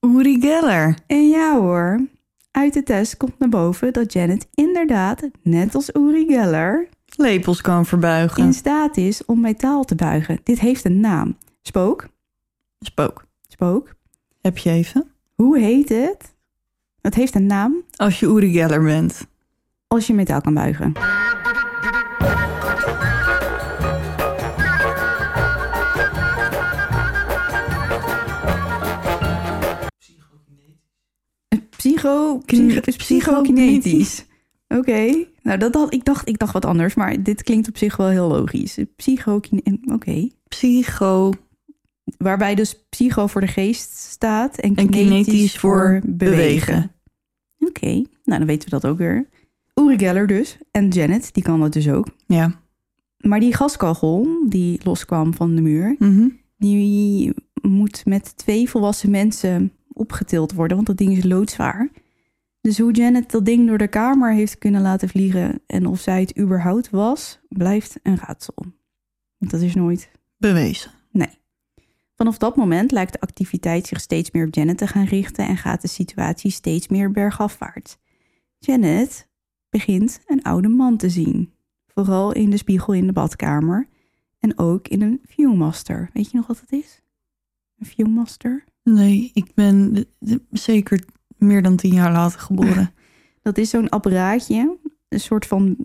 Uri 0.00 0.40
Geller. 0.40 0.98
En 1.06 1.28
ja 1.28 1.58
hoor, 1.60 2.06
uit 2.50 2.74
de 2.74 2.82
test 2.82 3.16
komt 3.16 3.38
naar 3.38 3.48
boven 3.48 3.92
dat 3.92 4.12
Janet 4.12 4.48
inderdaad, 4.54 5.28
net 5.42 5.74
als 5.74 5.90
Uri 5.94 6.26
Geller, 6.26 6.88
Lepels 7.16 7.60
kan 7.60 7.86
verbuigen. 7.86 8.44
in 8.44 8.52
staat 8.52 8.96
is 8.96 9.24
om 9.24 9.40
metaal 9.40 9.84
te 9.84 9.94
buigen. 9.94 10.40
Dit 10.42 10.60
heeft 10.60 10.84
een 10.84 11.00
naam. 11.00 11.36
Spook? 11.62 12.08
Spook. 12.80 13.24
Spook? 13.48 13.94
Heb 14.40 14.58
je 14.58 14.70
even? 14.70 15.10
Hoe 15.34 15.58
heet 15.58 15.88
het? 15.88 16.36
Het 17.00 17.14
heeft 17.14 17.34
een 17.34 17.46
naam 17.46 17.82
Als 17.96 18.20
je 18.20 18.26
Uri 18.26 18.52
Geller 18.52 18.82
bent. 18.82 19.26
als 19.86 20.06
je 20.06 20.14
metaal 20.14 20.40
kan 20.40 20.54
buigen. 20.54 20.92
Psycho, 31.70 32.38
psycho, 32.38 32.38
Kin- 32.44 32.80
psychokinetisch. 32.96 34.26
Oké, 34.68 35.24
nou 35.42 35.58
dat 35.58 35.74
had, 35.74 35.92
ik, 35.94 36.04
dacht, 36.04 36.28
ik 36.28 36.38
dacht 36.38 36.52
wat 36.52 36.64
anders, 36.64 36.94
maar 36.94 37.22
dit 37.22 37.42
klinkt 37.42 37.68
op 37.68 37.76
zich 37.76 37.96
wel 37.96 38.08
heel 38.08 38.28
logisch. 38.28 38.78
Psychokinetisch, 38.96 39.92
oké. 39.92 40.28
Psycho 40.48 41.32
Waarbij 42.16 42.54
dus 42.54 42.84
psycho 42.88 43.26
voor 43.26 43.40
de 43.40 43.46
geest 43.46 43.96
staat 43.96 44.58
en 44.58 44.74
en 44.74 44.90
kinetisch, 44.90 45.24
kinetisch 45.24 45.58
voor 45.58 46.00
bewegen. 46.06 46.92
Oké, 47.58 47.92
nou 48.24 48.38
dan 48.38 48.46
weten 48.46 48.70
we 48.70 48.80
dat 48.80 48.90
ook 48.90 48.98
weer. 48.98 49.28
Uri 49.74 49.98
Geller 49.98 50.26
dus. 50.26 50.58
En 50.70 50.88
Janet, 50.88 51.34
die 51.34 51.42
kan 51.42 51.60
dat 51.60 51.72
dus 51.72 51.88
ook. 51.88 52.06
Ja. 52.26 52.60
Maar 53.18 53.40
die 53.40 53.54
gaskachel 53.54 54.46
die 54.48 54.80
loskwam 54.82 55.34
van 55.34 55.54
de 55.54 55.60
muur... 55.60 55.96
Mhm. 55.98 56.28
die 56.56 57.34
moet 57.62 58.06
met 58.06 58.36
twee 58.36 58.70
volwassen 58.70 59.10
mensen 59.10 59.72
opgetild 59.92 60.52
worden... 60.52 60.76
want 60.76 60.88
dat 60.88 60.96
ding 60.96 61.16
is 61.16 61.24
loodzwaar. 61.24 61.90
Dus 62.60 62.78
hoe 62.78 62.92
Janet 62.92 63.30
dat 63.30 63.44
ding 63.44 63.66
door 63.68 63.78
de 63.78 63.88
kamer 63.88 64.32
heeft 64.34 64.58
kunnen 64.58 64.82
laten 64.82 65.08
vliegen... 65.08 65.60
en 65.66 65.86
of 65.86 66.00
zij 66.00 66.20
het 66.20 66.38
überhaupt 66.38 66.90
was, 66.90 67.38
blijft 67.48 67.98
een 68.02 68.16
raadsel. 68.16 68.64
Want 69.38 69.50
dat 69.50 69.60
is 69.60 69.74
nooit 69.74 70.10
Bewezen. 70.36 70.90
Vanaf 72.18 72.38
dat 72.38 72.56
moment 72.56 72.90
lijkt 72.90 73.12
de 73.12 73.20
activiteit 73.20 73.86
zich 73.86 74.00
steeds 74.00 74.30
meer 74.30 74.46
op 74.46 74.54
Janet 74.54 74.78
te 74.78 74.86
gaan 74.86 75.04
richten 75.04 75.46
en 75.46 75.56
gaat 75.56 75.82
de 75.82 75.88
situatie 75.88 76.50
steeds 76.50 76.88
meer 76.88 77.10
bergafwaarts. 77.10 77.96
Janet 78.58 79.28
begint 79.68 80.20
een 80.26 80.42
oude 80.42 80.68
man 80.68 80.96
te 80.96 81.10
zien, 81.10 81.52
vooral 81.86 82.32
in 82.32 82.50
de 82.50 82.56
spiegel 82.56 82.92
in 82.92 83.06
de 83.06 83.12
badkamer 83.12 83.88
en 84.38 84.58
ook 84.58 84.88
in 84.88 85.02
een 85.02 85.20
Viewmaster. 85.22 86.10
Weet 86.12 86.30
je 86.30 86.36
nog 86.36 86.46
wat 86.46 86.60
het 86.60 86.72
is? 86.72 87.02
Een 87.78 87.86
Viewmaster? 87.86 88.64
Nee, 88.82 89.30
ik 89.34 89.54
ben 89.54 90.06
zeker 90.50 91.04
meer 91.36 91.62
dan 91.62 91.76
tien 91.76 91.94
jaar 91.94 92.12
later 92.12 92.40
geboren. 92.40 92.92
Dat 93.42 93.58
is 93.58 93.70
zo'n 93.70 93.88
apparaatje, 93.88 94.78
een 95.08 95.20
soort 95.20 95.46
van, 95.46 95.76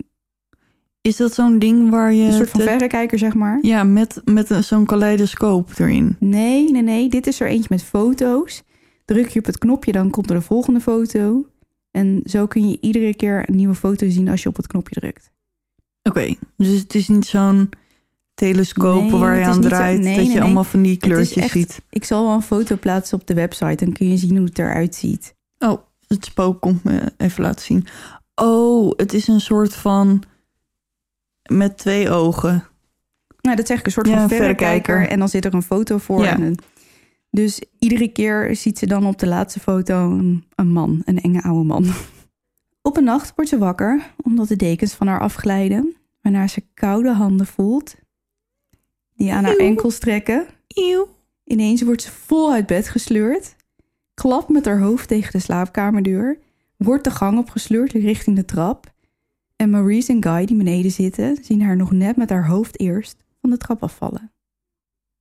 Is 1.08 1.16
dat 1.18 1.34
zo'n 1.34 1.60
ding 1.60 1.90
waar 1.90 2.14
je... 2.14 2.24
een 2.24 2.34
soort 2.34 2.50
van 2.50 2.60
te- 2.60 2.66
verrekijker, 2.66 3.18
zeg 3.18 3.34
maar. 3.34 3.60
Ja, 3.62 3.84
met, 3.84 4.22
met 4.26 4.50
een- 4.50 4.64
zo'n 4.64 4.86
kaleidoscoop 4.86 5.70
erin. 5.78 6.16
Nee, 6.20 6.72
nee, 6.72 6.82
nee. 6.82 7.10
Dit 7.10 7.28
is 7.28 7.40
er 7.40 7.48
eentje 7.48 7.68
met 7.70 7.84
foto's. 7.84 8.64
Druk 9.06 9.28
je 9.30 9.40
op 9.40 9.46
het 9.46 9.58
knopje, 9.58 9.92
dan 9.92 10.10
komt 10.10 10.30
er 10.30 10.36
de 10.36 10.42
volgende 10.42 10.80
foto. 10.80 11.46
En 11.92 12.22
zo 12.26 12.48
kun 12.48 12.70
je 12.70 12.78
iedere 12.82 13.16
keer 13.16 13.50
een 13.50 13.56
nieuwe 13.56 13.76
foto 13.76 14.10
zien 14.10 14.30
als 14.30 14.44
je 14.44 14.50
op 14.50 14.56
het 14.56 14.68
knopje 14.68 15.00
drukt. 15.00 15.32
Oké, 16.04 16.36
dus 16.58 16.80
het 16.80 16.96
is 16.96 17.08
niet 17.08 17.26
zo'n 17.26 17.70
telescoop 18.34 19.02
Nee, 19.02 19.12
waar 19.12 19.38
je 19.38 19.46
aan 19.46 19.54
zo- 19.54 19.70
draait... 19.70 20.00
nee, 20.00 20.16
dat 20.16 20.26
nee, 20.26 20.34
je 20.34 20.42
allemaal 20.42 20.64
van 20.64 20.82
die 20.82 20.98
kleurtjes 20.98 21.44
echt- 21.44 21.52
ziet. 21.52 21.82
Ik 21.90 22.04
zal 22.04 22.24
wel 22.26 22.34
een 22.36 22.42
foto 22.42 22.76
plaatsen 22.78 23.20
op 23.20 23.28
de 23.28 23.34
website. 23.34 23.86
Dan 23.86 23.94
kun 23.94 24.10
je 24.10 24.18
zien 24.18 24.38
hoe 24.38 24.46
het 24.46 24.60
eruit 24.60 24.96
ziet. 24.96 25.36
Oh, 25.60 25.82
het 26.08 26.26
spook 26.26 26.62
komt 26.62 26.84
me 26.84 27.02
even 27.18 27.44
laten 27.44 27.66
zien. 27.66 27.86
Oh, 28.36 28.92
het 28.96 29.14
is 29.14 29.28
een 29.28 29.42
soort 29.42 29.74
van... 29.76 30.24
Met 31.58 31.78
twee 31.78 32.10
ogen. 32.10 32.64
Nou, 33.42 33.56
dat 33.56 33.68
zeg 33.68 33.80
ik, 33.80 33.86
een 33.86 33.92
soort 33.92 34.08
Ja, 34.08 34.20
van 34.20 34.30
verrekijker. 34.30 35.08
En 35.08 35.20
dan 35.20 35.30
zit 35.30 35.46
er 35.46 35.54
een 35.54 35.62
foto 35.64 35.98
voor. 35.98 36.24
Ja. 36.24 36.34
En 36.36 36.42
een- 36.42 36.60
dus 37.32 37.62
iedere 37.80 38.08
keer 38.08 38.56
ziet 38.56 38.78
ze 38.78 38.86
dan 38.86 39.06
op 39.06 39.20
de 39.20 39.28
laatste 39.28 39.60
foto 39.60 40.12
een, 40.12 40.44
een 40.56 40.72
man. 40.72 41.02
Een 41.06 41.22
enge 41.22 41.42
oude 41.42 41.64
man. 41.64 41.86
Op 42.82 42.98
een 42.98 43.04
nacht 43.04 43.32
wordt 43.36 43.50
ze 43.50 43.58
wakker, 43.58 44.14
omdat 44.24 44.48
de 44.48 44.56
dekens 44.56 44.94
van 44.94 45.08
haar 45.08 45.20
afglijden. 45.20 45.96
Waarna 46.22 46.48
ze 46.48 46.64
koude 46.74 47.14
handen 47.14 47.46
voelt. 47.48 47.96
Die 49.16 49.34
aan 49.34 49.44
haar 49.44 49.54
Eeuw. 49.54 49.66
enkels 49.68 50.00
trekken. 50.00 50.46
Eeuw. 50.68 51.08
Ineens 51.44 51.82
wordt 51.82 52.02
ze 52.02 52.12
vol 52.12 52.52
uit 52.54 52.66
bed 52.68 52.90
gesleurd. 52.90 53.56
Klapt 54.14 54.50
met 54.50 54.66
haar 54.66 54.80
hoofd 54.80 55.08
tegen 55.08 55.32
de 55.32 55.40
slaapkamerdeur. 55.40 56.38
Wordt 56.78 57.04
de 57.04 57.12
gang 57.12 57.38
opgesleurd 57.38 57.92
richting 57.92 58.36
de 58.36 58.46
trap. 58.46 58.93
En 59.56 59.70
Maurice 59.70 60.12
en 60.12 60.24
Guy, 60.24 60.46
die 60.46 60.58
beneden 60.58 60.92
zitten, 60.92 61.38
zien 61.44 61.62
haar 61.62 61.76
nog 61.76 61.92
net 61.92 62.16
met 62.16 62.30
haar 62.30 62.48
hoofd 62.48 62.80
eerst 62.80 63.18
van 63.42 63.50
de 63.50 63.58
trap 63.58 63.84
afvallen. 63.84 64.32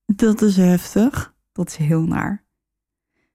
Dat 0.06 0.42
is 0.42 0.56
heftig. 0.56 1.34
Dat 1.52 1.68
is 1.68 1.76
heel 1.76 2.02
naar. 2.02 2.44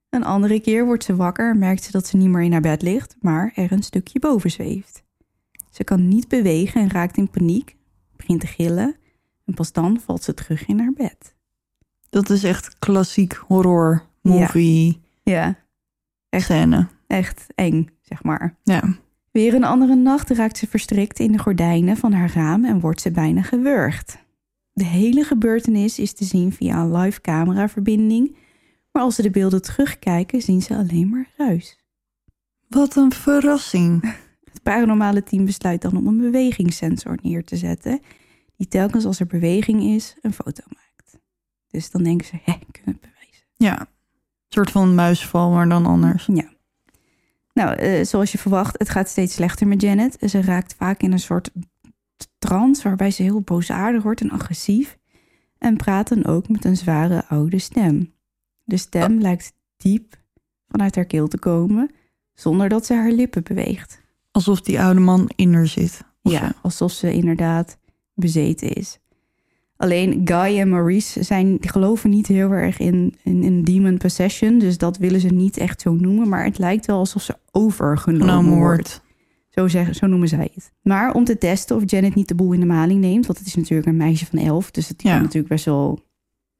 Een 0.10 0.24
andere 0.24 0.60
keer 0.60 0.86
wordt 0.86 1.04
ze 1.04 1.16
wakker 1.16 1.50
en 1.50 1.60
merkt 1.60 1.84
ze 1.84 1.92
dat 1.92 2.08
ze 2.08 2.18
niet 2.18 2.30
meer 2.30 2.42
in 2.42 2.52
haar 2.52 2.62
bed 2.62 2.82
ligt, 2.82 3.16
maar 3.20 3.52
er 3.56 3.72
een 3.72 3.84
stukje 3.84 4.20
boven 4.20 4.52
zweeft. 4.52 5.04
Ze 5.72 5.84
kan 5.84 6.08
niet 6.08 6.28
bewegen 6.28 6.82
en 6.82 6.90
raakt 6.90 7.18
in 7.18 7.30
paniek, 7.30 7.76
begint 8.16 8.40
te 8.42 8.48
gillen 8.48 8.96
en 9.46 9.54
pas 9.54 9.72
dan 9.72 10.00
valt 10.00 10.24
ze 10.24 10.34
terug 10.34 10.66
in 10.66 10.80
haar 10.80 10.94
bed. 10.94 11.36
Dat 12.10 12.30
is 12.30 12.44
echt 12.44 12.80
klassiek 12.80 13.34
horror 13.34 14.06
movie 14.22 15.02
Ja, 15.24 15.58
Echt. 16.30 16.46
scène. 16.46 16.88
echt 17.08 17.46
eng, 17.56 17.88
zeg 18.02 18.24
maar. 18.24 18.56
Ja. 18.64 18.98
Weer 19.38 19.54
een 19.54 19.64
andere 19.64 19.96
nacht 19.96 20.30
raakt 20.30 20.58
ze 20.58 20.68
verstrikt 20.68 21.20
in 21.20 21.32
de 21.32 21.38
gordijnen 21.38 21.98
van 21.98 22.12
haar 22.12 22.34
raam 22.34 22.66
en 22.66 22.80
wordt 22.80 23.02
ze 23.02 23.12
bijna 23.12 23.42
gewurgd. 23.42 24.18
De 24.72 24.84
hele 24.84 25.24
gebeurtenis 25.24 26.00
is 26.00 26.14
te 26.14 26.24
zien 26.24 26.52
via 26.52 26.82
een 26.82 26.96
live 26.96 27.22
cameraverbinding. 27.22 28.38
Maar 28.92 29.04
als 29.04 29.16
ze 29.16 29.22
de 29.22 29.30
beelden 29.30 29.62
terugkijken, 29.62 30.42
zien 30.42 30.62
ze 30.62 30.76
alleen 30.76 31.10
maar 31.10 31.30
ruis. 31.38 31.80
Wat 32.68 32.96
een 32.96 33.12
verrassing. 33.12 34.02
Het 34.52 34.64
paranormale 34.64 35.24
team 35.24 35.46
besluit 35.46 35.82
dan 35.82 35.98
om 35.98 36.08
een 36.08 36.18
bewegingssensor 36.18 37.18
neer 37.22 37.44
te 37.44 37.56
zetten, 37.56 38.00
die 38.56 38.68
telkens 38.68 39.06
als 39.06 39.20
er 39.20 39.28
beweging 39.28 39.84
is, 39.84 40.16
een 40.22 40.34
foto 40.34 40.64
maakt. 40.68 41.18
Dus 41.68 41.92
dan 41.92 42.04
denken 42.04 42.28
ze, 42.28 42.36
hè, 42.44 42.54
kunnen 42.72 42.84
we 42.84 42.92
het 42.92 43.02
bewijzen. 43.02 43.46
Ja, 43.54 43.80
een 43.80 43.88
soort 44.50 44.72
van 44.72 44.96
muisval, 44.96 45.52
maar 45.52 45.70
dan 45.70 45.86
anders. 45.86 46.26
Ja. 46.34 46.56
Nou, 47.58 47.76
eh, 47.76 48.06
zoals 48.06 48.32
je 48.32 48.38
verwacht, 48.38 48.80
het 48.80 48.90
gaat 48.90 49.10
steeds 49.10 49.34
slechter 49.34 49.68
met 49.68 49.82
Janet. 49.82 50.18
Ze 50.30 50.42
raakt 50.42 50.76
vaak 50.76 51.02
in 51.02 51.12
een 51.12 51.20
soort 51.20 51.52
trance 52.38 52.84
waarbij 52.84 53.12
ze 53.12 53.24
heel 53.24 53.42
boosaardig 53.42 54.04
wordt 54.04 54.22
en 54.22 54.30
agressief. 54.30 54.98
En 55.58 55.78
praat 55.78 56.08
dan 56.08 56.26
ook 56.26 56.50
met 56.50 56.66
een 56.66 56.78
zware 56.78 57.26
oude 57.28 57.60
stem. 57.60 58.14
De 58.64 58.78
stem 58.78 59.20
lijkt 59.20 59.54
diep 59.78 60.16
vanuit 60.68 60.96
haar 60.96 61.06
keel 61.06 61.28
te 61.28 61.40
komen, 61.40 61.92
zonder 62.34 62.70
dat 62.70 62.86
ze 62.86 62.94
haar 62.94 63.12
lippen 63.12 63.44
beweegt. 63.44 64.02
Alsof 64.32 64.62
die 64.62 64.82
oude 64.82 65.00
man 65.00 65.30
in 65.36 65.54
haar 65.54 65.68
zit. 65.68 66.02
Ja, 66.22 66.54
alsof 66.62 66.92
ze 66.92 67.14
inderdaad 67.14 67.78
bezeten 68.14 68.74
is. 68.74 69.00
Alleen 69.78 70.22
Guy 70.26 70.60
en 70.60 70.70
Maurice 70.70 71.24
zijn, 71.24 71.58
geloven 71.62 72.10
niet 72.10 72.28
heel 72.28 72.52
erg 72.52 72.80
in, 72.80 73.16
in, 73.24 73.44
in 73.44 73.64
demon 73.64 73.98
possession. 73.98 74.60
Dus 74.60 74.78
dat 74.78 74.98
willen 74.98 75.20
ze 75.20 75.28
niet 75.28 75.58
echt 75.58 75.82
zo 75.82 75.94
noemen. 75.94 76.30
Maar 76.30 76.44
het 76.44 76.58
lijkt 76.58 76.86
wel 76.86 76.98
alsof 76.98 77.22
ze 77.22 77.36
overgenomen 77.52 78.28
Genomen 78.28 78.58
wordt. 78.60 79.02
Zo, 79.50 79.68
zeggen, 79.68 79.96
zo 79.96 80.08
noemen 80.08 80.28
zij 80.28 80.50
het. 80.54 80.72
Maar 80.82 81.14
om 81.14 81.24
te 81.24 81.38
testen 81.38 81.76
of 81.76 81.82
Janet 81.86 82.16
niet 82.16 82.28
de 82.28 82.36
boel 82.36 82.52
in 82.52 82.60
de 82.60 82.66
maling 82.66 83.00
neemt. 83.02 83.26
Want 83.26 83.38
het 83.38 83.48
is 83.48 83.56
natuurlijk 83.56 83.88
een 83.88 83.98
meisje 83.98 84.26
van 84.26 84.40
elf. 84.40 84.72
Dus 84.72 84.88
het 84.88 85.02
Ja. 85.02 85.12
kan 85.14 85.22
natuurlijk 85.22 85.48
best 85.54 85.66
wel 85.66 86.00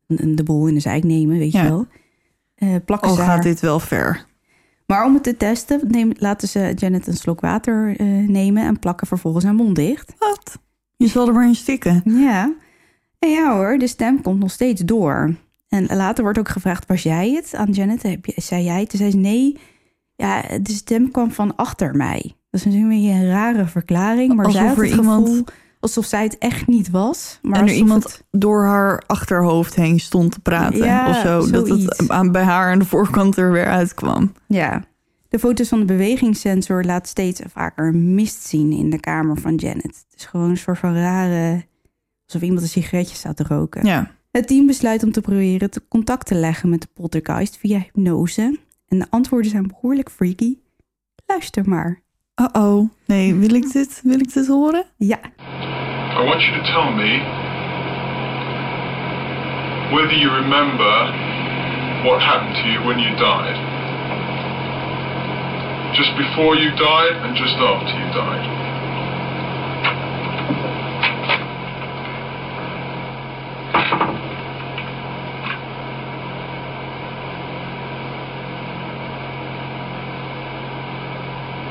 een, 0.08 0.36
de 0.36 0.44
boel 0.44 0.68
in 0.68 0.74
de 0.74 0.80
zijk 0.80 1.04
nemen, 1.04 1.38
weet 1.38 1.52
Ja. 1.52 1.64
je 1.64 1.70
wel. 1.70 1.86
Eh, 2.56 2.76
plakken 2.86 3.10
Al 3.10 3.16
ze 3.16 3.22
gaat 3.22 3.30
haar- 3.30 3.42
dit 3.42 3.60
wel 3.60 3.80
ver. 3.80 4.26
Maar 4.86 5.06
om 5.06 5.14
het 5.14 5.24
te 5.24 5.38
testen, 5.38 5.82
neem, 5.88 6.12
laten 6.18 6.48
ze 6.48 6.72
Janet 6.76 7.08
een 7.08 7.14
slok 7.18 7.40
water 7.42 7.96
eh, 7.98 8.06
nemen... 8.28 8.64
en 8.64 8.80
plakken 8.80 9.08
vervolgens 9.08 9.44
haar 9.46 9.54
mond 9.56 9.76
dicht. 9.76 10.14
Wat? 10.20 10.60
Je 10.96 11.08
zal 11.08 11.28
er 11.28 11.34
maar 11.34 11.48
in 11.48 11.56
stikken. 11.56 12.02
Ja. 12.06 12.54
Ja 13.30 13.56
hoor, 13.56 13.78
de 13.78 13.88
stem 13.88 14.22
komt 14.22 14.40
nog 14.40 14.52
steeds 14.52 14.82
door. 14.82 15.36
En 15.68 15.86
later 15.96 16.24
wordt 16.24 16.40
ook 16.40 16.50
gevraagd, 16.50 16.86
was 16.88 17.04
jij 17.04 17.32
het 17.32 17.56
aan 17.56 17.72
Janet? 17.72 18.04
Heb 18.04 18.26
je, 18.26 18.34
zei 18.36 18.64
jij 18.64 18.80
het? 18.80 18.90
Toen 18.90 19.00
zei 19.00 19.12
ze, 19.12 19.18
nee, 19.18 19.58
ja, 20.16 20.42
de 20.62 20.72
stem 20.72 21.12
kwam 21.12 21.32
van 21.32 21.56
achter 21.56 21.96
mij. 21.96 22.22
Dat 22.50 22.60
is 22.60 22.66
natuurlijk 22.66 22.94
een 22.94 23.00
beetje 23.02 23.14
een 23.20 23.30
rare 23.30 23.66
verklaring. 23.66 24.34
Maar 24.36 24.52
zij 24.52 24.62
Alsof 24.62 24.76
had 24.76 24.84
er 24.86 24.92
het 24.92 25.00
iemand- 25.02 25.28
gevoel 25.28 25.44
alsof 25.80 26.06
zij 26.06 26.24
het 26.24 26.38
echt 26.38 26.68
niet 26.68 26.90
was. 26.90 27.40
Maar 27.42 27.60
en 27.60 27.68
er 27.68 27.74
iemand 27.74 28.04
het- 28.04 28.24
door 28.32 28.64
haar 28.66 29.04
achterhoofd 29.08 29.76
heen 29.76 30.00
stond 30.00 30.32
te 30.32 30.40
praten. 30.40 30.78
Ja, 30.86 31.10
of 31.10 31.18
zo. 31.18 31.50
Dat 31.52 31.68
het 31.70 32.10
aan, 32.10 32.32
bij 32.32 32.44
haar 32.44 32.72
aan 32.72 32.80
de 32.80 32.86
voorkant 32.86 33.38
er 33.38 33.52
weer 33.52 33.66
uitkwam. 33.66 34.32
Ja. 34.48 34.84
De 35.30 35.40
foto's 35.40 35.68
van 35.68 35.80
de 35.80 35.86
bewegingssensor 35.86 36.84
laat 36.84 37.08
steeds 37.08 37.42
vaker 37.54 37.88
een 37.88 38.14
mist 38.16 38.48
zien 38.48 38.72
in 38.72 38.90
de 38.90 39.00
kamer 39.00 39.38
van 39.38 39.56
Janet. 39.56 39.84
Het 39.84 40.06
is 40.16 40.26
gewoon 40.26 40.50
een 40.50 40.58
soort 40.58 40.78
van 40.80 40.96
rare... 40.96 41.66
alsof 42.28 42.42
iemand 42.42 42.62
een 42.62 42.68
sigaretje 42.68 43.16
staat 43.16 43.38
te 43.38 43.46
roken. 43.48 43.86
Ja. 43.86 44.12
Het 44.32 44.48
team 44.48 44.66
besluit 44.66 45.04
om 45.04 45.12
te 45.12 45.22
proberen 45.22 45.70
te 45.70 45.82
contact 45.88 46.26
te 46.26 46.36
leggen 46.36 46.70
met 46.70 46.82
de 46.82 46.88
poltergeist 46.94 47.58
via 47.58 47.80
hypnose. 47.80 48.60
En 48.88 49.00
de 49.00 49.06
antwoorden 49.10 49.52
zijn 49.52 49.68
behoorlijk 49.68 50.10
freaky. 50.12 50.58
Luister 51.26 51.70
maar. 51.70 52.02
Uh-oh. 52.42 52.90
Nee, 53.06 53.36
wil 53.36 53.54
ik 53.54 53.72
dit, 53.72 54.02
wil 54.04 54.20
ik 54.20 54.34
dit 54.34 54.48
horen? 54.48 54.86
Ja, 54.98 55.20
I 56.18 56.24
want 56.26 56.42
you 56.42 56.58
to 56.58 56.64
tell 56.64 56.94
me 56.96 57.22
whether 59.92 60.18
you 60.18 60.30
remember 60.30 60.96
what 62.04 62.22
happened 62.22 62.56
to 62.56 62.68
you 62.70 62.84
when 62.86 63.00
you 63.00 63.16
died. 63.16 63.58
Just 65.94 66.16
before 66.18 66.58
you 66.58 66.70
died 66.76 67.16
and 67.24 67.38
just 67.38 67.58
after 67.58 67.94
you 68.00 68.12
died. 68.12 68.67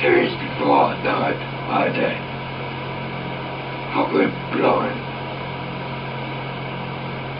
Days 0.00 0.34
before 0.38 0.76
I 0.86 1.02
died, 1.02 1.40
I 1.68 1.88
did. 1.88 2.18
I 3.96 4.12
went 4.12 4.34
blind. 4.52 5.00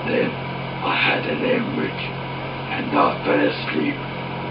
Then 0.08 0.30
I 0.30 0.94
had 0.96 1.26
an 1.26 1.38
hemorrhage 1.46 2.06
and 2.74 2.86
I 2.96 3.24
fell 3.24 3.42
asleep 3.48 3.94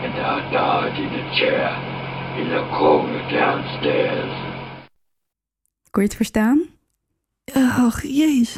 and 0.03 0.13
I 0.13 0.51
died 0.51 0.99
in 0.99 1.11
a 1.11 1.35
chair 1.35 1.67
in 2.39 2.49
the 2.49 2.63
corner 2.77 3.21
downstairs. 3.31 4.55
kon 5.91 6.03
je 6.03 6.09
het 6.09 6.15
verstaan? 6.15 6.65
Ach, 7.53 8.01
jeez. 8.01 8.57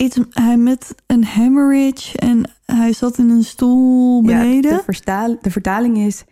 Iets, 0.00 0.18
hij 0.30 0.56
met 0.56 0.94
een 1.06 1.24
hemorrhage 1.24 2.18
en 2.18 2.50
hij 2.64 2.92
zat 2.92 3.18
in 3.18 3.30
een 3.30 3.44
stoel 3.44 4.22
beneden. 4.22 4.82
Ja, 5.04 5.28
de, 5.42 5.50
vertaling 5.50 5.98
is... 5.98 6.24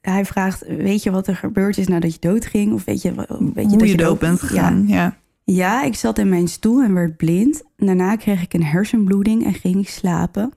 Hij 0.00 0.24
vraagt, 0.24 0.66
weet 0.66 1.02
je 1.02 1.10
wat 1.10 1.26
er 1.26 1.36
gebeurd 1.36 1.78
is 1.78 1.88
nadat 1.88 2.12
je 2.12 2.20
doodging? 2.20 2.72
Of 2.72 2.84
weet 2.84 3.02
je, 3.02 3.14
weet 3.14 3.54
je 3.54 3.62
Hoe 3.62 3.78
dat 3.78 3.88
je 3.90 3.96
dood 3.96 4.18
bent 4.18 4.40
gegaan. 4.40 4.84
Ja. 4.88 5.16
ja, 5.44 5.82
ik 5.82 5.94
zat 5.94 6.18
in 6.18 6.28
mijn 6.28 6.48
stoel 6.48 6.82
en 6.82 6.94
werd 6.94 7.16
blind. 7.16 7.62
Daarna 7.76 8.16
kreeg 8.16 8.42
ik 8.42 8.54
een 8.54 8.64
hersenbloeding 8.64 9.44
en 9.44 9.54
ging 9.54 9.76
ik 9.76 9.88
slapen. 9.88 10.52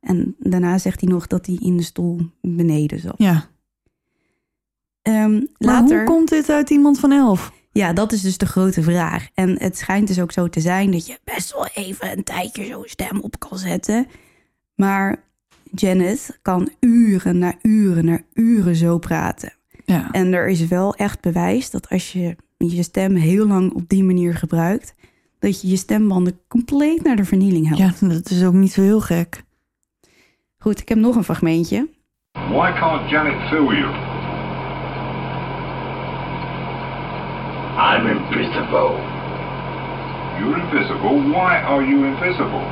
En 0.00 0.36
daarna 0.38 0.78
zegt 0.78 1.00
hij 1.00 1.10
nog 1.10 1.26
dat 1.26 1.46
hij 1.46 1.58
in 1.60 1.76
de 1.76 1.82
stoel 1.82 2.20
beneden 2.40 3.00
zat. 3.00 3.14
ja. 3.16 3.50
Ehm, 5.02 5.32
Maar 5.32 5.46
later... 5.58 5.96
hoe 5.96 6.06
komt 6.06 6.28
dit 6.28 6.50
uit 6.50 6.70
iemand 6.70 6.98
van 6.98 7.12
elf? 7.12 7.52
Ja, 7.72 7.92
dat 7.92 8.12
is 8.12 8.20
dus 8.20 8.38
de 8.38 8.46
grote 8.46 8.82
vraag. 8.82 9.28
En 9.34 9.62
het 9.62 9.78
schijnt 9.78 10.06
dus 10.08 10.20
ook 10.20 10.32
zo 10.32 10.48
te 10.48 10.60
zijn 10.60 10.90
dat 10.90 11.06
je 11.06 11.18
best 11.24 11.52
wel 11.52 11.66
even 11.74 12.12
een 12.16 12.24
tijdje 12.24 12.64
zo'n 12.64 12.84
stem 12.86 13.20
op 13.20 13.38
kan 13.38 13.58
zetten. 13.58 14.06
Maar 14.74 15.22
Janet 15.70 16.38
kan 16.42 16.70
uren 16.80 17.38
na 17.38 17.54
uren 17.62 18.04
na 18.04 18.20
uren 18.32 18.76
zo 18.76 18.98
praten. 18.98 19.52
Ja. 19.84 20.10
En 20.10 20.32
er 20.32 20.48
is 20.48 20.66
wel 20.66 20.94
echt 20.94 21.20
bewijs 21.20 21.70
dat 21.70 21.88
als 21.88 22.12
je 22.12 22.36
je 22.56 22.82
stem 22.82 23.14
heel 23.14 23.46
lang 23.46 23.72
op 23.72 23.88
die 23.88 24.04
manier 24.04 24.34
gebruikt, 24.34 24.94
dat 25.38 25.60
je 25.60 25.68
je 25.68 25.76
stembanden 25.76 26.40
compleet 26.48 27.02
naar 27.02 27.16
de 27.16 27.24
vernieling 27.24 27.68
helpt. 27.68 28.00
ja, 28.00 28.08
dat 28.08 28.30
is 28.30 28.44
ook 28.44 28.52
niet 28.52 28.72
zo 28.72 28.82
heel 28.82 29.00
gek. 29.00 29.42
Goed, 30.58 30.80
ik 30.80 30.88
heb 30.88 30.98
nog 30.98 31.16
een 31.16 31.24
fragmentje. 31.24 31.88
Why 32.32 32.72
can't 32.72 33.10
Janet 33.10 33.48
you? 33.50 34.11
I'm 37.82 38.06
invisible. 38.06 38.94
You're 40.38 40.56
invisible. 40.60 41.16
Why 41.32 41.62
are 41.62 41.82
you 41.82 42.04
invisible? 42.04 42.66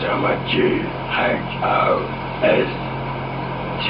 So 0.00 0.16
my 0.24 0.36
G 0.46 0.80
H 1.08 1.64
O 1.64 2.00
S 2.40 2.70
T. 3.84 3.88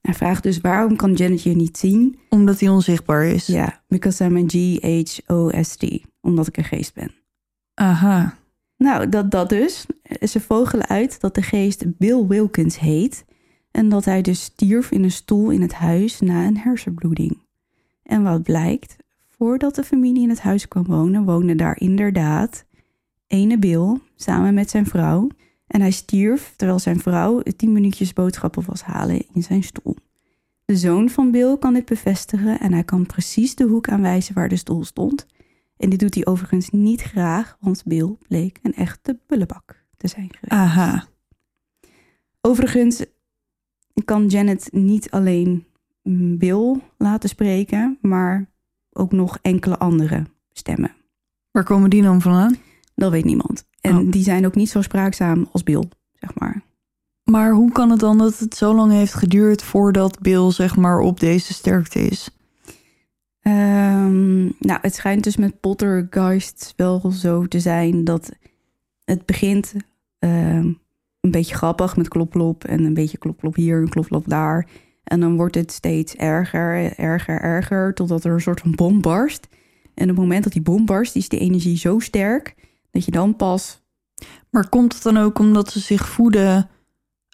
Hij 0.00 0.14
vraagt 0.14 0.42
dus 0.42 0.60
waarom 0.60 0.96
kan 0.96 1.12
Janet 1.12 1.42
je 1.42 1.56
niet 1.56 1.78
zien? 1.78 2.18
Omdat 2.28 2.60
hij 2.60 2.68
onzichtbaar 2.68 3.24
is. 3.24 3.46
Ja, 3.46 3.82
because 3.88 4.24
I'm 4.24 4.36
a 4.36 4.44
G-H-O-S-T. 4.46 5.84
Omdat 6.20 6.46
ik 6.46 6.56
een 6.56 6.64
geest 6.64 6.94
ben. 6.94 7.14
Aha. 7.74 8.34
Nou, 8.76 9.08
dat, 9.08 9.30
dat 9.30 9.48
dus. 9.48 9.86
Ze 10.20 10.40
vogelen 10.40 10.86
uit 10.86 11.20
dat 11.20 11.34
de 11.34 11.42
geest 11.42 11.98
Bill 11.98 12.26
Wilkins 12.26 12.78
heet. 12.78 13.24
En 13.74 13.88
dat 13.88 14.04
hij 14.04 14.22
dus 14.22 14.42
stierf 14.42 14.90
in 14.90 15.04
een 15.04 15.10
stoel 15.10 15.50
in 15.50 15.62
het 15.62 15.72
huis 15.72 16.20
na 16.20 16.46
een 16.46 16.56
hersenbloeding. 16.56 17.38
En 18.02 18.22
wat 18.22 18.42
blijkt, 18.42 18.96
voordat 19.28 19.74
de 19.74 19.84
familie 19.84 20.22
in 20.22 20.28
het 20.28 20.40
huis 20.40 20.68
kwam 20.68 20.84
wonen, 20.84 21.24
woonde 21.24 21.54
daar 21.54 21.80
inderdaad 21.80 22.64
ene 23.26 23.58
Bill 23.58 23.98
samen 24.16 24.54
met 24.54 24.70
zijn 24.70 24.86
vrouw. 24.86 25.28
En 25.66 25.80
hij 25.80 25.90
stierf 25.90 26.52
terwijl 26.56 26.78
zijn 26.78 27.00
vrouw 27.00 27.42
tien 27.56 27.72
minuutjes 27.72 28.12
boodschappen 28.12 28.64
was 28.66 28.82
halen 28.82 29.24
in 29.32 29.42
zijn 29.42 29.62
stoel. 29.62 29.96
De 30.64 30.76
zoon 30.76 31.08
van 31.08 31.30
Bill 31.30 31.58
kan 31.58 31.74
dit 31.74 31.84
bevestigen 31.84 32.60
en 32.60 32.72
hij 32.72 32.84
kan 32.84 33.06
precies 33.06 33.54
de 33.54 33.64
hoek 33.64 33.88
aanwijzen 33.88 34.34
waar 34.34 34.48
de 34.48 34.56
stoel 34.56 34.84
stond. 34.84 35.26
En 35.76 35.90
dit 35.90 35.98
doet 35.98 36.14
hij 36.14 36.26
overigens 36.26 36.70
niet 36.70 37.02
graag, 37.02 37.56
want 37.60 37.82
Bill 37.84 38.16
bleek 38.28 38.58
een 38.62 38.74
echte 38.74 39.18
bullebak 39.26 39.84
te 39.96 40.08
zijn 40.08 40.28
geweest. 40.32 40.52
Aha. 40.52 41.06
Overigens 42.40 43.04
kan 44.04 44.26
Janet 44.26 44.68
niet 44.72 45.10
alleen 45.10 45.66
Bill 46.38 46.80
laten 46.98 47.28
spreken, 47.28 47.98
maar 48.00 48.50
ook 48.92 49.12
nog 49.12 49.38
enkele 49.42 49.78
andere 49.78 50.24
stemmen. 50.52 50.92
Waar 51.50 51.64
komen 51.64 51.90
die 51.90 52.02
dan 52.02 52.20
vandaan? 52.20 52.56
Dat 52.94 53.10
weet 53.10 53.24
niemand. 53.24 53.64
En 53.80 53.96
Oh. 53.96 54.10
die 54.10 54.22
zijn 54.22 54.46
ook 54.46 54.54
niet 54.54 54.70
zo 54.70 54.82
spraakzaam 54.82 55.48
als 55.52 55.62
Bill, 55.62 55.84
zeg 56.12 56.34
maar. 56.38 56.62
Maar 57.24 57.52
hoe 57.52 57.72
kan 57.72 57.90
het 57.90 58.00
dan 58.00 58.18
dat 58.18 58.38
het 58.38 58.56
zo 58.56 58.74
lang 58.74 58.92
heeft 58.92 59.14
geduurd 59.14 59.62
voordat 59.62 60.20
Bill 60.20 60.50
zeg 60.50 60.76
maar 60.76 60.98
op 60.98 61.20
deze 61.20 61.52
sterkte 61.52 61.98
is? 62.00 62.30
Ehm, 63.40 64.42
nou, 64.42 64.78
het 64.80 64.94
schijnt 64.94 65.24
dus 65.24 65.36
met 65.36 65.60
poltergeist 65.60 66.72
wel 66.76 67.10
zo 67.10 67.46
te 67.46 67.60
zijn 67.60 68.04
dat 68.04 68.32
het 69.04 69.26
begint 69.26 69.74
ehm, 70.18 70.72
een 71.24 71.30
beetje 71.30 71.54
grappig 71.54 71.96
met 71.96 72.08
klop-klop 72.08 72.64
en 72.64 72.84
een 72.84 72.94
beetje 72.94 73.18
klop-klop 73.18 73.54
hier 73.54 73.80
en 73.80 73.88
klop-klop 73.88 74.28
daar. 74.28 74.68
En 75.04 75.20
dan 75.20 75.36
wordt 75.36 75.54
het 75.54 75.72
steeds 75.72 76.14
erger, 76.14 76.98
erger, 76.98 77.40
erger, 77.40 77.94
totdat 77.94 78.24
er 78.24 78.32
een 78.32 78.40
soort 78.40 78.60
van 78.60 78.74
bom 78.74 79.00
barst. 79.00 79.48
En 79.94 80.02
op 80.02 80.08
het 80.08 80.18
moment 80.18 80.44
dat 80.44 80.52
die 80.52 80.62
bom 80.62 80.86
barst, 80.86 81.16
is 81.16 81.28
die 81.28 81.38
energie 81.38 81.76
zo 81.76 81.98
sterk 81.98 82.54
dat 82.90 83.04
je 83.04 83.10
dan 83.10 83.36
pas. 83.36 83.82
Maar 84.50 84.68
komt 84.68 84.94
het 84.94 85.02
dan 85.02 85.16
ook 85.16 85.38
omdat 85.38 85.70
ze 85.70 85.80
zich 85.80 86.08
voeden 86.08 86.70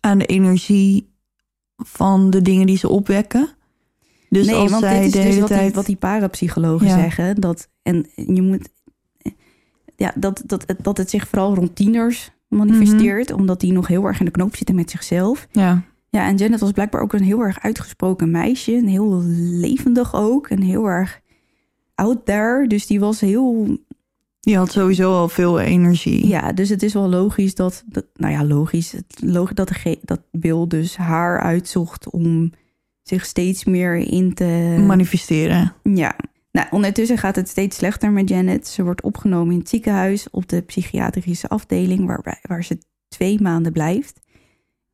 aan 0.01 0.19
de 0.19 0.27
energie 0.27 1.13
van 1.77 2.31
de 2.31 2.43
dingen 2.43 2.67
die 2.67 2.79
ze 2.79 2.89
opwekken? 2.89 3.49
Dus 4.29 4.47
nee, 4.47 4.55
als 4.55 4.71
want 4.71 4.83
zij 4.83 5.01
dit 5.01 5.07
is 5.07 5.13
de 5.13 5.23
dus 5.23 5.39
wat, 5.39 5.49
tijd... 5.49 5.65
die, 5.65 5.75
wat 5.75 5.87
die 5.87 5.97
parapsychologen 5.97 6.87
Ja. 6.87 6.99
zeggen. 6.99 7.41
Dat, 7.41 7.69
en 7.83 8.07
je 8.15 8.43
moet. 8.43 8.69
Ja, 9.97 10.13
dat, 10.17 10.43
dat, 10.47 10.75
dat 10.83 10.97
het 10.97 11.11
zich 11.11 11.29
vooral 11.29 11.55
rond 11.55 11.77
tieners 11.77 12.31
manifesteert, 12.51 13.29
Mhm. 13.29 13.39
omdat 13.39 13.61
die 13.61 13.73
nog 13.73 13.87
heel 13.87 14.05
erg 14.05 14.19
in 14.19 14.25
de 14.25 14.31
knoop 14.31 14.57
zitten 14.57 14.75
met 14.75 14.91
zichzelf. 14.91 15.49
Ja, 15.53 15.83
Ja, 16.13 16.27
en 16.27 16.37
Janet 16.37 16.61
was 16.61 16.73
blijkbaar 16.73 17.01
ook 17.01 17.13
een 17.13 17.23
heel 17.23 17.41
erg 17.41 17.61
uitgesproken 17.61 18.31
meisje. 18.31 18.73
En 18.77 18.87
heel 18.87 19.23
levendig 19.61 20.15
ook. 20.15 20.49
En 20.49 20.63
heel 20.63 20.87
erg 20.87 21.21
out 21.95 22.25
there. 22.25 22.67
Dus 22.67 22.87
die 22.87 23.01
was 23.01 23.21
heel... 23.21 23.79
die 24.41 24.57
had 24.57 24.73
sowieso 24.73 25.13
al 25.13 25.29
veel 25.29 25.61
energie. 25.61 26.27
Ja, 26.27 26.53
dus 26.53 26.69
het 26.69 26.83
is 26.83 26.93
wel 26.95 27.09
logisch 27.09 27.55
dat... 27.55 27.85
dat 27.87 28.07
nou 28.15 28.33
ja, 28.33 28.45
logisch. 28.45 28.93
Het, 28.93 29.21
logisch 29.25 29.55
dat, 29.55 29.69
de, 29.69 29.99
dat 30.03 30.21
Bill 30.33 30.65
dus 30.69 30.97
haar 30.97 31.41
uitzocht 31.41 32.11
om 32.11 32.53
zich 33.03 33.25
steeds 33.25 33.65
meer 33.65 33.97
in 33.97 34.35
te... 34.35 34.77
Manifesteren. 34.87 35.73
Ja. 35.83 36.17
Nou, 36.53 36.67
ondertussen 36.71 37.19
gaat 37.19 37.37
het 37.37 37.49
steeds 37.49 37.77
slechter 37.77 38.11
met 38.11 38.29
Janet. 38.29 38.69
Ze 38.69 38.85
wordt 38.85 39.03
opgenomen 39.03 39.53
in 39.53 39.59
het 39.59 39.69
ziekenhuis 39.69 40.31
op 40.31 40.49
de 40.49 40.61
psychiatrische 40.61 41.49
afdeling... 41.49 42.07
Waarbij, 42.07 42.39
waar 42.43 42.65
ze 42.65 42.79
twee 43.09 43.41
maanden 43.41 43.73
blijft. 43.73 44.21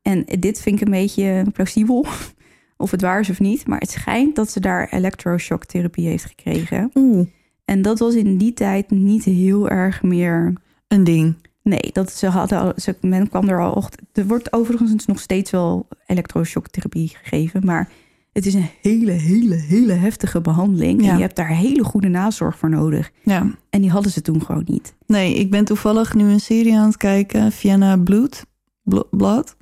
En 0.02 0.24
dit 0.38 0.61
vind 0.61 0.80
ik 0.80 0.86
een 0.86 0.92
beetje 0.92 1.44
plausibel, 1.52 2.07
of 2.76 2.90
het 2.90 3.00
waar 3.00 3.20
is 3.20 3.30
of 3.30 3.40
niet. 3.40 3.66
Maar 3.66 3.78
het 3.78 3.90
schijnt 3.90 4.36
dat 4.36 4.50
ze 4.50 4.61
daar 4.61 4.88
elektroshocktherapie 4.90 6.07
heeft 6.07 6.24
gekregen. 6.24 6.90
Oeh, 6.94 7.26
En 7.64 7.82
dat 7.82 7.98
was 7.98 8.14
in 8.14 8.36
die 8.36 8.52
tijd 8.52 8.90
niet 8.90 9.24
heel 9.24 9.68
erg 9.68 10.02
meer... 10.02 10.52
een 10.88 11.04
ding. 11.04 11.36
Nee, 11.62 11.90
dat 11.92 12.12
ze 12.12 12.26
hadden 12.26 12.59
al, 12.59 12.72
ze, 12.76 12.96
men 13.00 13.28
kwam 13.28 13.48
er 13.48 13.61
al... 13.61 13.84
Er 14.12 14.26
wordt 14.26 14.52
overigens 14.52 15.07
nog 15.07 15.20
steeds 15.20 15.50
wel 15.50 15.88
elektroshoktherapie 16.07 17.09
gegeven, 17.09 17.64
maar... 17.64 17.88
Het 18.37 18.47
is 18.47 18.55
een 18.55 18.68
hele, 18.82 19.11
hele, 19.11 19.55
hele 19.55 19.93
heftige 19.93 20.41
behandeling. 20.41 21.03
Ja. 21.05 21.11
En 21.11 21.16
je 21.16 21.22
hebt 21.22 21.37
daar 21.37 21.49
hele 21.49 21.84
goede 21.84 22.09
nazorg 22.09 22.59
voor 22.59 22.70
nodig. 22.70 23.11
Ja. 23.22 23.47
En 23.70 23.80
die 23.80 23.91
hadden 23.91 24.12
ze 24.12 24.22
toen 24.22 24.43
gewoon 24.45 24.62
niet. 24.66 24.95
Nee, 25.07 25.34
ik 25.34 25.51
ben 25.51 25.64
toevallig 25.64 26.14
nu 26.14 26.24
een 26.24 26.41
serie 26.41 26.76
aan 26.78 26.87
het 26.87 26.97
kijken, 26.97 27.53
Vienna 27.53 27.97
Blood, 27.97 28.47
Blo- 28.82 29.09
Blood, 29.20 29.57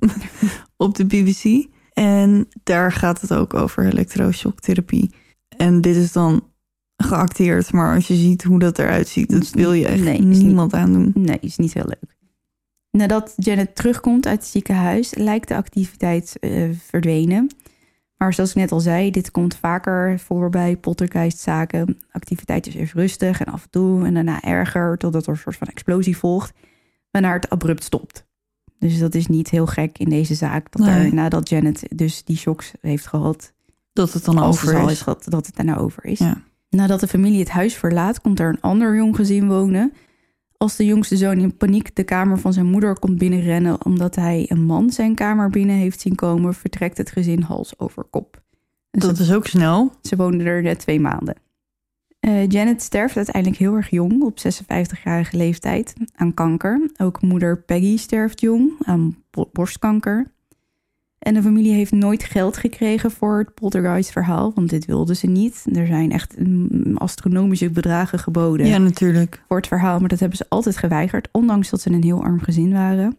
op 0.77 0.95
de 0.95 1.05
BBC. 1.05 1.67
En 1.93 2.47
daar 2.63 2.91
gaat 2.91 3.21
het 3.21 3.33
ook 3.33 3.53
over 3.53 3.85
elektroshocktherapie. 3.85 5.11
En 5.57 5.81
dit 5.81 5.95
is 5.95 6.11
dan 6.11 6.43
geacteerd, 6.97 7.71
maar 7.71 7.95
als 7.95 8.07
je 8.07 8.15
ziet 8.15 8.43
hoe 8.43 8.59
dat 8.59 8.79
eruit 8.79 9.07
ziet, 9.07 9.29
dat 9.31 9.49
wil 9.49 9.73
je 9.73 9.87
echt 9.87 10.03
Nee, 10.03 10.21
niemand 10.21 10.73
aandoen. 10.73 11.11
Nee, 11.13 11.37
is 11.41 11.57
niet 11.57 11.73
heel 11.73 11.85
leuk. 11.85 12.15
Nadat 12.91 13.33
Janet 13.35 13.75
terugkomt 13.75 14.25
uit 14.27 14.39
het 14.39 14.47
ziekenhuis, 14.47 15.13
lijkt 15.13 15.47
de 15.47 15.55
activiteit 15.55 16.37
eh, 16.39 16.69
verdwenen. 16.87 17.49
Maar 18.17 18.33
zoals 18.33 18.49
ik 18.49 18.55
net 18.55 18.71
al 18.71 18.79
zei, 18.79 19.11
dit 19.11 19.31
komt 19.31 19.55
vaker 19.55 20.19
voor 20.19 20.49
bij 20.49 20.77
poltergeistzaken. 20.77 21.97
Activiteit 22.11 22.67
is 22.67 22.75
even 22.75 22.99
rustig 22.99 23.39
en 23.41 23.53
af 23.53 23.63
en 23.63 23.69
toe 23.69 24.05
en 24.05 24.13
daarna 24.13 24.41
erger, 24.41 24.97
totdat 24.97 25.23
er 25.25 25.29
een 25.31 25.37
soort 25.37 25.55
van 25.57 25.67
explosie 25.67 26.17
volgt, 26.17 26.53
waarna 27.11 27.33
het 27.33 27.49
abrupt 27.49 27.83
stopt. 27.83 28.25
Dus 28.79 28.99
dat 28.99 29.15
is 29.15 29.27
niet 29.27 29.49
heel 29.49 29.65
gek 29.65 29.97
in 29.97 30.09
deze 30.09 30.33
zaak, 30.35 30.71
dat 30.71 30.87
Nee. 30.87 31.05
er, 31.05 31.13
nadat 31.13 31.49
Janet 31.49 31.83
dus 31.95 32.23
die 32.23 32.37
shocks 32.37 32.71
heeft 32.81 33.07
gehad, 33.07 33.53
Dat 33.93 34.13
het 34.13 34.25
dan 34.25 34.39
over 34.43 34.83
is. 34.85 34.91
is 34.91 35.01
gehad, 35.01 35.25
dat 35.29 35.45
het 35.45 35.55
daarna 35.55 35.77
over 35.77 36.05
is. 36.05 36.19
Ja. 36.19 36.41
Nadat 36.69 36.99
de 36.99 37.07
familie 37.07 37.39
het 37.39 37.49
huis 37.49 37.75
verlaat, 37.75 38.21
komt 38.21 38.39
er 38.39 38.49
een 38.49 38.61
ander 38.61 38.95
jong 38.95 39.15
gezin 39.15 39.47
wonen. 39.47 39.93
Als 40.57 40.75
de 40.75 40.85
jongste 40.85 41.17
zoon 41.17 41.37
in 41.37 41.57
paniek 41.57 41.95
de 41.95 42.03
kamer 42.03 42.39
van 42.39 42.53
zijn 42.53 42.65
moeder 42.65 42.99
komt 42.99 43.17
binnenrennen 43.17 43.85
omdat 43.85 44.15
hij 44.15 44.45
een 44.49 44.63
man 44.65 44.89
zijn 44.91 45.15
kamer 45.15 45.49
binnen 45.49 45.75
heeft 45.75 46.01
zien 46.01 46.15
komen, 46.15 46.53
vertrekt 46.53 46.97
het 46.97 47.11
gezin 47.11 47.41
hals 47.41 47.79
over 47.79 48.03
kop. 48.03 48.43
En 48.91 48.99
Dat 48.99 49.17
ze, 49.17 49.23
is 49.23 49.33
ook 49.33 49.47
snel. 49.47 49.91
ze 50.01 50.15
woonden 50.15 50.45
er 50.47 50.61
net 50.61 50.79
twee 50.79 50.99
maanden. 50.99 51.35
Eh, 52.19 52.47
Janet 52.47 52.81
sterft 52.81 53.15
uiteindelijk 53.15 53.57
heel 53.57 53.73
erg 53.75 53.89
jong, 53.89 54.21
op 54.23 54.39
56-jarige 54.39 55.37
leeftijd, 55.37 55.93
aan 56.15 56.33
kanker. 56.33 56.89
Ook 56.97 57.21
moeder 57.21 57.61
Peggy 57.61 57.97
sterft 57.97 58.41
jong, 58.41 58.71
aan 58.83 59.23
bo- 59.31 59.49
borstkanker. 59.53 60.33
En 61.19 61.33
de 61.33 61.41
familie 61.41 61.73
heeft 61.73 61.91
nooit 61.91 62.23
geld 62.23 62.57
gekregen 62.57 63.11
voor 63.11 63.37
het 63.37 63.53
poltergeist-verhaal, 63.53 64.51
want 64.55 64.69
dit 64.69 64.85
wilden 64.85 65.15
ze 65.15 65.27
niet. 65.27 65.65
Er 65.73 65.87
zijn 65.87 66.11
echt 66.11 66.39
mm, 66.39 66.97
astronomische 66.97 67.69
bedragen 67.69 68.19
geboden 68.19 68.65
Ja, 68.67 68.77
natuurlijk. 68.77 69.43
voor 69.47 69.57
het 69.57 69.67
verhaal, 69.67 69.99
maar 69.99 70.09
dat 70.09 70.19
hebben 70.19 70.37
ze 70.37 70.45
altijd 70.49 70.77
geweigerd, 70.77 71.27
ondanks 71.31 71.69
dat 71.69 71.81
ze 71.81 71.89
een 71.89 72.03
heel 72.03 72.23
arm 72.23 72.39
gezin 72.39 72.71
waren. 72.71 73.17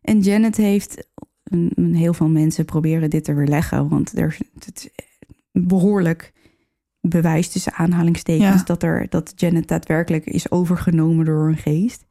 En 0.00 0.20
Janet 0.20 0.56
heeft, 0.56 1.08
een, 1.44 1.94
heel 1.94 2.14
veel 2.14 2.28
mensen 2.28 2.64
proberen 2.64 3.10
dit 3.10 3.24
te 3.24 3.34
weerleggen, 3.34 3.88
want 3.88 4.18
er 4.18 4.26
is 4.28 4.38
het 4.54 4.76
is 4.76 5.06
behoorlijk 5.52 6.32
bewijs 7.00 7.48
tussen 7.48 7.72
aanhalingstekens 7.72 8.58
Ja. 8.58 8.64
dat, 8.64 8.82
er, 8.82 9.06
dat 9.08 9.32
Janet 9.36 9.68
daadwerkelijk 9.68 10.26
is 10.26 10.50
overgenomen 10.50 11.24
door 11.24 11.48
een 11.48 11.56
geest. 11.56 12.04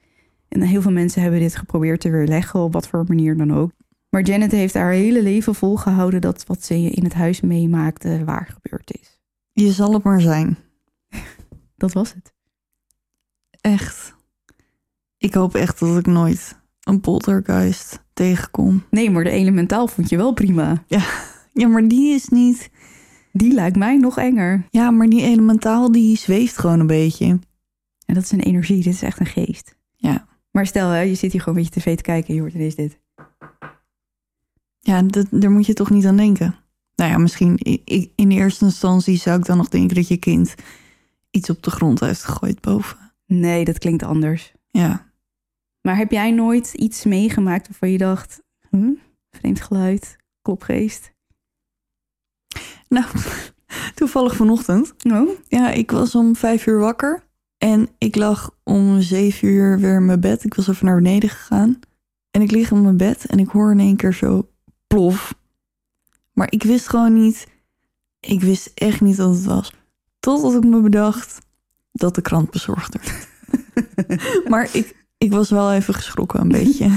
En 0.48 0.62
heel 0.62 0.82
veel 0.82 0.92
mensen 0.92 1.22
hebben 1.22 1.40
dit 1.40 1.56
geprobeerd 1.56 2.00
te 2.00 2.10
weerleggen, 2.10 2.60
op 2.60 2.74
wat 2.74 2.88
voor 2.88 3.06
manier 3.08 3.38
dan 3.38 3.54
ook. 3.54 3.72
Maar 4.16 4.24
Janet 4.24 4.51
heeft 4.51 4.74
haar 4.74 4.91
hele 4.91 5.24
leven 5.24 5.55
volgehouden 5.55 6.22
dat 6.22 6.45
wat 6.45 6.63
ze 6.63 6.76
in 6.76 7.03
het 7.03 7.13
huis 7.13 7.41
meemaakte 7.41 8.24
waar 8.26 8.57
gebeurd 8.61 8.99
is. 8.99 9.20
Je 9.51 9.72
zal 9.72 9.93
het 9.93 10.03
maar 10.03 10.22
zijn. 10.22 10.57
Dat 11.78 11.93
was 11.93 12.13
het. 12.13 12.34
Echt. 13.61 14.16
Ik 15.18 15.34
hoop 15.34 15.55
echt 15.55 15.80
dat 15.80 15.97
ik 15.97 16.05
nooit 16.05 16.59
een 16.84 17.01
poltergeist 17.01 18.03
tegenkom. 18.13 18.84
Nee, 18.89 19.11
maar 19.11 19.24
de 19.24 19.30
elementaal 19.30 19.88
vond 19.88 20.09
je 20.09 20.18
wel 20.18 20.34
prima. 20.34 20.84
Ja, 21.53 21.68
maar 21.68 21.88
die 21.88 22.13
is 22.13 22.30
niet... 22.30 22.70
Die 23.32 23.53
lijkt 23.53 23.78
mij 23.78 23.97
nog 23.97 24.18
enger. 24.18 24.68
Ja, 24.70 24.91
maar 24.91 25.07
die 25.07 25.22
elementaal 25.22 25.91
die 25.91 26.18
zweeft 26.18 26.57
gewoon 26.57 26.80
een 26.80 26.88
beetje. 26.88 27.26
En 28.05 28.13
dat 28.13 28.24
is 28.24 28.32
een 28.32 28.39
energie, 28.39 28.84
dit 28.84 28.93
is 28.93 29.01
echt 29.01 29.20
een 29.20 29.26
geest. 29.26 29.76
Ja. 29.95 30.28
Maar 30.51 30.66
stel, 30.66 30.89
hè, 30.89 30.99
je 30.99 31.16
zit 31.16 31.32
hier 31.32 31.41
gewoon 31.41 31.57
een 31.57 31.63
beetje 31.63 31.80
tv 31.80 31.95
te 31.95 32.03
kijken 32.03 32.28
en 32.30 32.36
je 32.36 32.41
hoort 32.41 32.53
ineens 32.53 32.76
dit. 32.76 33.03
Ja, 34.86 35.02
dat, 35.02 35.28
daar 35.32 35.52
moet 35.52 35.66
je 35.66 35.74
toch 35.74 35.90
niet 35.90 36.06
aan 36.06 36.18
denken. 36.18 36.56
Nou 36.96 37.12
ja, 37.12 37.18
misschien 37.18 37.58
in 38.16 38.32
eerste 38.32 38.66
instantie 38.66 39.18
zou 39.18 39.40
ik 39.40 39.46
dan 39.46 39.58
nog 39.58 39.70
denken 39.70 39.96
dat 39.96 40.08
je 40.08 40.18
kind 40.18 40.56
iets 41.32 41.50
op 41.50 41.64
de 41.64 41.72
grond 41.72 42.00
heeft 42.00 42.24
gegooid 42.24 42.62
boven. 42.62 42.98
Nee, 43.26 43.66
dat 43.66 43.78
klinkt 43.78 44.04
anders. 44.04 44.54
Ja. 44.70 45.12
Maar 45.82 45.98
heb 45.98 46.12
jij 46.12 46.32
nooit 46.32 46.74
iets 46.74 47.04
meegemaakt 47.04 47.68
waarvan 47.68 47.92
je 47.92 47.98
dacht... 47.98 48.44
Hm? 48.70 48.92
Vreemd 49.32 49.62
geluid, 49.62 50.18
klopgeest. 50.42 51.12
Nou, 52.88 53.06
toevallig 53.96 54.36
vanochtend. 54.36 54.94
Oh? 55.12 55.30
Ja, 55.48 55.72
ik 55.72 55.92
was 55.92 56.16
om 56.16 56.36
vijf 56.36 56.66
uur 56.68 56.80
wakker. 56.80 57.24
En 57.58 57.90
ik 57.98 58.16
lag 58.16 58.58
om 58.64 59.02
zeven 59.02 59.48
uur 59.48 59.80
weer 59.80 59.96
in 59.96 60.06
mijn 60.06 60.20
bed. 60.20 60.44
Ik 60.44 60.54
was 60.54 60.68
even 60.68 60.86
naar 60.86 60.96
beneden 60.96 61.30
gegaan. 61.30 61.80
En 62.32 62.42
ik 62.42 62.52
lig 62.52 62.72
in 62.72 62.82
mijn 62.82 62.98
bed 62.98 63.26
en 63.26 63.40
ik 63.40 63.48
hoor 63.48 63.72
in 63.72 63.80
één 63.80 63.96
keer 63.96 64.14
zo 64.14 64.50
plof. 64.88 65.34
Maar 66.34 66.52
ik 66.52 66.64
wist 66.64 66.90
gewoon 66.90 67.14
niet... 67.14 67.48
Ik 68.20 68.42
wist 68.42 68.72
echt 68.74 69.02
niet 69.02 69.18
wat 69.18 69.36
het 69.36 69.46
was. 69.46 69.74
Totdat 70.20 70.54
ik 70.54 70.70
me 70.70 70.82
bedacht 70.82 71.40
dat 71.92 72.16
de 72.16 72.22
krant 72.22 72.52
bezorgd 72.52 72.98
werd. 72.98 73.28
maar 74.52 74.70
ik, 74.76 75.06
ik 75.18 75.32
was 75.32 75.50
wel 75.50 75.74
even 75.74 75.94
geschrokken 75.94 76.42
een 76.42 76.48
beetje. 76.48 76.92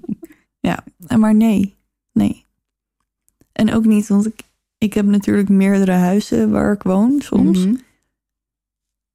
ja, 0.68 0.84
maar 1.16 1.34
nee. 1.34 1.76
Nee. 2.12 2.44
En 3.52 3.72
ook 3.72 3.84
niet, 3.84 4.08
want 4.08 4.26
ik, 4.26 4.40
ik 4.78 4.94
heb 4.94 5.06
natuurlijk 5.06 5.48
meerdere 5.48 5.92
huizen 5.92 6.50
waar 6.50 6.72
ik 6.72 6.82
woon 6.82 7.20
soms. 7.20 7.64
Mhm. 7.64 7.74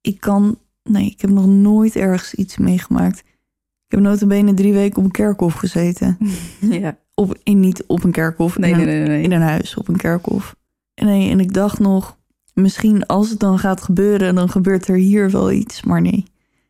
Ik 0.02 0.20
kan... 0.20 0.58
Nee, 0.84 1.06
ik 1.06 1.22
heb 1.22 1.30
nog 1.30 1.46
nooit 1.46 1.96
ergens 1.96 2.34
iets 2.34 2.58
meegemaakt. 2.58 3.20
Ik 3.20 4.00
heb 4.00 4.00
notabene 4.00 4.54
drie 4.54 4.74
weken 4.74 4.98
op 4.98 5.04
een 5.04 5.12
kerkhof 5.12 5.54
gezeten. 5.54 6.18
Ja. 6.60 6.98
Op, 7.16 7.38
in, 7.44 7.60
niet 7.60 7.84
op 7.88 8.04
een 8.04 8.12
kerkhof, 8.12 8.58
Nee, 8.58 8.72
in, 8.72 8.78
nee, 8.78 8.86
een, 8.86 9.00
nee, 9.00 9.08
nee. 9.08 9.24
in 9.24 9.32
een 9.32 9.42
huis 9.42 9.76
op 9.76 9.88
een 9.88 9.98
kerkhof. 9.98 10.56
En, 10.94 11.06
nee, 11.06 11.30
en 11.30 11.40
ik 11.40 11.54
dacht 11.54 11.80
nog, 11.80 12.18
misschien 12.54 13.06
als 13.06 13.30
het 13.30 13.40
dan 13.40 13.60
gaat 13.60 13.82
gebeuren, 13.82 14.36
dan 14.36 14.50
gebeurt 14.50 14.88
er 14.88 14.96
hier 14.96 15.32
wel 15.32 15.52
iets. 15.52 15.84
Maar 15.84 16.02
nee, 16.02 16.26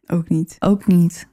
Ook 0.07 0.29
niet. 0.29 0.55
ook 0.59 0.87
niet. 0.87 1.27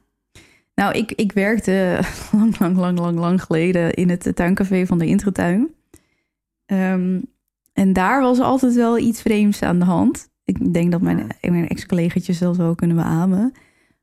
Nou, 0.75 0.93
ik, 0.93 1.11
ik 1.11 1.31
werkte 1.31 1.99
lang, 2.31 2.59
lang, 2.59 2.77
lang, 2.77 2.99
lang, 2.99 3.19
lang 3.19 3.43
geleden 3.43 3.93
in 3.93 4.09
het 4.09 4.31
tuincafé 4.35 4.85
van 4.85 4.97
de 4.97 5.05
Intratuin. 5.05 5.69
Ehm, 6.65 7.19
en 7.73 7.93
daar 7.93 8.21
was 8.21 8.39
altijd 8.39 8.75
wel 8.75 8.97
iets 8.97 9.21
vreemds 9.21 9.61
aan 9.61 9.79
de 9.79 9.85
hand. 9.85 10.29
Ik 10.43 10.73
denk 10.73 10.91
dat 10.91 11.01
mijn, 11.01 11.27
mijn 11.41 11.67
ex-collega's 11.67 12.39
dat 12.39 12.57
wel 12.57 12.75
kunnen 12.75 12.97
beamen. 12.97 13.53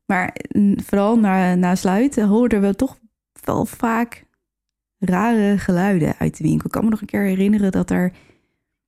Maar 0.05 0.35
mm, 0.49 0.79
vooral 0.81 1.19
na, 1.19 1.55
na 1.55 1.75
sluiten 1.75 2.27
hoorden 2.27 2.61
we 2.61 2.75
toch 2.75 2.97
wel 3.43 3.65
vaak 3.65 4.25
rare 4.99 5.57
geluiden 5.57 6.15
uit 6.17 6.37
de 6.37 6.43
winkel. 6.43 6.65
Ik 6.65 6.71
kan 6.71 6.83
me 6.83 6.89
nog 6.89 7.01
een 7.01 7.07
keer 7.07 7.23
herinneren 7.23 7.71
dat 7.71 7.89
er... 7.89 8.11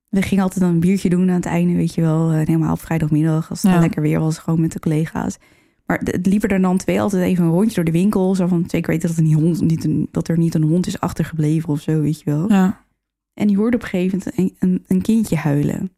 We 0.08 0.22
gingen 0.22 0.42
altijd 0.44 0.60
dan 0.60 0.70
een 0.72 0.80
biertje 0.80 1.08
doen 1.08 1.28
aan 1.28 1.34
het 1.34 1.46
einde, 1.46 1.74
weet 1.74 1.94
je 1.94 2.00
wel. 2.00 2.30
eh, 2.30 2.36
Helemaal 2.36 2.72
op 2.72 2.80
vrijdagmiddag, 2.80 3.50
als 3.50 3.62
het 3.62 3.72
Ja. 3.72 3.78
lekker 3.80 4.02
weer 4.02 4.20
was, 4.20 4.38
gewoon 4.38 4.60
met 4.60 4.72
de 4.72 4.78
collega's. 4.80 5.38
Maar 5.86 5.98
het 6.04 6.26
liepen 6.26 6.48
er 6.48 6.60
dan 6.60 6.76
twee 6.76 7.00
altijd 7.00 7.22
even 7.22 7.44
een 7.44 7.50
rondje 7.50 7.74
door 7.74 7.84
de 7.84 7.90
winkel. 7.90 8.34
Zo 8.34 8.46
van, 8.46 8.64
zeker 8.66 8.90
weten 8.90 9.08
dat, 9.08 9.16
er 9.16 9.22
niet 9.22 9.34
hond, 9.34 9.60
niet 9.60 9.84
een, 9.84 10.08
dat 10.10 10.28
er 10.28 10.38
niet 10.38 10.54
een 10.54 10.62
hond 10.62 10.86
is 10.86 11.00
achtergebleven 11.00 11.68
of 11.68 11.80
zo, 11.80 12.00
weet 12.00 12.18
je 12.20 12.24
wel. 12.30 12.48
Ja. 12.48 12.84
En 13.34 13.46
die 13.46 13.56
hoorde 13.56 13.76
op 13.76 13.82
een 13.82 13.88
gegeven 13.88 14.18
moment 14.24 14.38
een, 14.38 14.68
een, 14.70 14.84
een 14.86 15.02
kindje 15.02 15.36
huilen. 15.36 15.90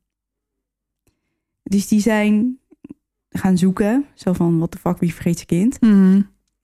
Dus 1.62 1.89
die 1.89 2.01
zijn 2.01 2.59
gaan 3.31 3.59
zoeken. 3.59 4.05
Zo 4.15 4.33
van, 4.33 4.59
wat 4.59 4.73
de 4.73 4.79
fuck, 4.79 4.99
wie 4.99 5.15
vergeet 5.15 5.37
zijn 5.37 5.47
kind? 5.47 5.81
Mhm. 5.81 6.21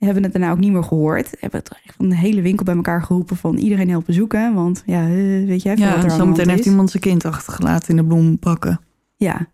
Hebben 0.06 0.22
het 0.22 0.32
daarna 0.32 0.50
ook 0.50 0.58
niet 0.58 0.72
meer 0.72 0.84
gehoord. 0.84 1.36
Hebben 1.40 1.60
het 1.60 1.70
echt 1.84 1.96
van 1.96 2.08
de 2.08 2.16
hele 2.16 2.42
winkel 2.42 2.64
bij 2.64 2.74
elkaar 2.74 3.02
geroepen 3.02 3.36
van 3.36 3.56
iedereen 3.56 3.88
helpen 3.88 4.14
zoeken. 4.14 4.54
Want 4.54 4.82
ja, 4.86 5.02
eh, 5.02 5.46
weet 5.46 5.62
jij 5.62 5.76
wat 5.76 5.84
Ja, 5.84 6.04
er 6.04 6.10
zometeen 6.10 6.48
heeft 6.48 6.66
iemand 6.66 6.90
zijn 6.90 7.02
kind 7.02 7.24
achtergelaten 7.24 7.88
in 7.88 7.96
de 7.96 8.04
bloemenpakken. 8.04 8.80
Ja. 9.16 9.48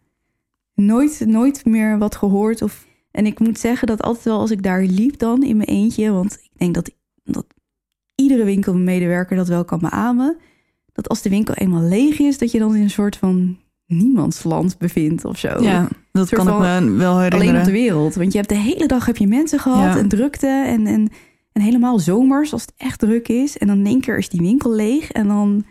Nooit, 0.75 1.23
nooit 1.27 1.65
meer 1.65 1.99
wat 1.99 2.17
gehoord. 2.17 2.63
Of... 2.63 2.87
En 3.11 3.27
ik 3.27 3.39
moet 3.39 3.59
zeggen 3.59 3.87
dat 3.87 4.03
altijd 4.03 4.25
wel 4.25 4.39
als 4.39 4.51
ik 4.51 4.63
daar 4.63 4.83
liep 4.83 5.19
dan 5.19 5.43
in 5.43 5.57
mijn 5.57 5.69
eentje. 5.69 6.11
Want 6.11 6.33
ik 6.33 6.59
denk 6.59 6.75
dat, 6.75 6.91
dat 7.25 7.47
iedere 8.15 8.45
winkelmedewerker 8.45 9.37
dat 9.37 9.49
wel 9.49 9.65
kan 9.65 9.79
beamen. 9.79 10.37
Dat 10.93 11.09
als 11.09 11.23
de 11.23 11.29
winkel 11.29 11.55
eenmaal 11.55 11.83
leeg 11.83 12.19
is, 12.19 12.39
dat 12.39 12.51
je 12.51 12.59
dan 12.59 12.75
in 12.75 12.83
een 12.83 12.91
soort 12.91 13.17
van 13.17 13.59
niemandsland 13.87 14.78
bevindt 14.78 15.24
of 15.24 15.39
zo. 15.39 15.62
Ja, 15.62 15.89
dat 16.12 16.28
kan 16.28 16.49
ik 16.49 16.55
me 16.84 16.93
wel 16.97 17.12
Alleen 17.12 17.22
herinneren. 17.32 17.61
op 17.61 17.66
de 17.66 17.72
wereld. 17.72 18.14
Want 18.14 18.32
je 18.32 18.39
hebt 18.39 18.49
de 18.51 18.57
hele 18.57 18.87
dag 18.87 19.07
heb 19.07 19.16
je 19.16 19.26
mensen 19.26 19.59
gehad 19.59 19.95
Ja. 19.95 19.99
en 20.01 20.09
drukte. 20.09 20.47
En, 20.66 20.87
en, 20.87 21.09
en 21.53 21.62
helemaal 21.62 21.99
zomers 21.99 22.53
als 22.53 22.62
het 22.62 22.72
echt 22.76 22.99
druk 22.99 23.28
is. 23.28 23.59
En 23.59 23.66
dan 23.66 23.78
in 23.78 23.87
één 23.87 24.01
keer 24.01 24.18
is 24.18 24.28
die 24.28 24.41
winkel 24.41 24.72
leeg. 24.72 25.11
En 25.12 25.26
dan 25.28 25.64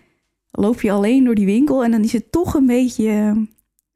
loop 0.51 0.82
je 0.82 0.91
alleen 0.91 1.24
door 1.24 1.36
die 1.36 1.45
winkel. 1.45 1.84
En 1.84 1.91
dan 1.91 2.01
is 2.03 2.13
het 2.13 2.32
toch 2.32 2.53
een 2.53 2.66
beetje... 2.66 3.09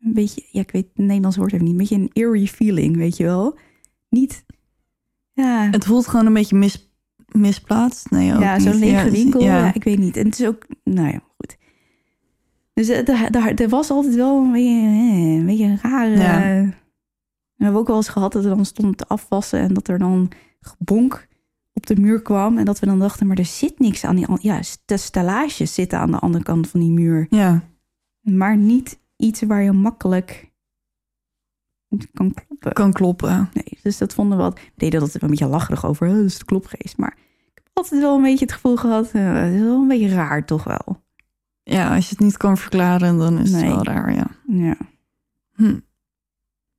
Een 0.01 0.13
beetje 0.13 0.43
ja, 0.51 0.61
ik 0.61 0.71
weet 0.71 0.87
het 0.93 1.05
Nederlands 1.05 1.37
woord 1.37 1.53
even 1.53 1.63
niet. 1.65 1.73
Een 1.73 1.79
beetje 1.79 1.95
een 1.95 2.09
eerie 2.13 2.47
feeling, 2.47 2.97
weet 2.97 3.17
je 3.17 3.23
wel. 3.23 3.57
Niet... 4.09 4.45
Ja, 5.33 5.67
Het 5.71 5.85
voelt 5.85 6.07
gewoon 6.07 6.25
een 6.25 6.33
beetje 6.33 6.55
mis, 6.55 6.91
misplaatst. 7.31 8.09
Nee, 8.11 8.25
ja 8.25 8.59
zo'n 8.59 8.75
lege 8.79 9.05
Ja, 9.05 9.11
winkel. 9.11 9.41
Ja. 9.41 9.57
Ja. 9.57 9.73
ik 9.73 9.83
weet 9.83 9.97
niet. 9.99 10.17
En 10.17 10.25
het 10.25 10.39
is 10.39 10.47
ook... 10.47 10.65
Nou 10.83 11.07
ja. 11.07 11.21
Dus 12.79 12.87
eh, 12.89 13.59
er 13.59 13.69
was 13.69 13.89
altijd 13.89 14.15
wel 14.15 14.43
een 14.43 14.51
beetje, 14.51 14.69
eh, 14.87 15.33
een 15.35 15.45
beetje 15.45 15.65
een 15.65 15.79
rare... 15.81 16.17
Ja. 16.17 16.39
We 17.55 17.63
hebben 17.65 17.81
ook 17.81 17.87
wel 17.87 17.95
eens 17.95 18.09
gehad 18.09 18.31
dat 18.31 18.43
we 18.43 18.49
dan 18.49 18.65
stonden 18.65 18.95
te 18.95 19.07
afwassen... 19.07 19.59
en 19.59 19.73
dat 19.73 19.87
er 19.87 19.97
dan 19.99 20.31
gebonk 20.59 21.27
op 21.73 21.85
de 21.85 21.95
muur 21.95 22.21
kwam. 22.21 22.57
En 22.57 22.65
dat 22.65 22.79
we 22.79 22.85
dan 22.85 22.99
dachten, 22.99 23.27
maar 23.27 23.37
er 23.37 23.45
zit 23.45 23.79
niks 23.79 24.03
aan 24.05 24.15
die... 24.15 24.25
Ja, 24.41 24.61
de 24.85 24.97
stellages 24.97 25.73
zitten 25.73 25.99
aan 25.99 26.11
de 26.11 26.19
andere 26.19 26.43
kant 26.43 26.67
van 26.69 26.79
die 26.79 26.91
muur. 26.91 27.27
ja. 27.29 27.63
Maar 28.21 28.57
niet 28.57 28.99
iets 29.15 29.41
waar 29.41 29.61
je 29.61 29.71
makkelijk 29.71 30.51
kan 32.13 32.33
kloppen. 32.33 32.73
kan 32.73 32.93
kloppen. 32.93 33.49
Nee, 33.53 33.77
dus 33.83 33.97
dat 33.97 34.13
vonden 34.13 34.37
we 34.37 34.43
wat. 34.43 34.53
We 34.59 34.71
deden 34.75 34.99
dat 34.99 35.21
een 35.21 35.29
beetje 35.29 35.47
lacherig 35.47 35.85
over. 35.85 36.07
"Oh, 36.07 36.13
Dat 36.15 36.23
is 36.25 36.37
de 36.37 36.45
klopgeest. 36.45 36.97
Maar 36.97 37.17
ik 37.45 37.51
heb 37.53 37.69
altijd 37.73 38.01
wel 38.01 38.15
een 38.15 38.21
beetje 38.21 38.45
het 38.45 38.53
gevoel 38.53 38.75
gehad. 38.77 39.11
eh, 39.11 39.33
het 39.33 39.53
is 39.53 39.59
wel 39.59 39.81
een 39.81 39.87
beetje 39.87 40.09
raar, 40.09 40.45
toch 40.45 40.63
wel. 40.63 41.07
Ja, 41.71 41.95
als 41.95 42.03
je 42.05 42.09
het 42.09 42.19
niet 42.19 42.37
kan 42.37 42.57
verklaren, 42.57 43.17
dan 43.17 43.39
is 43.39 43.51
Nee. 43.51 43.63
het 43.63 43.71
wel 43.73 43.83
raar, 43.83 44.13
ja. 44.13 44.27
Ja. 44.47 44.77
Hm. 45.55 45.79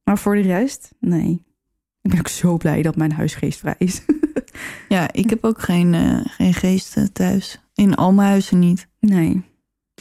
Maar 0.05 0.19
voor 0.19 0.35
de 0.35 0.41
rest, 0.41 0.95
nee. 1.01 1.43
Ik 2.03 2.11
ben 2.11 2.19
ook 2.19 2.29
zo 2.29 2.57
blij 2.57 2.83
dat 2.83 2.97
mijn 2.97 3.13
huis 3.13 3.35
geestvrij 3.35 3.75
is. 3.79 4.01
Ja, 4.89 5.13
ik 5.13 5.31
heb 5.31 5.45
ook 5.45 5.61
geen, 5.61 5.95
eh, 5.95 6.19
geen 6.25 6.55
geesten 6.55 7.13
thuis. 7.13 7.61
In 7.75 7.95
al 7.95 8.13
mijn 8.13 8.29
huizen 8.29 8.59
niet. 8.59 8.89
nee. 9.01 9.43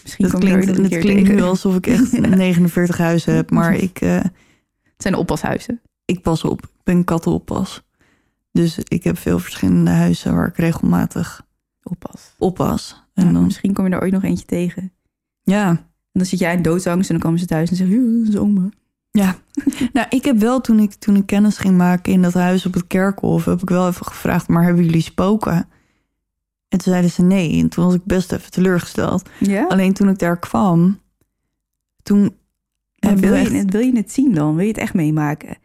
Misschien 0.04 0.28
Dat 0.30 0.40
klinkt, 0.40 0.66
het 0.66 0.98
klinkt 0.98 1.30
nu 1.30 1.42
alsof 1.42 1.76
ik 1.76 1.88
echt 1.88 2.12
Ja. 2.16 2.20
49 2.36 2.98
huizen 2.98 3.36
heb, 3.36 3.52
maar 3.52 3.74
ik, 3.88 4.02
eh, 4.02 4.16
Het 4.20 4.32
zijn 4.98 5.16
oppashuizen. 5.16 5.82
ik 6.06 6.22
pas 6.22 6.44
op. 6.44 6.62
Ik 6.64 6.70
ben 6.84 7.04
kattenoppas. 7.04 7.84
Dus 8.52 8.80
ik 8.80 9.04
heb 9.04 9.18
veel 9.18 9.40
verschillende 9.40 9.92
huizen 9.92 10.36
waar 10.36 10.48
ik 10.48 10.58
regelmatig 10.58 11.46
Oppas. 11.84 12.36
oppas. 12.38 13.04
En 13.26 13.34
dan, 13.34 13.44
Misschien 13.44 13.74
kom 13.74 13.86
je 13.88 13.92
er 13.92 14.02
ooit 14.02 14.12
nog 14.12 14.24
eentje 14.24 14.46
tegen. 14.46 14.92
ja, 15.44 15.68
En 15.70 15.80
dan 16.12 16.26
zit 16.26 16.40
jij 16.40 16.56
in 16.56 16.62
doodsangst 16.62 17.10
en 17.10 17.16
dan 17.16 17.24
komen 17.24 17.40
ze 17.40 17.46
thuis 17.46 17.70
en 17.70 17.76
zeggen... 17.76 17.96
"Ja, 18.14 18.20
dat 18.26 18.34
is 18.34 18.40
oma. 18.40 18.70
Ja, 19.12 19.36
nou, 19.94 20.08
ik 20.10 20.26
heb 20.26 20.38
wel 20.38 20.62
toen 20.62 20.80
ik, 20.80 20.94
toen 20.94 21.16
ik 21.16 21.26
kennis 21.26 21.58
ging 21.58 21.78
maken 21.78 22.14
in 22.14 22.22
dat 22.22 22.34
huis 22.34 22.66
op 22.66 22.74
het 22.74 22.88
kerkhof, 22.88 23.46
heb 23.46 23.62
ik 23.62 23.70
wel 23.70 23.88
even 23.88 24.06
gevraagd, 24.06 24.48
maar 24.48 24.64
hebben 24.64 24.84
jullie 24.86 25.02
spoken? 25.02 25.54
En 26.68 26.78
toen 26.80 26.92
zeiden 26.92 27.12
ze 27.12 27.22
nee. 27.22 27.60
En 27.62 27.70
toen 27.70 27.86
was 27.86 27.94
ik 27.94 28.04
best 28.06 28.32
even 28.32 28.52
teleurgesteld. 28.52 29.30
Ja? 29.40 29.66
Alleen 29.68 29.94
toen 29.94 30.10
ik 30.10 30.20
daar 30.20 30.40
kwam, 30.40 31.00
toen 32.04 32.36
wil, 33.00 33.34
je, 33.34 33.40
echt, 33.40 33.52
het- 33.54 33.72
wil 33.72 33.82
je 33.82 33.96
het 33.96 34.12
zien 34.12 34.34
dan? 34.34 34.56
Wil 34.56 34.64
je 34.64 34.72
het 34.72 34.78
echt 34.82 34.94
meemaken? 34.94 35.58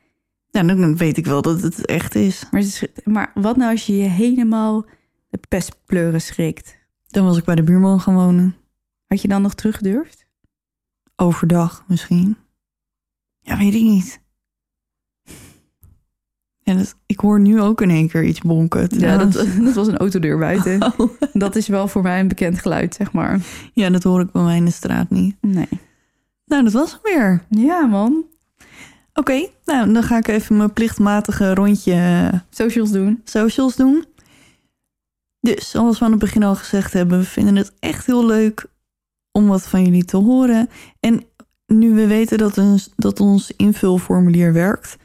ja, 0.50 0.62
dan 0.62 0.96
weet 0.96 1.16
ik 1.16 1.26
wel 1.26 1.42
dat 1.42 1.62
het 1.62 1.86
echt 1.86 2.14
is. 2.14 2.44
Maar, 2.50 2.64
maar 3.04 3.30
wat 3.34 3.56
nou 3.56 3.70
als 3.70 3.86
je 3.86 3.96
je 3.96 4.08
helemaal 4.08 4.86
de 5.28 5.40
pestpleuren 5.48 6.20
schrikt? 6.20 6.76
Dan 7.14 7.24
was 7.24 7.36
ik 7.36 7.44
bij 7.44 7.54
de 7.54 7.62
buurman 7.62 8.00
gaan 8.00 8.14
wonen. 8.14 8.56
Had 9.06 9.22
je 9.22 9.28
dan 9.28 9.42
nog 9.42 9.54
terug 9.54 9.76
gedurfd? 9.76 10.26
Overdag 11.16 11.84
misschien. 11.88 12.36
Ja, 13.40 13.58
weet 13.58 13.74
ik 13.74 13.82
niet. 13.82 14.20
Ja, 16.58 16.74
dat, 16.74 16.94
ik 17.06 17.20
hoor 17.20 17.40
nu 17.40 17.60
ook 17.60 17.80
in 17.80 17.90
één 17.90 18.08
keer 18.08 18.24
iets 18.24 18.40
bonken. 18.40 18.88
Ja, 18.98 19.16
dat, 19.16 19.32
dat 19.64 19.74
was 19.74 19.86
een 19.86 19.96
autodeur 19.96 20.38
buiten. 20.38 20.92
Dat 21.32 21.56
is 21.56 21.68
wel 21.68 21.88
voor 21.88 22.02
mij 22.02 22.20
een 22.20 22.28
bekend 22.28 22.58
geluid, 22.58 22.94
zeg 22.94 23.12
maar. 23.12 23.40
ja, 23.72 23.90
dat 23.90 24.02
hoor 24.02 24.20
ik 24.20 24.32
bij 24.32 24.42
mij 24.42 24.56
in 24.56 24.64
de 24.64 24.70
straat 24.70 25.10
niet. 25.10 25.36
Nee. 25.40 25.68
Nou, 26.46 26.64
dat 26.64 26.72
was 26.72 26.90
hem 26.92 27.00
weer. 27.02 27.44
Ja, 27.48 27.86
man. 27.86 28.24
Oké, 29.12 29.46
nou 29.64 29.92
dan 29.92 30.02
ga 30.02 30.16
ik 30.18 30.28
even 30.28 30.56
mijn 30.56 30.72
plichtmatige 30.72 31.54
rondje 31.54 31.92
eh, 31.92 32.40
Socials 32.50 32.90
doen. 32.90 33.20
socials 33.24 33.76
doen. 33.76 34.04
Dus, 35.44 35.70
zoals 35.70 35.98
we 35.98 36.04
aan 36.04 36.10
het 36.10 36.20
begin 36.20 36.42
al 36.42 36.54
gezegd 36.54 36.92
hebben, 36.92 37.18
we 37.18 37.24
vinden 37.24 37.56
het 37.56 37.72
echt 37.78 38.06
heel 38.06 38.26
leuk 38.26 38.66
om 39.32 39.46
wat 39.46 39.68
van 39.68 39.84
jullie 39.84 40.04
te 40.04 40.16
horen. 40.16 40.68
En 41.00 41.24
nu 41.66 41.94
we 41.94 42.06
weten 42.06 42.38
dat, 42.38 42.58
ons, 42.58 42.92
dat 42.96 43.20
ons 43.20 43.52
invulformulier 43.56 44.52
werkt, 44.52 44.96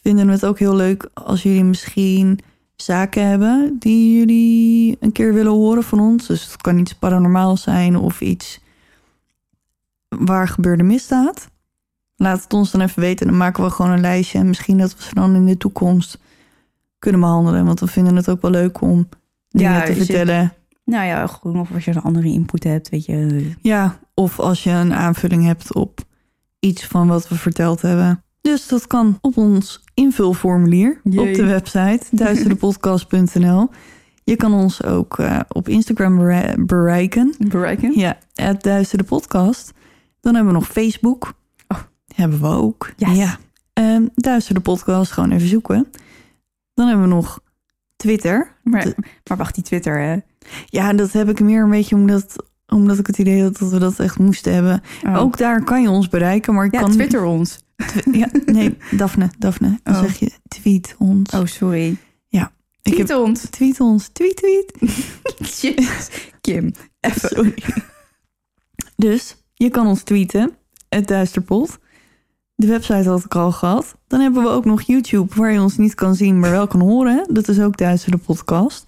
vinden 0.00 0.26
we 0.26 0.32
het 0.32 0.44
ook 0.44 0.58
heel 0.58 0.74
leuk 0.74 1.10
als 1.14 1.42
jullie 1.42 1.64
misschien 1.64 2.38
zaken 2.76 3.26
hebben 3.26 3.76
die 3.78 4.18
jullie 4.18 4.96
een 5.00 5.12
keer 5.12 5.34
willen 5.34 5.52
horen 5.52 5.82
van 5.82 6.00
ons. 6.00 6.26
Dus 6.26 6.52
het 6.52 6.56
kan 6.56 6.78
iets 6.78 6.94
paranormaals 6.94 7.62
zijn 7.62 7.96
of 7.96 8.20
iets 8.20 8.60
waar 10.08 10.48
gebeurde 10.48 10.82
misdaad. 10.82 11.48
Laat 12.16 12.42
het 12.42 12.52
ons 12.52 12.70
dan 12.70 12.80
even 12.80 13.02
weten. 13.02 13.26
Dan 13.26 13.36
maken 13.36 13.64
we 13.64 13.70
gewoon 13.70 13.90
een 13.90 14.00
lijstje. 14.00 14.38
En 14.38 14.48
misschien 14.48 14.78
dat 14.78 14.96
we 14.96 15.02
ze 15.02 15.14
dan 15.14 15.34
in 15.34 15.46
de 15.46 15.56
toekomst 15.56 16.18
kunnen 16.98 17.20
behandelen. 17.20 17.64
Want 17.64 17.80
we 17.80 17.86
vinden 17.86 18.16
het 18.16 18.28
ook 18.28 18.42
wel 18.42 18.50
leuk 18.50 18.80
om 18.80 19.08
dingen 19.48 19.72
Ja, 19.72 19.82
te 19.82 19.92
het- 19.92 19.98
vertellen. 20.04 20.52
Nou 20.84 21.06
ja, 21.06 21.26
gewoon 21.26 21.60
of 21.60 21.72
als 21.74 21.84
je 21.84 21.90
een 21.90 22.02
andere 22.02 22.26
input 22.28 22.64
hebt, 22.64 22.88
weet 22.88 23.04
je. 23.04 23.50
Ja, 23.62 23.98
of 24.14 24.40
als 24.40 24.62
je 24.64 24.70
een 24.70 24.94
aanvulling 24.94 25.44
hebt 25.44 25.74
op 25.74 26.00
iets 26.60 26.86
van 26.86 27.08
wat 27.08 27.28
we 27.28 27.34
verteld 27.34 27.82
hebben. 27.82 28.22
Dus 28.40 28.68
dat 28.68 28.86
kan 28.86 29.18
op 29.20 29.36
ons 29.36 29.84
invulformulier 29.94 31.00
Jee. 31.04 31.28
op 31.28 31.34
de 31.34 31.44
website 31.44 32.00
duisterdepodcast.nl. 32.16 33.68
Je 34.24 34.36
kan 34.36 34.52
ons 34.54 34.84
ook 34.84 35.18
eh, 35.18 35.40
op 35.48 35.68
Instagram 35.68 36.16
bere- 36.16 36.54
bereiken. 36.64 37.34
Bereiken. 37.48 37.98
Ja, 37.98 38.18
het 38.34 39.04
Podcast. 39.06 39.72
Dan 40.20 40.34
hebben 40.34 40.52
we 40.52 40.58
nog 40.58 40.68
Facebook. 40.68 41.32
Oh. 41.68 41.78
Hebben 42.14 42.40
we 42.40 42.46
ook. 42.46 42.92
Yes. 42.96 43.16
Ja. 43.16 43.38
Ehm 43.72 44.02
Duister 44.14 44.54
de 44.54 44.60
Podcast, 44.60 45.12
gewoon 45.12 45.30
even 45.30 45.48
zoeken. 45.48 45.86
Dan 46.74 46.86
hebben 46.88 47.08
we 47.08 47.14
nog 47.14 47.40
Twitter. 47.98 48.56
Maar, 48.62 48.86
maar 49.28 49.36
wacht, 49.36 49.54
die 49.54 49.64
Twitter, 49.64 50.00
hè? 50.00 50.16
Ja, 50.66 50.92
dat 50.92 51.12
heb 51.12 51.28
ik 51.28 51.40
meer 51.40 51.62
een 51.62 51.70
beetje 51.70 51.94
omdat, 51.94 52.44
omdat 52.66 52.98
ik 52.98 53.06
het 53.06 53.18
idee 53.18 53.42
had 53.42 53.58
dat 53.58 53.70
we 53.70 53.78
dat 53.78 53.98
echt 54.00 54.18
moesten 54.18 54.52
hebben. 54.54 54.82
Oh. 55.06 55.16
Ook 55.16 55.36
daar 55.38 55.64
kan 55.64 55.82
je 55.82 55.90
ons 55.90 56.08
bereiken, 56.08 56.54
maar 56.54 56.64
ik 56.64 56.72
ja, 56.72 56.80
kan... 56.80 56.90
Twitter 56.90 57.24
ons. 57.24 57.58
Twi- 57.76 58.18
ja, 58.18 58.28
nee, 58.46 58.76
Daphne, 58.96 59.30
Daphne. 59.38 59.80
Dan 59.82 59.94
Oh. 59.94 60.00
zeg 60.02 60.18
je 60.18 60.30
tweet 60.48 60.94
ons. 60.98 61.30
Oh, 61.30 61.44
sorry. 61.44 61.96
ik 62.82 62.94
Tweet 62.94 63.08
heb, 63.08 63.18
ons. 63.18 63.40
tweet 63.50 63.80
ons. 63.80 64.08
Tweet, 64.08 64.36
tweet. 64.36 64.72
Kim, 66.40 66.72
even. 67.00 67.28
Sorry. 67.34 67.54
Dus 68.96 69.36
je 69.54 69.68
kan 69.70 69.86
ons 69.86 70.02
tweeten, 70.02 70.56
het 70.88 71.08
Duisterpot. 71.08 71.78
De 72.60 72.66
website 72.66 73.08
had 73.08 73.24
ik 73.24 73.34
al 73.34 73.52
gehad. 73.52 73.96
Dan 74.06 74.20
hebben 74.20 74.42
we 74.42 74.48
ook 74.48 74.64
nog 74.64 74.82
YouTube, 74.82 75.34
waar 75.34 75.52
je 75.52 75.60
ons 75.60 75.76
niet 75.76 75.94
kan 75.94 76.14
zien, 76.14 76.38
maar 76.40 76.50
wel 76.50 76.66
kan 76.66 76.80
horen. 76.80 77.26
Dat 77.32 77.48
is 77.48 77.60
ook 77.60 77.76
Duister 77.76 78.10
de 78.10 78.16
podcast. 78.18 78.86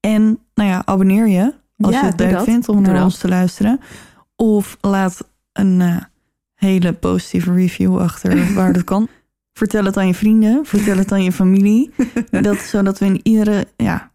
En 0.00 0.38
nou 0.54 0.68
ja, 0.68 0.82
abonneer 0.84 1.28
je 1.28 1.54
als 1.78 1.94
Ja, 1.94 2.00
je 2.00 2.06
het 2.06 2.20
leuk 2.20 2.40
vindt 2.40 2.68
om 2.68 2.76
Doe 2.76 2.84
naar 2.84 2.94
dat. 2.94 3.04
ons 3.04 3.18
te 3.18 3.28
luisteren. 3.28 3.80
Of 4.36 4.76
laat 4.80 5.28
een 5.52 5.80
eh, 5.80 5.96
hele 6.54 6.92
positieve 6.92 7.52
review 7.54 7.98
achter 7.98 8.44
waar 8.54 8.72
dat 8.72 8.84
kan. 8.84 9.08
Vertel 9.52 9.84
het 9.84 9.96
aan 9.96 10.06
je 10.06 10.14
vrienden, 10.14 10.66
vertel 10.66 10.96
het 10.96 11.12
aan 11.12 11.22
je 11.24 11.32
familie. 11.32 11.90
Dat, 12.30 12.58
zodat 12.58 12.98
we 12.98 13.04
in 13.06 13.20
iedere, 13.22 13.66
ja, 13.76 14.10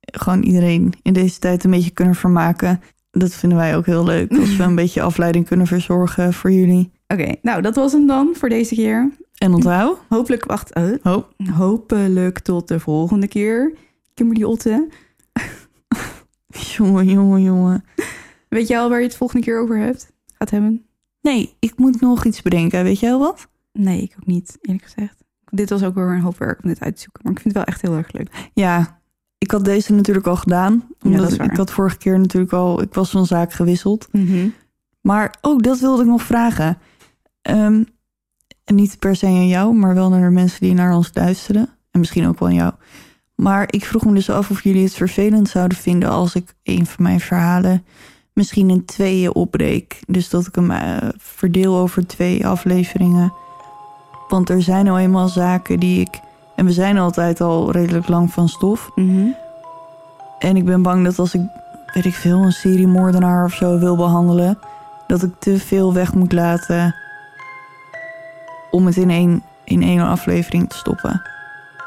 gewoon 0.00 0.42
iedereen 0.42 0.92
in 1.02 1.12
deze 1.12 1.38
tijd 1.38 1.64
een 1.64 1.70
beetje 1.70 1.90
kunnen 1.90 2.14
vermaken. 2.14 2.80
Dat 3.18 3.34
vinden 3.34 3.58
wij 3.58 3.76
ook 3.76 3.86
heel 3.86 4.04
leuk. 4.04 4.38
Als 4.38 4.56
we 4.56 4.62
een 4.62 4.74
beetje 4.84 5.02
afleiding 5.02 5.46
kunnen 5.46 5.66
verzorgen 5.66 6.32
voor 6.32 6.52
jullie. 6.52 6.90
Oké, 7.06 7.34
nou 7.42 7.62
dat 7.62 7.74
was 7.74 7.92
hem 7.92 8.06
dan 8.06 8.30
voor 8.34 8.48
deze 8.48 8.74
keer. 8.74 9.10
En 9.38 9.54
onthoud, 9.54 9.98
Hopelijk, 10.08 10.44
wacht, 10.44 10.72
eh, 10.72 10.84
hoop, 11.02 11.32
hopelijk 11.52 12.38
tot 12.38 12.68
de 12.68 12.80
volgende 12.80 13.28
keer. 13.28 13.74
Kimberly 14.14 14.42
Otte. 14.42 14.88
jongen, 16.76 17.06
jongen, 17.06 17.42
jongen. 17.42 17.84
Weet 18.48 18.68
je 18.68 18.78
al 18.78 18.88
waar 18.88 18.98
je 18.98 19.06
het 19.06 19.16
volgende 19.16 19.44
keer 19.44 19.60
over 19.60 19.78
hebt? 19.78 20.12
Gaat 20.34 20.50
hebben? 20.50 20.86
Nee, 21.20 21.56
ik 21.58 21.72
moet 21.76 22.00
nog 22.00 22.24
iets 22.24 22.42
bedenken. 22.42 22.84
Weet 22.84 23.00
jij 23.00 23.12
al 23.12 23.18
wat? 23.18 23.48
Nee, 23.72 24.02
ik 24.02 24.14
ook 24.16 24.26
niet, 24.26 24.58
eerlijk 24.60 24.84
gezegd. 24.84 25.24
Dit 25.50 25.70
was 25.70 25.82
ook 25.82 25.94
weer 25.94 26.04
een 26.04 26.20
hoop 26.20 26.38
werk 26.38 26.62
om 26.62 26.68
dit 26.68 26.80
uit 26.80 26.96
te 26.96 27.02
zoeken. 27.02 27.20
Maar 27.22 27.32
ik 27.32 27.40
vind 27.40 27.54
het 27.54 27.64
wel 27.64 27.74
echt 27.74 27.82
heel 27.82 27.96
erg 27.96 28.12
leuk. 28.12 28.50
Ja, 28.54 28.97
ik 29.38 29.50
had 29.50 29.64
deze 29.64 29.92
natuurlijk 29.92 30.26
al 30.26 30.36
gedaan. 30.36 30.88
Omdat 31.02 31.32
ik 31.32 31.56
had 31.56 31.70
vorige 31.70 31.96
keer 31.96 32.18
natuurlijk 32.18 32.52
al, 32.52 32.82
ik 32.82 32.94
was 32.94 33.10
van 33.10 33.26
zaak 33.26 33.52
gewisseld. 33.52 34.08
Mhm. 34.12 34.48
Maar 35.00 35.34
ook 35.40 35.62
dat 35.62 35.80
wilde 35.80 36.02
ik 36.02 36.08
nog 36.08 36.22
vragen. 36.22 36.78
Ehm, 37.42 37.82
en 38.64 38.74
niet 38.74 38.98
per 38.98 39.16
se 39.16 39.26
aan 39.26 39.48
jou, 39.48 39.74
maar 39.74 39.94
wel 39.94 40.08
naar 40.08 40.28
de 40.28 40.34
mensen 40.34 40.60
die 40.60 40.74
naar 40.74 40.94
ons 40.94 41.10
luisteren. 41.12 41.68
En 41.90 42.00
misschien 42.00 42.26
ook 42.26 42.38
wel 42.38 42.48
aan 42.48 42.54
jou. 42.54 42.72
Maar 43.34 43.64
ik 43.70 43.84
vroeg 43.84 44.04
me 44.04 44.14
dus 44.14 44.30
af 44.30 44.50
of 44.50 44.62
jullie 44.62 44.84
het 44.84 44.94
vervelend 44.94 45.48
zouden 45.48 45.78
vinden 45.78 46.08
als 46.08 46.34
ik 46.34 46.54
een 46.62 46.86
van 46.86 47.04
mijn 47.04 47.20
verhalen 47.20 47.84
misschien 48.38 48.70
in 48.70 48.84
tweeën 48.84 49.34
opbreek. 49.34 50.00
Dus 50.06 50.28
dat 50.28 50.46
ik 50.46 50.54
hem 50.54 50.70
eh, 50.70 51.08
verdeel 51.16 51.76
over 51.76 52.06
twee 52.06 52.46
afleveringen. 52.46 53.32
Want 54.28 54.48
er 54.48 54.62
zijn 54.62 54.84
nou 54.84 54.98
eenmaal 54.98 55.28
zaken 55.28 55.80
die 55.80 56.00
ik. 56.00 56.20
En 56.58 56.64
we 56.64 56.72
zijn 56.72 56.98
altijd 56.98 57.40
al 57.40 57.70
redelijk 57.70 58.08
lang 58.08 58.32
van 58.32 58.48
stof. 58.48 58.90
Mhm. 58.94 59.26
En 60.38 60.56
ik 60.56 60.64
ben 60.64 60.82
bang 60.82 61.04
dat 61.04 61.18
als 61.18 61.34
ik, 61.34 61.40
weet 61.94 62.04
ik 62.04 62.14
veel, 62.14 62.42
een 62.42 62.52
seriemoordenaar 62.52 63.44
of 63.44 63.52
zo 63.52 63.78
wil 63.78 63.96
behandelen, 63.96 64.58
dat 65.06 65.22
ik 65.22 65.32
te 65.38 65.58
veel 65.58 65.94
weg 65.94 66.14
moet 66.14 66.32
laten 66.32 66.94
om 68.70 68.86
het 68.86 68.96
in 68.96 69.10
één, 69.10 69.42
in 69.64 69.82
één 69.82 70.00
aflevering 70.00 70.68
te 70.68 70.76
stoppen. 70.76 71.22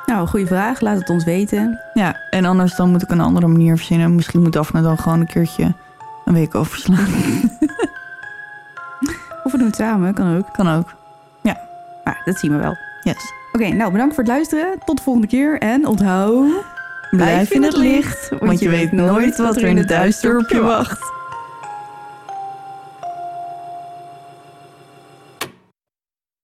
Nou, 0.06 0.28
goede 0.28 0.48
vraag. 0.48 0.82
Laat 0.82 0.98
het 0.98 1.10
ons 1.10 1.24
weten. 1.24 1.80
Ja, 1.94 2.20
en 2.30 2.46
anders 2.46 2.76
dan 2.76 2.90
moet 2.90 3.02
ik 3.02 3.12
een 3.12 3.22
andere 3.22 3.48
manier 3.48 3.78
verzinnen. 3.78 4.16
Misschien 4.16 4.42
moet 4.42 4.54
Daphne 4.54 4.82
dan 4.82 4.98
gewoon 4.98 5.20
een 5.20 5.28
keertje 5.28 5.74
een 6.26 6.34
week 6.34 6.56
overslaan. 6.56 6.98
Of 9.44 9.52
we 9.52 9.58
doen 9.58 9.68
het 9.68 9.76
samen, 9.76 10.14
kan 10.14 10.38
ook. 10.38 10.54
kan 10.54 10.70
ook. 10.70 11.00
Maar 12.04 12.22
dat 12.26 12.38
zien 12.38 12.52
we 12.52 12.58
wel. 12.58 12.78
Yes. 13.04 13.34
Oké, 13.52 13.68
nou 13.68 13.92
bedankt 13.92 14.16
voor 14.16 14.24
het 14.24 14.34
luisteren. 14.34 14.80
Tot 14.86 14.98
de 14.98 15.04
volgende 15.04 15.28
keer. 15.28 15.60
En 15.60 15.86
onthoud... 15.86 16.50
Blijf 17.12 17.52
in 17.52 17.64
het 17.64 17.78
licht, 17.78 18.30
want 18.40 18.60
je 18.60 18.70
weet 18.70 18.92
nooit 18.92 19.38
wat 19.38 19.56
er 19.56 19.68
in 19.68 19.78
het 19.78 19.88
duister 19.88 20.38
op 20.38 20.50
je 20.50 20.62
wacht. 20.62 21.21